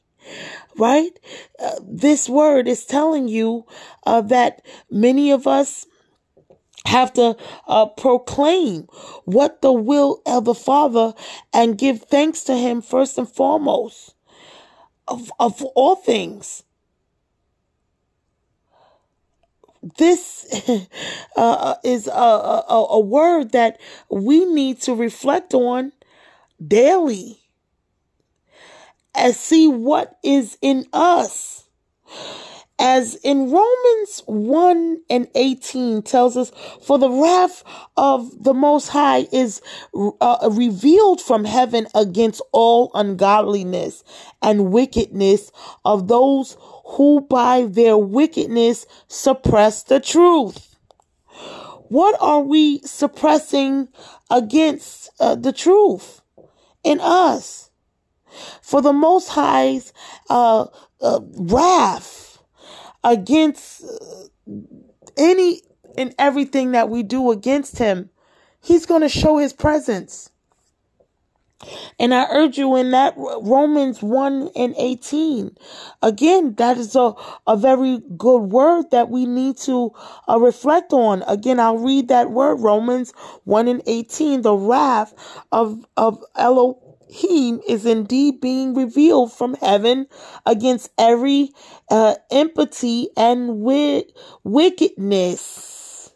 Right? 0.79 1.11
Uh, 1.59 1.81
this 1.83 2.29
word 2.29 2.69
is 2.69 2.85
telling 2.85 3.29
you 3.29 3.67
uh, 4.07 4.21
that 4.23 4.65
many 4.91 5.31
of 5.31 5.47
us 5.47 5.87
have 6.87 7.13
to 7.15 7.37
uh, 7.67 7.87
proclaim 7.87 8.83
what 9.25 9.63
the 9.63 9.73
will 9.73 10.23
of 10.27 10.45
the 10.45 10.55
Father 10.55 11.15
and 11.53 11.79
give 11.79 12.03
thanks 12.03 12.43
to 12.45 12.57
Him 12.57 12.83
first 12.83 13.19
and 13.19 13.29
foremost 13.29 14.15
of, 15.07 15.31
of 15.39 15.63
all 15.63 15.97
things. 15.97 16.63
This 19.99 20.47
uh, 21.37 21.75
is 21.83 22.07
a, 22.07 22.11
a, 22.11 22.87
a 22.91 23.01
word 23.01 23.53
that 23.53 23.81
we 24.11 24.45
need 24.45 24.81
to 24.83 24.95
reflect 24.95 25.55
on 25.55 25.93
daily 26.65 27.41
and 29.15 29.35
see 29.35 29.69
what 29.69 30.19
is 30.23 30.59
in 30.61 30.87
us 30.93 31.65
as 32.81 33.15
in 33.17 33.51
Romans 33.51 34.23
1 34.25 35.03
and 35.11 35.29
18 35.35 36.01
tells 36.03 36.35
us, 36.35 36.51
for 36.81 36.99
the 36.99 37.11
wrath 37.11 37.63
of 37.99 38.43
the 38.43 38.55
Most 38.55 38.89
High 38.89 39.27
is 39.31 39.61
uh, 39.95 40.49
revealed 40.51 41.21
from 41.21 41.45
heaven 41.45 41.87
against 41.95 42.41
all 42.53 42.91
ungodliness 42.95 44.03
and 44.41 44.73
wickedness 44.73 45.53
of 45.85 46.09
those 46.09 46.57
who 46.87 47.21
by 47.21 47.67
their 47.67 47.99
wickedness 47.99 48.87
suppress 49.09 49.83
the 49.83 50.01
truth. 50.01 50.77
What 51.89 52.17
are 52.19 52.41
we 52.41 52.79
suppressing 52.79 53.89
against 54.31 55.11
uh, 55.21 55.35
the 55.35 55.53
truth 55.53 56.23
in 56.83 56.99
us? 57.01 57.71
For 58.63 58.81
the 58.81 58.93
Most 58.93 59.29
High's 59.29 59.93
uh, 60.31 60.67
uh 61.03 61.21
wrath 61.37 62.30
against 63.05 63.85
uh, 63.85 64.53
any 65.17 65.63
and 65.97 66.15
everything 66.19 66.73
that 66.73 66.89
we 66.89 67.03
do 67.03 67.31
against 67.31 67.79
him, 67.79 68.11
he's 68.61 68.87
going 68.87 69.03
to 69.03 69.09
show 69.09 69.39
his 69.39 69.53
presence. 69.53 70.31
And 71.99 72.15
I 72.15 72.27
urge 72.31 72.57
you 72.57 72.75
in 72.77 72.91
that 72.93 73.15
Romans 73.17 74.03
1 74.03 74.51
and 74.57 74.75
18. 74.79 75.57
Again, 76.01 76.55
that 76.55 76.79
is 76.79 76.97
a, 76.97 77.13
a 77.47 77.57
very 77.57 78.01
good 78.17 78.45
word 78.45 78.91
that 78.93 79.11
we 79.11 79.27
need 79.27 79.59
to 79.59 79.93
uh, 80.27 80.39
reflect 80.41 80.95
on. 80.95 81.23
Again, 81.27 81.61
I'll 81.61 81.77
read 81.77 82.09
that 82.09 82.31
word, 82.31 82.57
Romans 82.57 83.13
1 83.45 83.69
and 83.69 83.83
18. 83.87 84.41
The 84.41 84.55
wrath 84.55 85.13
of, 85.53 85.85
of 85.99 86.25
Elohim 86.35 86.90
he 87.11 87.51
is 87.69 87.85
indeed 87.87 88.41
being 88.41 88.75
revealed 88.75 89.33
from 89.33 89.55
heaven 89.55 90.07
against 90.47 90.91
every 90.97 91.51
uh, 91.91 92.15
empathy 92.31 93.09
and 93.17 93.49
wi- 93.49 94.05
wickedness, 94.45 96.13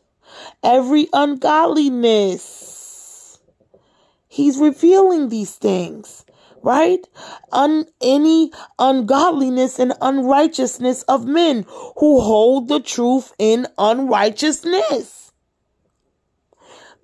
every 0.63 1.09
ungodliness. 1.13 3.41
He's 4.29 4.59
revealing 4.59 5.31
these 5.31 5.57
things, 5.57 6.25
right? 6.63 7.05
Un- 7.51 7.87
any 8.01 8.53
ungodliness 8.79 9.81
and 9.81 9.95
unrighteousness 10.01 11.03
of 11.05 11.27
men 11.27 11.65
who 11.99 12.21
hold 12.21 12.69
the 12.69 12.81
truth 12.81 13.33
in 13.39 13.67
unrighteousness 13.79 15.24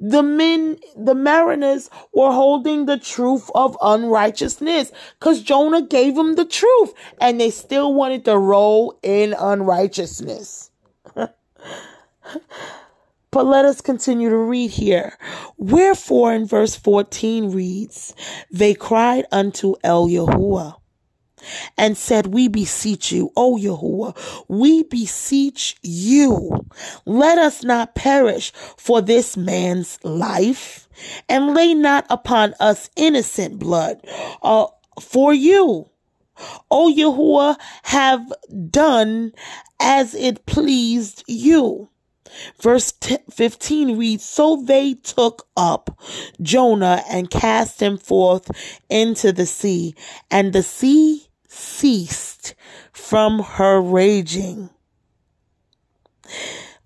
the 0.00 0.22
men, 0.22 0.78
the 0.96 1.14
mariners 1.14 1.90
were 2.14 2.32
holding 2.32 2.86
the 2.86 2.96
truth 2.96 3.50
of 3.54 3.76
unrighteousness 3.82 4.92
because 5.18 5.42
Jonah 5.42 5.82
gave 5.82 6.14
them 6.14 6.36
the 6.36 6.46
truth 6.46 6.94
and 7.20 7.38
they 7.38 7.50
still 7.50 7.92
wanted 7.92 8.24
to 8.24 8.38
roll 8.38 8.98
in 9.02 9.34
unrighteousness. 9.38 10.70
but 11.14 11.34
let 13.32 13.64
us 13.66 13.80
continue 13.82 14.30
to 14.30 14.36
read 14.38 14.70
here. 14.70 15.18
Wherefore 15.58 16.32
in 16.32 16.46
verse 16.46 16.74
14 16.74 17.50
reads, 17.50 18.14
they 18.50 18.74
cried 18.74 19.26
unto 19.30 19.74
El 19.84 20.08
Yahuwah 20.08 20.79
and 21.76 21.96
said, 21.96 22.28
We 22.28 22.48
beseech 22.48 23.12
you, 23.12 23.32
O 23.36 23.56
Yahuwah, 23.56 24.16
we 24.48 24.82
beseech 24.84 25.76
you, 25.82 26.66
let 27.06 27.38
us 27.38 27.62
not 27.62 27.94
perish 27.94 28.52
for 28.76 29.00
this 29.00 29.36
man's 29.36 29.98
life, 30.04 30.88
and 31.28 31.54
lay 31.54 31.74
not 31.74 32.06
upon 32.10 32.54
us 32.60 32.90
innocent 32.96 33.58
blood. 33.58 34.00
Uh, 34.42 34.66
for 35.00 35.32
you, 35.32 35.88
O 36.70 36.92
Yahuwah, 36.94 37.56
have 37.84 38.32
done 38.70 39.32
as 39.78 40.14
it 40.14 40.46
pleased 40.46 41.24
you. 41.26 41.88
Verse 42.60 42.92
15 43.30 43.98
reads, 43.98 44.24
So 44.24 44.62
they 44.64 44.94
took 44.94 45.48
up 45.56 45.98
Jonah 46.40 47.02
and 47.08 47.30
cast 47.30 47.80
him 47.80 47.98
forth 47.98 48.50
into 48.88 49.32
the 49.32 49.46
sea, 49.46 49.94
and 50.30 50.52
the 50.52 50.62
sea 50.62 51.29
ceased 51.50 52.54
from 52.92 53.40
her 53.40 53.80
raging. 53.80 54.70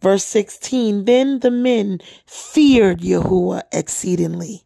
Verse 0.01 0.25
16, 0.25 1.05
Then 1.05 1.41
the 1.41 1.51
men 1.51 2.01
feared 2.27 3.01
Yahuwah 3.01 3.63
exceedingly 3.73 4.65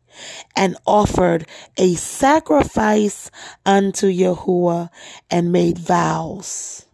and 0.56 0.76
offered 0.86 1.46
a 1.76 1.94
sacrifice 1.94 3.30
unto 3.66 4.06
Yahuwah 4.06 4.90
and 5.30 5.52
made 5.52 5.78
vows. 5.78 6.86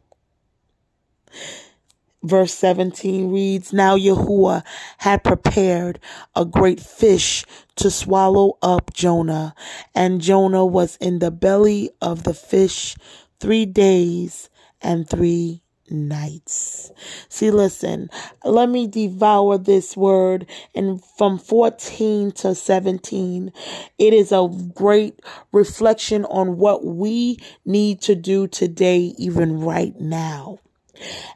Verse 2.22 2.55
17 2.55 3.30
reads, 3.30 3.72
Now 3.72 3.96
Yahuwah 3.98 4.62
had 4.98 5.22
prepared 5.22 6.00
a 6.34 6.46
great 6.46 6.80
fish 6.80 7.44
to 7.77 7.91
swallow 7.91 8.59
up 8.62 8.93
Jonah, 8.93 9.55
and 9.95 10.20
Jonah 10.20 10.64
was 10.64 10.97
in 10.97 11.18
the 11.18 11.31
belly 11.31 11.91
of 12.01 12.25
the 12.25 12.35
fish 12.35 12.97
three 13.41 13.66
days 13.66 14.49
and 14.81 15.09
three 15.09 15.62
nights. 15.91 16.91
See, 17.29 17.51
listen, 17.51 18.09
let 18.45 18.68
me 18.68 18.87
devour 18.87 19.59
this 19.59 19.97
word 19.97 20.47
and 20.75 21.03
from 21.18 21.39
14 21.39 22.33
to 22.33 22.55
17. 22.55 23.53
It 23.99 24.14
is 24.14 24.33
a 24.33 24.49
great 24.75 25.20
reflection 25.53 26.25
on 26.27 26.57
what 26.57 26.85
we 26.85 27.39
need 27.64 28.01
to 28.03 28.14
do 28.14 28.47
today, 28.47 29.14
even 29.18 29.61
right 29.61 29.99
now. 30.01 30.59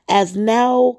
As 0.08 0.36
now 0.36 0.98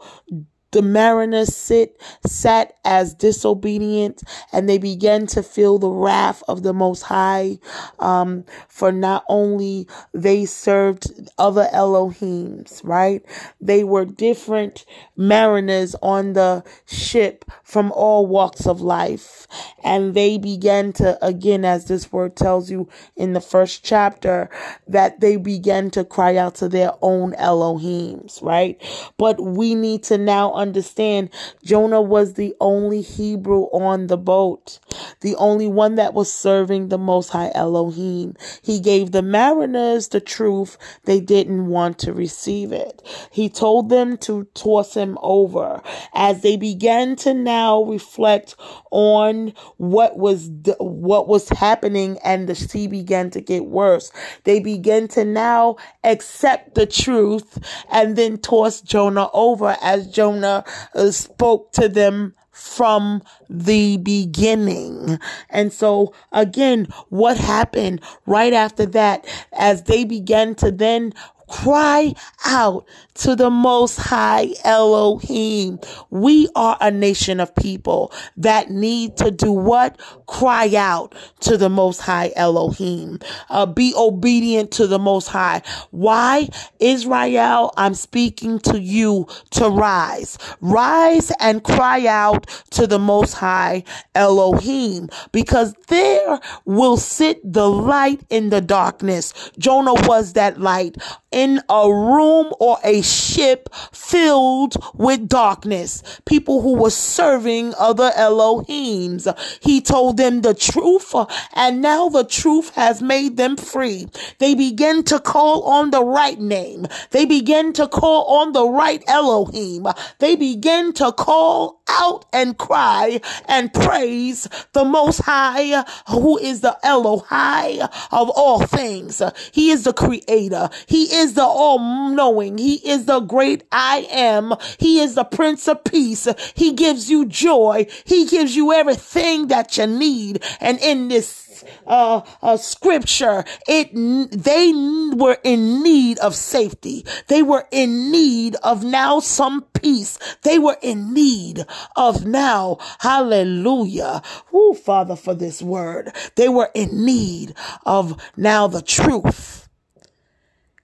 the 0.71 0.81
mariners 0.81 1.55
sit, 1.55 1.99
sat 2.25 2.73
as 2.85 3.13
disobedient 3.13 4.23
and 4.51 4.69
they 4.69 4.77
began 4.77 5.25
to 5.27 5.43
feel 5.43 5.79
the 5.79 5.89
wrath 5.89 6.43
of 6.47 6.63
the 6.63 6.73
Most 6.73 7.03
High. 7.03 7.57
Um, 7.99 8.45
for 8.67 8.91
not 8.91 9.23
only 9.27 9.87
they 10.13 10.45
served 10.45 11.29
other 11.37 11.67
Elohims, 11.73 12.81
right? 12.83 13.23
They 13.59 13.83
were 13.83 14.05
different 14.05 14.85
mariners 15.15 15.95
on 16.01 16.33
the 16.33 16.63
ship 16.85 17.45
from 17.63 17.91
all 17.91 18.25
walks 18.25 18.67
of 18.67 18.81
life. 18.81 19.47
And 19.83 20.13
they 20.13 20.37
began 20.37 20.93
to, 20.93 21.23
again, 21.25 21.65
as 21.65 21.85
this 21.85 22.11
word 22.11 22.35
tells 22.35 22.69
you 22.69 22.89
in 23.15 23.33
the 23.33 23.41
first 23.41 23.83
chapter, 23.83 24.49
that 24.87 25.19
they 25.19 25.35
began 25.35 25.89
to 25.91 26.03
cry 26.03 26.35
out 26.35 26.55
to 26.55 26.69
their 26.69 26.91
own 27.01 27.33
Elohims, 27.33 28.41
right? 28.41 28.81
But 29.17 29.41
we 29.41 29.75
need 29.75 30.03
to 30.03 30.17
now 30.17 30.53
understand 30.59 31.29
Jonah 31.63 32.01
was 32.01 32.33
the 32.33 32.55
only 32.59 33.01
Hebrew 33.01 33.63
on 33.71 34.07
the 34.07 34.17
boat, 34.17 34.79
the 35.21 35.35
only 35.37 35.67
one 35.67 35.95
that 35.95 36.13
was 36.13 36.31
serving 36.31 36.89
the 36.89 36.97
Most 36.97 37.29
High 37.29 37.51
Elohim. 37.55 38.35
He 38.61 38.79
gave 38.79 39.11
the 39.11 39.21
mariners 39.21 40.09
the 40.09 40.19
truth. 40.19 40.77
They 41.05 41.19
didn't 41.19 41.67
want 41.67 41.97
to 41.99 42.13
receive 42.13 42.71
it. 42.71 43.01
He 43.31 43.49
told 43.49 43.89
them 43.89 44.17
to 44.19 44.45
toss 44.53 44.93
him 44.95 45.17
over 45.21 45.81
as 46.13 46.41
they 46.41 46.57
began 46.57 47.15
to 47.17 47.33
now 47.33 47.83
reflect 47.83 48.55
on 48.91 49.53
what 49.77 50.17
was 50.17 50.49
what 50.79 51.27
was 51.27 51.49
happening 51.49 52.17
and 52.23 52.47
the 52.47 52.55
sea 52.55 52.87
began 52.87 53.29
to 53.31 53.41
get 53.41 53.65
worse. 53.65 54.11
They 54.43 54.59
began 54.59 55.07
to 55.09 55.23
now 55.25 55.77
accept 56.03 56.75
the 56.75 56.85
truth 56.85 57.57
and 57.89 58.15
then 58.15 58.37
toss 58.37 58.81
Jonah 58.81 59.29
over 59.33 59.77
as 59.81 60.07
Jonah 60.07 60.48
uh, 60.95 61.11
spoke 61.11 61.71
to 61.73 61.87
them 61.89 62.35
from 62.51 63.23
the 63.49 63.97
beginning. 63.97 65.17
And 65.49 65.71
so 65.71 66.13
again, 66.31 66.87
what 67.09 67.37
happened 67.37 68.01
right 68.25 68.53
after 68.53 68.85
that 68.87 69.25
as 69.53 69.83
they 69.83 70.03
began 70.03 70.55
to 70.55 70.71
then 70.71 71.13
cry 71.49 72.13
out 72.45 72.87
to 73.15 73.35
the 73.35 73.49
most 73.49 73.97
high 73.97 74.53
Elohim. 74.63 75.79
We 76.09 76.47
are 76.55 76.77
a 76.79 76.91
nation 76.91 77.39
of 77.39 77.53
people 77.55 78.13
that 78.37 78.69
need 78.69 79.17
to 79.17 79.31
do 79.31 79.51
what? 79.51 79.99
Cry 80.27 80.73
out 80.75 81.13
to 81.41 81.57
the 81.57 81.69
most 81.69 81.99
high 81.99 82.31
Elohim. 82.35 83.19
Uh, 83.49 83.65
be 83.65 83.93
obedient 83.95 84.71
to 84.71 84.87
the 84.87 84.99
most 84.99 85.27
high. 85.27 85.61
Why? 85.91 86.47
Israel, 86.79 87.73
I'm 87.75 87.93
speaking 87.93 88.59
to 88.59 88.79
you 88.79 89.27
to 89.51 89.69
rise. 89.69 90.37
Rise 90.61 91.31
and 91.39 91.63
cry 91.63 92.05
out 92.07 92.47
to 92.71 92.87
the 92.87 92.99
most 92.99 93.33
high 93.33 93.83
Elohim 94.15 95.09
because 95.31 95.73
there 95.87 96.39
will 96.65 96.97
sit 96.97 97.41
the 97.43 97.69
light 97.69 98.21
in 98.29 98.49
the 98.49 98.61
darkness. 98.61 99.33
Jonah 99.57 99.93
was 100.07 100.33
that 100.33 100.59
light 100.59 100.97
in 101.39 101.61
a 101.69 101.87
room 101.87 102.51
or 102.59 102.77
a 102.83 103.01
ship 103.01 103.69
filled 103.93 104.75
with 104.93 105.29
darkness. 105.29 106.03
People 106.25 106.61
who 106.61 106.75
were 106.75 106.89
serving 106.89 107.73
other 107.79 108.11
Elohims. 108.17 109.25
He 109.61 109.79
told 109.79 110.17
them 110.17 110.41
the 110.41 110.53
truth 110.53 111.15
and 111.53 111.81
now 111.81 112.09
the 112.09 112.25
truth 112.25 112.75
has 112.75 113.01
made 113.01 113.37
them 113.37 113.55
free. 113.55 114.07
They 114.39 114.53
begin 114.53 115.03
to 115.05 115.19
call 115.19 115.63
on 115.63 115.91
the 115.91 116.03
right 116.03 116.39
name. 116.39 116.87
They 117.11 117.25
begin 117.25 117.71
to 117.73 117.87
call 117.87 118.25
on 118.25 118.51
the 118.51 118.67
right 118.67 119.01
Elohim. 119.07 119.87
They 120.19 120.35
begin 120.35 120.91
to 120.93 121.13
call 121.13 121.81
out 121.87 122.25
and 122.33 122.57
cry 122.57 123.21
and 123.47 123.73
praise 123.73 124.47
the 124.73 124.85
most 124.85 125.19
high 125.19 125.83
who 126.07 126.37
is 126.37 126.61
the 126.61 126.77
Elohai 126.83 127.79
of 128.11 128.29
all 128.29 128.61
things. 128.65 129.21
He 129.51 129.71
is 129.71 129.83
the 129.83 129.93
creator. 129.93 130.69
He 130.87 131.03
is 131.13 131.28
the 131.33 131.43
all 131.43 131.79
knowing. 131.79 132.57
He 132.57 132.75
is 132.87 133.05
the 133.05 133.19
great 133.19 133.63
I 133.71 134.07
am. 134.09 134.53
He 134.77 134.99
is 134.99 135.15
the 135.15 135.23
Prince 135.23 135.67
of 135.67 135.83
Peace. 135.83 136.27
He 136.55 136.73
gives 136.73 137.09
you 137.09 137.25
joy. 137.25 137.87
He 138.05 138.25
gives 138.25 138.55
you 138.55 138.73
everything 138.73 139.47
that 139.47 139.77
you 139.77 139.87
need. 139.87 140.43
And 140.59 140.79
in 140.79 141.07
this 141.07 141.63
uh, 141.87 142.21
uh, 142.41 142.57
scripture, 142.57 143.43
it 143.67 143.89
they 143.93 144.71
were 145.15 145.37
in 145.43 145.83
need 145.83 146.19
of 146.19 146.35
safety. 146.35 147.05
They 147.27 147.43
were 147.43 147.67
in 147.71 148.11
need 148.11 148.55
of 148.63 148.83
now 148.83 149.19
some 149.19 149.63
peace. 149.73 150.19
They 150.43 150.59
were 150.59 150.77
in 150.81 151.13
need 151.13 151.65
of 151.95 152.25
now, 152.25 152.77
hallelujah. 152.99 154.21
Who, 154.47 154.73
Father, 154.73 155.15
for 155.15 155.33
this 155.33 155.61
word. 155.61 156.13
They 156.35 156.49
were 156.49 156.71
in 156.73 157.05
need 157.05 157.53
of 157.85 158.21
now 158.37 158.67
the 158.67 158.81
truth. 158.81 159.68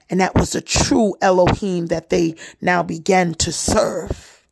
And 0.09 0.19
that 0.19 0.35
was 0.35 0.51
the 0.51 0.61
true 0.61 1.15
Elohim 1.21 1.87
that 1.87 2.09
they 2.09 2.35
now 2.61 2.83
began 2.83 3.33
to 3.35 3.51
serve. 3.51 4.45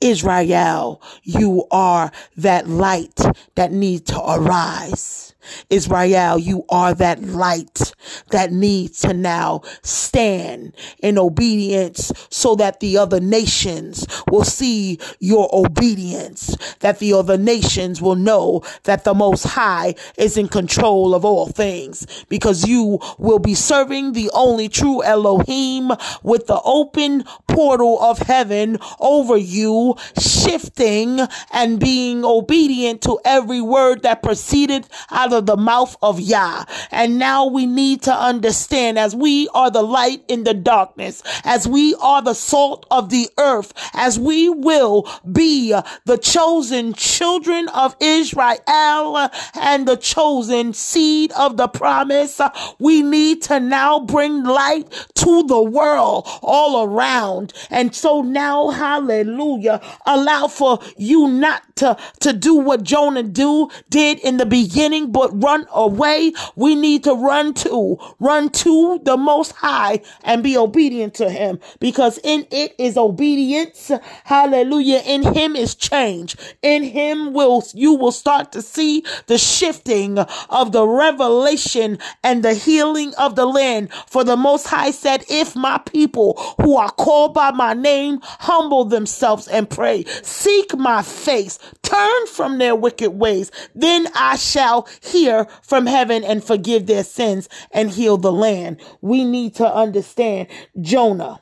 Israel, 0.00 1.00
you 1.22 1.66
are 1.70 2.10
that 2.36 2.68
light 2.68 3.18
that 3.54 3.72
needs 3.72 4.10
to 4.10 4.20
arise. 4.20 5.31
Israel, 5.70 6.38
you 6.38 6.64
are 6.68 6.94
that 6.94 7.22
light 7.22 7.92
that 8.30 8.52
needs 8.52 9.00
to 9.00 9.14
now 9.14 9.62
stand 9.82 10.74
in 11.00 11.18
obedience 11.18 12.12
so 12.30 12.54
that 12.56 12.80
the 12.80 12.98
other 12.98 13.20
nations 13.20 14.06
will 14.30 14.44
see 14.44 14.98
your 15.18 15.48
obedience, 15.52 16.56
that 16.80 16.98
the 16.98 17.12
other 17.12 17.36
nations 17.36 18.00
will 18.00 18.16
know 18.16 18.62
that 18.84 19.04
the 19.04 19.14
Most 19.14 19.44
High 19.44 19.94
is 20.16 20.36
in 20.36 20.48
control 20.48 21.14
of 21.14 21.24
all 21.24 21.46
things 21.46 22.06
because 22.28 22.66
you 22.66 22.98
will 23.18 23.38
be 23.38 23.54
serving 23.54 24.12
the 24.12 24.30
only 24.34 24.68
true 24.68 25.02
Elohim 25.02 25.90
with 26.22 26.46
the 26.46 26.60
open 26.64 27.24
portal 27.48 28.00
of 28.00 28.18
heaven 28.18 28.78
over 29.00 29.36
you, 29.36 29.96
shifting 30.18 31.20
and 31.52 31.80
being 31.80 32.24
obedient 32.24 33.02
to 33.02 33.18
every 33.24 33.60
word 33.60 34.02
that 34.02 34.22
proceeded 34.22 34.88
out 35.10 35.31
the 35.40 35.56
mouth 35.56 35.96
of 36.02 36.20
Yah. 36.20 36.64
And 36.90 37.18
now 37.18 37.46
we 37.46 37.66
need 37.66 38.02
to 38.02 38.12
understand 38.12 38.98
as 38.98 39.14
we 39.14 39.48
are 39.48 39.70
the 39.70 39.82
light 39.82 40.22
in 40.28 40.44
the 40.44 40.54
darkness, 40.54 41.22
as 41.44 41.66
we 41.66 41.94
are 41.96 42.22
the 42.22 42.34
salt 42.34 42.86
of 42.90 43.10
the 43.10 43.28
earth, 43.38 43.72
as 43.94 44.18
we 44.18 44.48
will 44.48 45.08
be 45.30 45.74
the 46.04 46.18
chosen 46.18 46.92
children 46.94 47.68
of 47.68 47.96
Israel 48.00 49.30
and 49.54 49.86
the 49.86 49.96
chosen 49.96 50.72
seed 50.72 51.32
of 51.32 51.56
the 51.56 51.68
promise, 51.68 52.40
we 52.78 53.02
need 53.02 53.42
to 53.42 53.60
now 53.60 54.00
bring 54.00 54.42
light 54.44 54.90
to 55.14 55.42
the 55.44 55.62
world 55.62 56.26
all 56.42 56.84
around. 56.84 57.52
And 57.70 57.94
so 57.94 58.22
now, 58.22 58.70
hallelujah, 58.70 59.80
allow 60.06 60.48
for 60.48 60.80
you 60.96 61.28
not 61.28 61.62
to, 61.76 61.96
to 62.20 62.32
do 62.32 62.54
what 62.54 62.82
Jonah 62.82 63.22
do 63.22 63.68
did 63.88 64.18
in 64.20 64.36
the 64.36 64.46
beginning, 64.46 65.12
but 65.12 65.21
run 65.32 65.66
away. 65.72 66.32
We 66.56 66.74
need 66.74 67.04
to 67.04 67.14
run 67.14 67.54
to, 67.54 67.98
run 68.20 68.50
to 68.50 69.00
the 69.02 69.16
most 69.16 69.52
high 69.52 70.00
and 70.24 70.42
be 70.42 70.56
obedient 70.56 71.14
to 71.14 71.30
him 71.30 71.60
because 71.80 72.18
in 72.24 72.46
it 72.50 72.74
is 72.78 72.96
obedience. 72.96 73.90
Hallelujah. 74.24 75.02
In 75.04 75.34
him 75.34 75.56
is 75.56 75.74
change. 75.74 76.36
In 76.62 76.82
him 76.82 77.32
will, 77.32 77.62
you 77.74 77.94
will 77.94 78.12
start 78.12 78.52
to 78.52 78.62
see 78.62 79.04
the 79.26 79.38
shifting 79.38 80.18
of 80.18 80.72
the 80.72 80.86
revelation 80.86 81.98
and 82.22 82.42
the 82.42 82.54
healing 82.54 83.14
of 83.18 83.36
the 83.36 83.46
land. 83.46 83.92
For 84.06 84.24
the 84.24 84.36
most 84.36 84.66
high 84.66 84.90
said, 84.90 85.24
if 85.28 85.54
my 85.54 85.78
people 85.78 86.34
who 86.60 86.76
are 86.76 86.90
called 86.90 87.34
by 87.34 87.50
my 87.50 87.74
name 87.74 88.18
humble 88.22 88.84
themselves 88.84 89.48
and 89.48 89.68
pray, 89.68 90.04
seek 90.22 90.76
my 90.76 91.02
face, 91.02 91.58
turn 91.82 92.26
from 92.26 92.58
their 92.58 92.74
wicked 92.74 93.10
ways, 93.10 93.50
then 93.74 94.08
I 94.14 94.36
shall 94.36 94.88
hear 95.12 95.46
from 95.62 95.86
heaven 95.86 96.24
and 96.24 96.42
forgive 96.42 96.86
their 96.86 97.04
sins 97.04 97.48
and 97.70 97.90
heal 97.90 98.16
the 98.16 98.32
land. 98.32 98.80
We 99.00 99.24
need 99.24 99.54
to 99.56 99.74
understand 99.74 100.48
Jonah. 100.80 101.40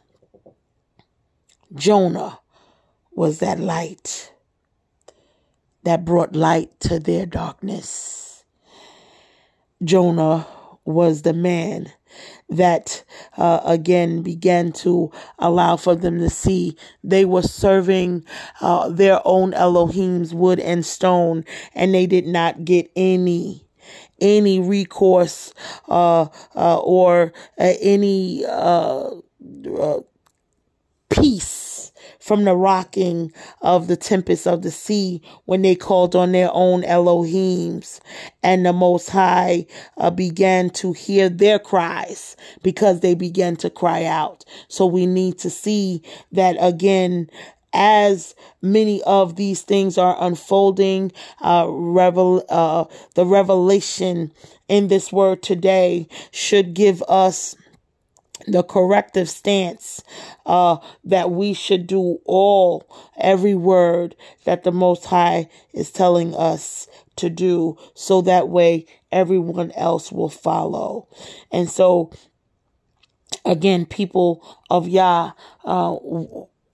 Jonah 1.75 2.41
was 3.13 3.39
that 3.39 3.61
light 3.61 4.33
that 5.85 6.05
brought 6.05 6.35
light 6.37 6.79
to 6.81 6.99
their 6.99 7.27
darkness. 7.27 8.45
Jonah 9.83 10.47
was 10.85 11.23
the 11.23 11.33
man 11.33 11.93
that 12.51 13.05
uh, 13.37 13.61
again 13.65 14.23
began 14.23 14.73
to 14.73 15.11
allow 15.39 15.77
for 15.77 15.95
them 15.95 16.19
to 16.19 16.29
see. 16.29 16.77
They 17.03 17.25
were 17.25 17.43
serving 17.43 18.25
uh, 18.61 18.89
their 18.89 19.21
own 19.25 19.55
Elohim's 19.55 20.35
wood 20.35 20.61
and 20.61 20.85
stone, 20.85 21.45
and 21.75 21.95
they 21.95 22.07
did 22.07 22.27
not 22.27 22.65
get 22.65 22.91
any 22.97 23.67
any 24.21 24.61
recourse 24.61 25.55
uh, 25.89 26.27
uh 26.55 26.79
or 26.81 27.33
uh, 27.59 27.73
any 27.81 28.45
uh, 28.45 29.11
peace 31.11 31.93
from 32.19 32.45
the 32.45 32.55
rocking 32.55 33.33
of 33.61 33.89
the 33.89 33.97
tempest 33.97 34.47
of 34.47 34.63
the 34.63 34.71
sea 34.71 35.21
when 35.47 35.63
they 35.63 35.75
called 35.75 36.15
on 36.15 36.33
their 36.33 36.51
own 36.53 36.83
Elohims. 36.83 38.01
And 38.43 38.65
the 38.65 38.73
Most 38.73 39.11
High 39.11 39.67
uh, 39.97 40.11
began 40.11 40.71
to 40.71 40.93
hear 40.93 41.29
their 41.29 41.59
cries 41.59 42.37
because 42.63 43.01
they 43.01 43.15
began 43.15 43.57
to 43.57 43.71
cry 43.71 44.05
out. 44.05 44.45
So 44.69 44.87
we 44.87 45.07
need 45.07 45.39
to 45.39 45.51
see 45.51 46.03
that 46.33 46.57
again 46.61 47.31
as 47.73 48.35
many 48.63 49.03
of 49.05 49.37
these 49.37 49.63
things 49.63 49.97
are 49.97 50.17
unfolding, 50.19 51.13
uh, 51.41 51.67
revel, 51.69 52.45
uh, 52.49 52.85
the 53.15 53.25
revelation 53.25 54.33
in 54.69 54.89
this 54.89 55.13
word 55.13 55.43
today 55.43 56.09
should 56.33 56.75
give 56.75 57.03
us 57.09 57.55
the 58.47 58.63
corrective 58.63 59.29
stance 59.29 60.03
uh, 60.47 60.77
that 61.05 61.31
we 61.31 61.55
should 61.55 61.87
do 61.87 62.19
all 62.25 62.89
every 63.19 63.55
word 63.55 64.17
that 64.45 64.65
the 64.65 64.73
most 64.73 65.07
high 65.07 65.49
is 65.73 65.91
telling 65.91 66.35
us 66.35 66.89
to 67.17 67.29
do 67.31 67.77
so 67.95 68.23
that 68.23 68.49
way 68.49 68.87
everyone 69.13 69.73
else 69.73 70.11
will 70.11 70.29
follow. 70.29 71.09
And 71.51 71.69
so 71.69 72.11
again 73.45 73.87
people 73.87 74.45
of 74.69 74.89
yah 74.89 75.33
uh, 75.65 75.97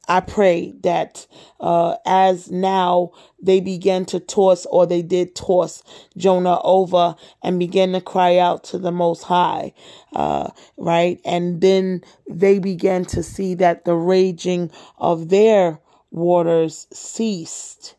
I 0.08 0.20
pray 0.20 0.72
that 0.82 1.26
uh, 1.58 1.96
as 2.06 2.50
now 2.50 3.10
they 3.42 3.60
began 3.60 4.04
to 4.06 4.20
toss, 4.20 4.64
or 4.66 4.86
they 4.86 5.02
did 5.02 5.34
toss 5.34 5.82
Jonah 6.16 6.60
over 6.62 7.16
and 7.42 7.58
began 7.58 7.92
to 7.92 8.00
cry 8.00 8.38
out 8.38 8.64
to 8.64 8.78
the 8.78 8.92
Most 8.92 9.24
High, 9.24 9.72
uh, 10.14 10.50
right? 10.76 11.20
And 11.24 11.60
then 11.60 12.02
they 12.28 12.58
began 12.60 13.04
to 13.06 13.22
see 13.22 13.54
that 13.54 13.84
the 13.84 13.94
raging 13.94 14.70
of 14.98 15.28
their 15.28 15.80
waters 16.12 16.86
ceased 16.92 17.95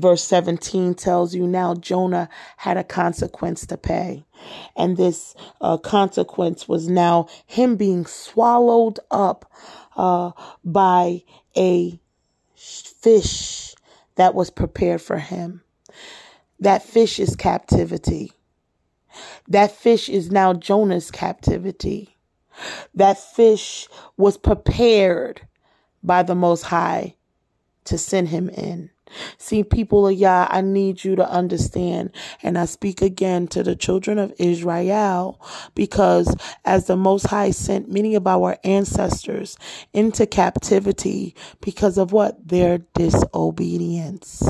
verse 0.00 0.22
17 0.24 0.94
tells 0.94 1.34
you 1.34 1.46
now 1.46 1.74
Jonah 1.74 2.28
had 2.56 2.76
a 2.76 2.84
consequence 2.84 3.66
to 3.66 3.76
pay. 3.76 4.24
And 4.76 4.96
this 4.96 5.34
uh, 5.60 5.78
consequence 5.78 6.68
was 6.68 6.88
now 6.88 7.28
him 7.46 7.76
being 7.76 8.06
swallowed 8.06 9.00
up 9.10 9.50
uh, 9.96 10.32
by 10.64 11.22
a 11.56 11.98
fish 12.54 13.74
that 14.16 14.34
was 14.34 14.50
prepared 14.50 15.00
for 15.00 15.18
him. 15.18 15.62
That 16.60 16.82
fish 16.82 17.18
is 17.18 17.36
captivity. 17.36 18.32
That 19.46 19.72
fish 19.72 20.08
is 20.08 20.30
now 20.30 20.52
Jonah's 20.54 21.10
captivity. 21.10 22.16
That 22.94 23.18
fish 23.18 23.88
was 24.16 24.36
prepared 24.36 25.46
by 26.02 26.22
the 26.22 26.34
Most 26.34 26.62
High 26.62 27.14
to 27.84 27.96
send 27.96 28.28
him 28.28 28.48
in. 28.50 28.90
See, 29.38 29.64
people 29.64 30.08
of 30.08 30.14
Yah, 30.14 30.48
I 30.50 30.60
need 30.60 31.04
you 31.04 31.16
to 31.16 31.28
understand. 31.28 32.10
And 32.42 32.58
I 32.58 32.64
speak 32.66 33.02
again 33.02 33.48
to 33.48 33.62
the 33.62 33.76
children 33.76 34.18
of 34.18 34.32
Israel 34.38 35.40
because 35.74 36.36
as 36.64 36.86
the 36.86 36.96
Most 36.96 37.26
High 37.26 37.50
sent 37.50 37.90
many 37.90 38.14
of 38.14 38.26
our 38.26 38.58
ancestors 38.64 39.56
into 39.92 40.26
captivity 40.26 41.34
because 41.60 41.98
of 41.98 42.12
what? 42.12 42.48
Their 42.48 42.78
disobedience, 42.94 44.42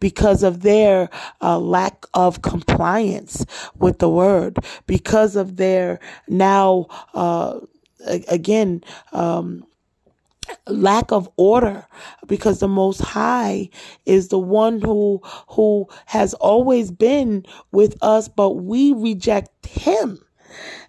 because 0.00 0.42
of 0.42 0.62
their 0.62 1.10
uh, 1.40 1.58
lack 1.58 2.06
of 2.14 2.42
compliance 2.42 3.44
with 3.76 3.98
the 3.98 4.08
word, 4.08 4.58
because 4.86 5.36
of 5.36 5.56
their 5.56 6.00
now, 6.28 6.86
uh, 7.14 7.60
again, 8.28 8.82
um, 9.12 9.64
lack 10.68 11.12
of 11.12 11.28
order 11.36 11.86
because 12.26 12.60
the 12.60 12.68
most 12.68 13.00
high 13.00 13.68
is 14.04 14.28
the 14.28 14.38
one 14.38 14.80
who 14.80 15.20
who 15.48 15.86
has 16.06 16.34
always 16.34 16.90
been 16.90 17.44
with 17.72 17.96
us 18.02 18.28
but 18.28 18.50
we 18.50 18.92
reject 18.92 19.66
him. 19.66 20.18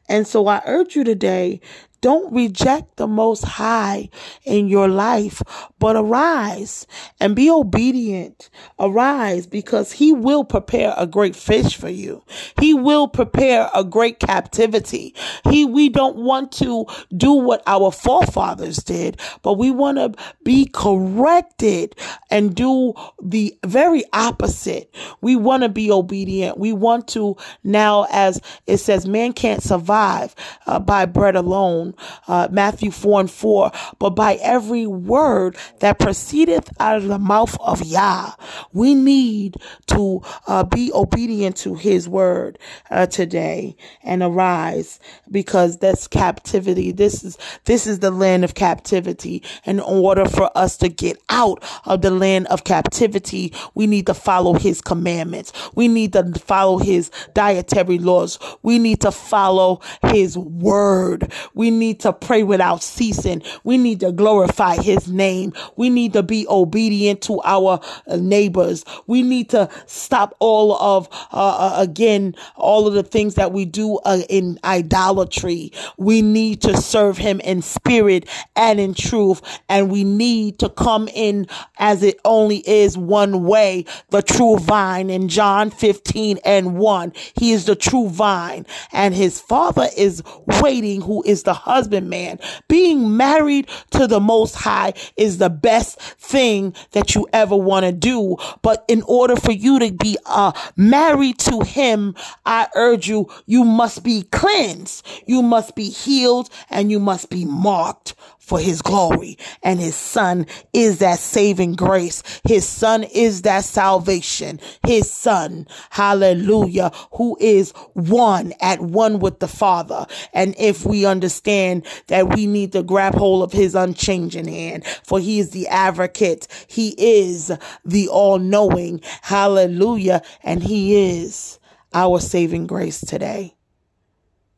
And 0.09 0.25
so 0.27 0.47
I 0.47 0.61
urge 0.65 0.95
you 0.95 1.03
today 1.03 1.61
don't 2.01 2.31
reject 2.31 2.97
the 2.97 3.07
most 3.07 3.43
high 3.43 4.09
in 4.45 4.67
your 4.67 4.87
life, 4.87 5.41
but 5.79 5.95
arise 5.95 6.87
and 7.19 7.35
be 7.35 7.49
obedient. 7.49 8.49
Arise 8.79 9.47
because 9.47 9.91
he 9.91 10.13
will 10.13 10.43
prepare 10.43 10.93
a 10.97 11.05
great 11.07 11.35
fish 11.35 11.75
for 11.75 11.89
you. 11.89 12.23
He 12.59 12.73
will 12.73 13.07
prepare 13.07 13.69
a 13.73 13.83
great 13.83 14.19
captivity. 14.19 15.13
He, 15.49 15.65
we 15.65 15.89
don't 15.89 16.17
want 16.17 16.51
to 16.53 16.85
do 17.15 17.33
what 17.33 17.63
our 17.67 17.91
forefathers 17.91 18.77
did, 18.77 19.19
but 19.41 19.53
we 19.53 19.71
want 19.71 19.97
to 19.97 20.13
be 20.43 20.65
corrected 20.65 21.95
and 22.29 22.55
do 22.55 22.93
the 23.21 23.57
very 23.65 24.03
opposite. 24.13 24.93
We 25.21 25.35
want 25.35 25.63
to 25.63 25.69
be 25.69 25.91
obedient. 25.91 26.57
We 26.57 26.73
want 26.73 27.07
to 27.09 27.35
now, 27.63 28.07
as 28.11 28.41
it 28.65 28.77
says, 28.77 29.07
man 29.07 29.33
can't 29.33 29.61
survive 29.61 30.35
uh, 30.65 30.79
by 30.79 31.05
bread 31.05 31.35
alone 31.35 31.95
uh, 32.27 32.47
Matthew 32.51 32.91
4 32.91 33.21
and 33.21 33.31
4, 33.31 33.71
but 33.99 34.11
by 34.11 34.35
every 34.35 34.87
word 34.87 35.57
that 35.79 35.99
proceedeth 35.99 36.69
out 36.79 36.97
of 36.97 37.07
the 37.07 37.19
mouth 37.19 37.57
of 37.61 37.83
Yah. 37.83 38.31
We 38.73 38.95
need 38.95 39.57
to 39.87 40.21
uh, 40.47 40.63
be 40.63 40.91
obedient 40.93 41.57
to 41.57 41.75
his 41.75 42.07
word 42.07 42.59
uh, 42.89 43.07
today 43.07 43.75
and 44.03 44.23
arise 44.23 44.99
because 45.31 45.77
that's 45.77 46.07
captivity. 46.07 46.91
This 46.91 47.23
is, 47.23 47.37
this 47.65 47.87
is 47.87 47.99
the 47.99 48.11
land 48.11 48.43
of 48.43 48.55
captivity. 48.55 49.43
In 49.65 49.79
order 49.79 50.25
for 50.25 50.55
us 50.57 50.77
to 50.77 50.89
get 50.89 51.21
out 51.29 51.63
of 51.85 52.01
the 52.01 52.11
land 52.11 52.47
of 52.47 52.63
captivity, 52.63 53.53
we 53.75 53.87
need 53.87 54.05
to 54.07 54.13
follow 54.13 54.53
his 54.53 54.81
commandments. 54.81 55.53
We 55.75 55.87
need 55.87 56.13
to 56.13 56.33
follow 56.39 56.77
his 56.77 57.11
dietary 57.33 57.99
laws. 57.99 58.39
We 58.61 58.79
need 58.79 59.01
to 59.01 59.11
follow 59.11 59.81
his 60.07 60.37
word. 60.37 61.31
We 61.53 61.71
need 61.71 61.99
to 62.01 62.13
pray 62.13 62.43
without 62.43 62.83
ceasing. 62.83 63.43
We 63.63 63.77
need 63.77 63.99
to 64.01 64.11
glorify 64.11 64.77
his 64.77 65.07
name. 65.07 65.53
We 65.75 65.89
need 65.89 66.13
to 66.13 66.23
be 66.23 66.45
obedient 66.47 67.21
to 67.23 67.41
our 67.43 67.79
uh, 68.07 68.15
neighbors. 68.17 68.85
We 69.07 69.21
need 69.21 69.49
to 69.51 69.69
stop 69.85 70.35
all 70.39 70.75
of, 70.77 71.07
uh, 71.31 71.73
uh, 71.77 71.81
again, 71.81 72.35
all 72.55 72.87
of 72.87 72.93
the 72.93 73.03
things 73.03 73.35
that 73.35 73.51
we 73.51 73.65
do 73.65 73.97
uh, 74.05 74.21
in 74.29 74.59
idolatry. 74.63 75.71
We 75.97 76.21
need 76.21 76.61
to 76.61 76.77
serve 76.77 77.17
him 77.17 77.39
in 77.41 77.61
spirit 77.61 78.27
and 78.55 78.79
in 78.79 78.93
truth. 78.93 79.41
And 79.69 79.91
we 79.91 80.03
need 80.03 80.59
to 80.59 80.69
come 80.69 81.07
in 81.09 81.47
as 81.77 82.03
it 82.03 82.19
only 82.25 82.57
is 82.67 82.97
one 82.97 83.43
way, 83.43 83.85
the 84.09 84.21
true 84.21 84.57
vine 84.57 85.09
in 85.09 85.27
John 85.29 85.69
15 85.69 86.39
and 86.45 86.77
1. 86.77 87.13
He 87.35 87.51
is 87.51 87.65
the 87.65 87.75
true 87.75 88.09
vine 88.09 88.65
and 88.91 89.13
his 89.13 89.39
father 89.39 89.87
is 89.95 90.23
waiting, 90.61 91.01
who 91.01 91.23
is 91.23 91.43
the 91.43 91.53
husbandman. 91.53 92.39
Being 92.67 93.15
married 93.15 93.69
to 93.91 94.07
the 94.07 94.19
Most 94.19 94.55
High 94.55 94.93
is 95.15 95.37
the 95.37 95.46
best 95.49 95.99
thing 95.99 96.73
that 96.91 97.15
you 97.15 97.27
ever 97.33 97.55
want 97.55 97.85
to 97.85 97.91
do. 97.91 98.37
But 98.61 98.83
in 98.87 99.01
order 99.03 99.35
for 99.35 99.51
you 99.51 99.79
to 99.79 99.91
be 99.91 100.17
uh, 100.25 100.51
married 100.75 101.39
to 101.39 101.61
Him, 101.61 102.15
I 102.45 102.67
urge 102.75 103.07
you, 103.07 103.29
you 103.45 103.63
must 103.63 104.03
be 104.03 104.23
cleansed, 104.23 105.05
you 105.25 105.41
must 105.41 105.75
be 105.75 105.89
healed, 105.89 106.49
and 106.69 106.91
you 106.91 106.99
must 106.99 107.29
be 107.29 107.45
marked 107.45 108.13
for 108.47 108.59
his 108.59 108.81
glory. 108.81 109.37
And 109.61 109.77
his 109.77 109.95
son 109.95 110.45
is 110.71 110.99
that 110.99 111.19
saving 111.19 111.73
grace. 111.73 112.23
His 112.47 112.65
son 112.65 113.03
is 113.03 113.41
that 113.41 113.65
salvation. 113.65 114.61
His 114.85 115.11
son, 115.11 115.67
hallelujah, 115.89 116.91
who 117.11 117.37
is 117.41 117.71
one 117.93 118.53
at 118.61 118.79
one 118.79 119.19
with 119.19 119.39
the 119.39 119.49
father. 119.49 120.05
And 120.33 120.55
if 120.57 120.85
we 120.85 121.05
understand 121.05 121.85
that 122.07 122.33
we 122.33 122.47
need 122.47 122.71
to 122.71 122.83
grab 122.83 123.15
hold 123.15 123.43
of 123.43 123.51
his 123.51 123.75
unchanging 123.75 124.47
hand, 124.47 124.85
for 125.03 125.19
he 125.19 125.39
is 125.39 125.49
the 125.49 125.67
advocate. 125.67 126.47
He 126.67 126.95
is 126.97 127.51
the 127.83 128.07
all 128.07 128.39
knowing. 128.39 129.01
Hallelujah. 129.23 130.21
And 130.41 130.63
he 130.63 131.19
is 131.19 131.59
our 131.93 132.21
saving 132.21 132.67
grace 132.67 133.01
today. 133.01 133.55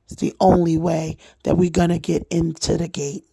It's 0.05 0.21
the 0.21 0.35
only 0.39 0.77
way 0.77 1.17
that 1.43 1.55
we're 1.55 1.71
going 1.71 1.89
to 1.89 1.99
get 1.99 2.27
into 2.29 2.77
the 2.77 2.87
gate. 2.87 3.28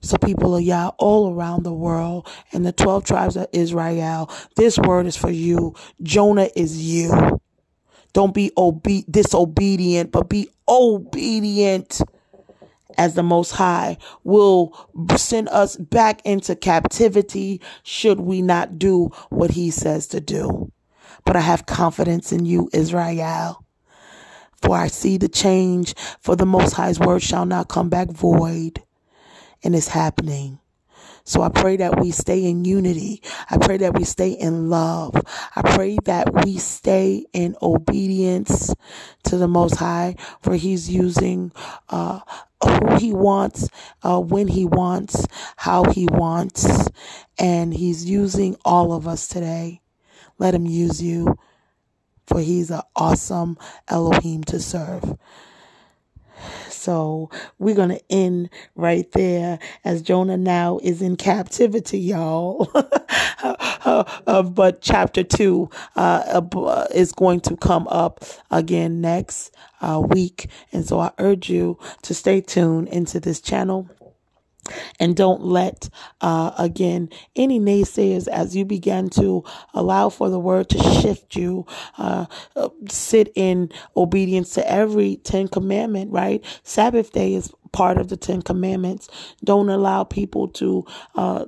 So 0.00 0.16
people 0.16 0.54
of 0.54 0.62
Yah 0.62 0.92
all 0.98 1.32
around 1.34 1.64
the 1.64 1.72
world 1.72 2.28
and 2.52 2.64
the 2.64 2.72
12 2.72 3.04
tribes 3.04 3.36
of 3.36 3.48
Israel, 3.52 4.30
this 4.56 4.78
word 4.78 5.06
is 5.06 5.16
for 5.16 5.30
you. 5.30 5.74
Jonah 6.02 6.48
is 6.54 6.80
you. 6.82 7.40
Don't 8.12 8.32
be 8.32 8.52
obe- 8.56 9.04
disobedient, 9.10 10.12
but 10.12 10.28
be 10.28 10.48
obedient 10.68 12.00
as 12.96 13.14
the 13.14 13.22
Most 13.22 13.52
High 13.52 13.98
will 14.24 14.76
send 15.16 15.48
us 15.50 15.76
back 15.76 16.20
into 16.24 16.56
captivity 16.56 17.60
should 17.82 18.20
we 18.20 18.40
not 18.40 18.78
do 18.78 19.10
what 19.30 19.52
He 19.52 19.70
says 19.70 20.06
to 20.08 20.20
do. 20.20 20.72
But 21.24 21.36
I 21.36 21.40
have 21.40 21.66
confidence 21.66 22.32
in 22.32 22.46
you, 22.46 22.70
Israel. 22.72 23.64
For 24.62 24.76
I 24.76 24.88
see 24.88 25.18
the 25.18 25.28
change, 25.28 25.94
for 26.20 26.34
the 26.34 26.46
Most 26.46 26.72
High's 26.72 26.98
word 26.98 27.22
shall 27.22 27.46
not 27.46 27.68
come 27.68 27.88
back 27.88 28.08
void 28.08 28.82
and 29.62 29.74
it's 29.74 29.88
happening. 29.88 30.60
So 31.24 31.42
I 31.42 31.50
pray 31.50 31.76
that 31.76 32.00
we 32.00 32.10
stay 32.10 32.46
in 32.46 32.64
unity. 32.64 33.22
I 33.50 33.58
pray 33.58 33.76
that 33.78 33.94
we 33.98 34.04
stay 34.04 34.30
in 34.30 34.70
love. 34.70 35.14
I 35.54 35.60
pray 35.74 35.98
that 36.06 36.32
we 36.44 36.56
stay 36.56 37.26
in 37.34 37.54
obedience 37.60 38.74
to 39.24 39.36
the 39.36 39.46
Most 39.46 39.76
High, 39.76 40.16
for 40.40 40.54
He's 40.54 40.88
using 40.88 41.52
uh, 41.90 42.20
who 42.64 42.96
He 42.96 43.12
wants, 43.12 43.68
uh, 44.02 44.20
when 44.20 44.48
He 44.48 44.64
wants, 44.64 45.26
how 45.56 45.84
He 45.90 46.06
wants, 46.10 46.88
and 47.38 47.74
He's 47.74 48.08
using 48.08 48.56
all 48.64 48.94
of 48.94 49.06
us 49.06 49.28
today. 49.28 49.82
Let 50.38 50.54
Him 50.54 50.64
use 50.64 51.02
you, 51.02 51.38
for 52.26 52.40
He's 52.40 52.70
an 52.70 52.82
awesome 52.96 53.58
Elohim 53.86 54.44
to 54.44 54.60
serve. 54.60 55.18
So 56.68 57.30
we're 57.58 57.74
going 57.74 57.90
to 57.90 58.02
end 58.10 58.50
right 58.76 59.10
there 59.12 59.58
as 59.84 60.02
Jonah 60.02 60.36
now 60.36 60.78
is 60.82 61.02
in 61.02 61.16
captivity, 61.16 61.98
y'all. 61.98 62.70
uh, 63.42 64.42
but 64.42 64.80
chapter 64.80 65.22
two 65.22 65.70
uh, 65.96 66.40
uh, 66.54 66.86
is 66.94 67.12
going 67.12 67.40
to 67.40 67.56
come 67.56 67.86
up 67.88 68.24
again 68.50 69.00
next 69.00 69.54
uh, 69.80 70.00
week. 70.04 70.48
And 70.72 70.86
so 70.86 71.00
I 71.00 71.10
urge 71.18 71.50
you 71.50 71.78
to 72.02 72.14
stay 72.14 72.40
tuned 72.40 72.88
into 72.88 73.20
this 73.20 73.40
channel 73.40 73.88
and 75.00 75.16
don't 75.16 75.42
let, 75.42 75.88
uh, 76.20 76.52
again, 76.58 77.10
any 77.36 77.60
naysayers 77.60 78.28
as 78.28 78.56
you 78.56 78.64
begin 78.64 79.10
to 79.10 79.44
allow 79.74 80.08
for 80.08 80.30
the 80.30 80.38
word 80.38 80.68
to 80.70 80.78
shift 81.00 81.36
you, 81.36 81.66
uh, 81.98 82.26
sit 82.88 83.32
in 83.34 83.70
obedience 83.96 84.50
to 84.54 84.70
every 84.70 85.16
10 85.16 85.48
commandment, 85.48 86.12
right? 86.12 86.44
Sabbath 86.62 87.12
day 87.12 87.34
is 87.34 87.52
part 87.72 87.98
of 87.98 88.08
the 88.08 88.16
10 88.16 88.42
commandments. 88.42 89.08
Don't 89.44 89.68
allow 89.68 90.04
people 90.04 90.48
to, 90.48 90.84
uh, 91.14 91.44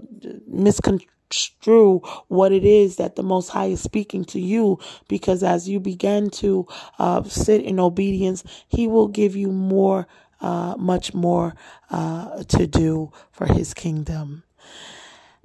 misconstrue 0.46 2.00
what 2.28 2.52
it 2.52 2.64
is 2.64 2.96
that 2.96 3.16
the 3.16 3.22
Most 3.22 3.48
High 3.50 3.66
is 3.66 3.80
speaking 3.82 4.24
to 4.26 4.40
you, 4.40 4.78
because 5.08 5.42
as 5.42 5.68
you 5.68 5.80
begin 5.80 6.30
to 6.30 6.66
uh, 6.98 7.22
sit 7.24 7.62
in 7.62 7.80
obedience, 7.80 8.44
He 8.68 8.86
will 8.86 9.08
give 9.08 9.36
you 9.36 9.50
more 9.52 10.06
uh, 10.40 10.74
much 10.78 11.14
more 11.14 11.54
uh, 11.90 12.42
to 12.44 12.66
do 12.66 13.12
for 13.32 13.46
his 13.46 13.74
kingdom. 13.74 14.44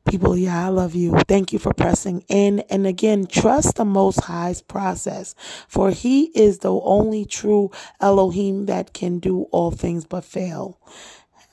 People, 0.06 0.38
yeah, 0.38 0.68
I 0.68 0.70
love 0.70 0.94
you. 0.94 1.18
Thank 1.28 1.52
you 1.52 1.58
for 1.58 1.74
pressing 1.74 2.24
in. 2.28 2.60
And 2.70 2.86
again, 2.86 3.26
trust 3.26 3.78
the 3.78 3.86
Most 3.86 4.26
High's 4.26 4.62
process, 4.62 5.34
for 5.68 5.90
He 5.90 6.26
is 6.36 6.60
the 6.60 6.72
only 6.72 7.26
true 7.26 7.72
Elohim 8.00 8.68
that 8.68 8.94
can 8.94 9.18
do 9.18 9.44
all 9.52 9.72
things 9.72 10.06
but 10.06 10.24
fail. 10.24 10.80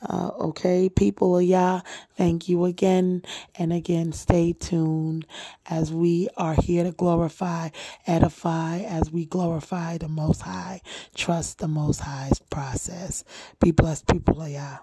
Uh, 0.08 0.30
okay, 0.40 0.88
people 0.88 1.38
of 1.38 1.44
Yah, 1.44 1.80
thank 2.16 2.48
you 2.48 2.64
again 2.64 3.22
and 3.54 3.72
again. 3.72 4.12
Stay 4.12 4.52
tuned 4.52 5.26
as 5.66 5.92
we 5.92 6.28
are 6.36 6.54
here 6.54 6.84
to 6.84 6.92
glorify, 6.92 7.68
edify, 8.06 8.78
as 8.78 9.10
we 9.10 9.24
glorify 9.24 9.98
the 9.98 10.08
Most 10.08 10.42
High. 10.42 10.80
Trust 11.14 11.58
the 11.58 11.68
Most 11.68 12.00
High's 12.00 12.40
process. 12.50 13.24
Be 13.60 13.70
blessed, 13.70 14.08
people 14.08 14.42
of 14.42 14.48
Yah. 14.48 14.78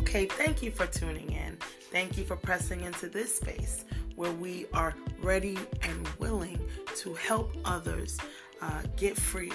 Okay, 0.00 0.26
thank 0.26 0.62
you 0.62 0.72
for 0.72 0.86
tuning 0.86 1.30
in. 1.30 1.56
Thank 1.92 2.18
you 2.18 2.24
for 2.24 2.34
pressing 2.34 2.80
into 2.80 3.08
this 3.08 3.36
space 3.36 3.84
where 4.16 4.32
we 4.32 4.66
are 4.72 4.94
ready 5.22 5.56
and 5.82 6.08
willing 6.18 6.58
to 6.96 7.14
help 7.14 7.56
others 7.64 8.18
uh, 8.60 8.82
get 8.96 9.16
free, 9.16 9.52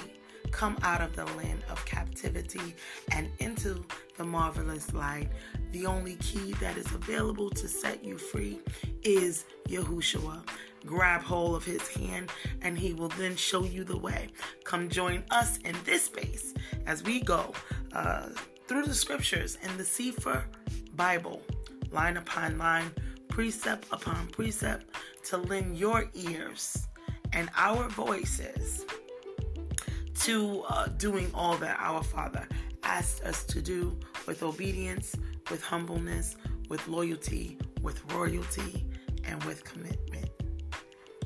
come 0.51 0.77
out 0.83 1.01
of 1.01 1.15
the 1.15 1.25
land 1.37 1.63
of 1.69 1.83
captivity 1.85 2.75
and 3.11 3.29
into 3.39 3.83
the 4.17 4.23
marvelous 4.23 4.93
light. 4.93 5.29
The 5.71 5.85
only 5.85 6.15
key 6.15 6.53
that 6.61 6.77
is 6.77 6.91
available 6.93 7.49
to 7.51 7.67
set 7.67 8.03
you 8.03 8.17
free 8.17 8.59
is 9.03 9.45
Yahushua. 9.67 10.47
Grab 10.85 11.21
hold 11.21 11.55
of 11.55 11.65
his 11.65 11.87
hand 11.87 12.31
and 12.61 12.77
he 12.77 12.93
will 12.93 13.09
then 13.09 13.35
show 13.35 13.63
you 13.63 13.83
the 13.83 13.97
way. 13.97 14.29
Come 14.63 14.87
join 14.87 15.23
us 15.31 15.57
in 15.57 15.75
this 15.83 16.05
space 16.05 16.53
as 16.85 17.03
we 17.03 17.21
go 17.21 17.53
uh, 17.93 18.29
through 18.67 18.85
the 18.85 18.93
scriptures 18.93 19.57
in 19.63 19.75
the 19.77 19.83
Cepher 19.83 20.43
Bible, 20.95 21.41
line 21.91 22.17
upon 22.17 22.57
line, 22.57 22.91
precept 23.27 23.87
upon 23.91 24.27
precept, 24.27 24.85
to 25.25 25.37
lend 25.37 25.77
your 25.77 26.05
ears 26.13 26.87
and 27.35 27.49
our 27.57 27.89
voices 27.89 28.85
to 30.21 30.63
uh, 30.69 30.87
doing 30.97 31.29
all 31.35 31.57
that 31.57 31.77
our 31.79 32.01
Father 32.01 32.47
asked 32.83 33.23
us 33.23 33.43
to 33.43 33.61
do 33.61 33.95
with 34.25 34.41
obedience, 34.41 35.15
with 35.51 35.61
humbleness, 35.61 36.37
with 36.69 36.87
loyalty, 36.87 37.59
with 37.81 38.01
royalty, 38.13 38.87
and 39.25 39.43
with 39.43 39.63
commitment. 39.65 40.29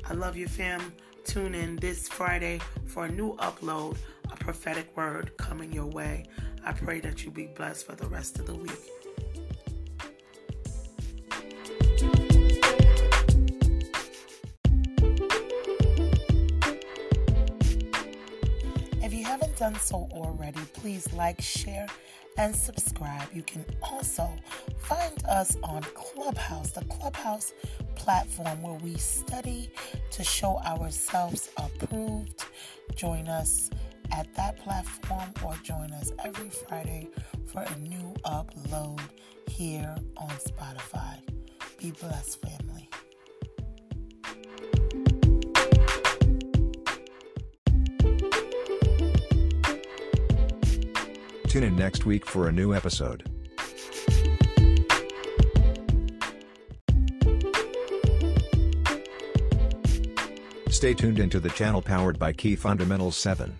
I 0.04 0.14
love 0.14 0.36
you, 0.36 0.48
fam. 0.48 0.92
Tune 1.24 1.54
in 1.54 1.76
this 1.76 2.08
Friday 2.08 2.60
for 2.86 3.04
a 3.04 3.10
new 3.10 3.36
upload, 3.36 3.96
a 4.32 4.36
prophetic 4.36 4.94
word 4.96 5.36
coming 5.36 5.72
your 5.72 5.86
way. 5.86 6.24
I 6.64 6.72
pray 6.72 7.00
that 7.00 7.24
you 7.24 7.30
be 7.30 7.46
blessed 7.46 7.86
for 7.86 7.94
the 7.94 8.08
rest 8.08 8.40
of 8.40 8.46
the 8.46 8.54
week. 8.54 8.99
Done 19.60 19.78
so 19.78 20.08
already, 20.12 20.60
please 20.72 21.12
like, 21.12 21.40
share, 21.40 21.86
and 22.38 22.56
subscribe. 22.56 23.28
You 23.34 23.42
can 23.42 23.64
also 23.82 24.28
find 24.78 25.22
us 25.28 25.56
on 25.62 25.82
Clubhouse, 25.94 26.70
the 26.72 26.84
Clubhouse 26.86 27.52
platform 27.94 28.62
where 28.62 28.78
we 28.78 28.96
study 28.96 29.70
to 30.12 30.24
show 30.24 30.58
ourselves 30.60 31.50
approved. 31.58 32.46
Join 32.96 33.28
us 33.28 33.70
at 34.12 34.34
that 34.34 34.58
platform 34.58 35.30
or 35.44 35.54
join 35.62 35.92
us 35.92 36.10
every 36.24 36.48
Friday 36.48 37.10
for 37.46 37.60
a 37.62 37.78
new 37.80 38.14
upload 38.24 39.00
here 39.46 39.94
on 40.16 40.30
Spotify. 40.30 41.18
Be 41.78 41.92
blessed, 41.92 42.40
family. 42.40 42.89
Tune 51.50 51.64
in 51.64 51.74
next 51.74 52.06
week 52.06 52.26
for 52.26 52.46
a 52.46 52.52
new 52.52 52.72
episode. 52.72 53.28
Stay 60.68 60.94
tuned 60.94 61.18
into 61.18 61.40
the 61.40 61.50
channel 61.52 61.82
powered 61.82 62.20
by 62.20 62.32
Key 62.32 62.54
Fundamentals 62.54 63.16
7. 63.16 63.58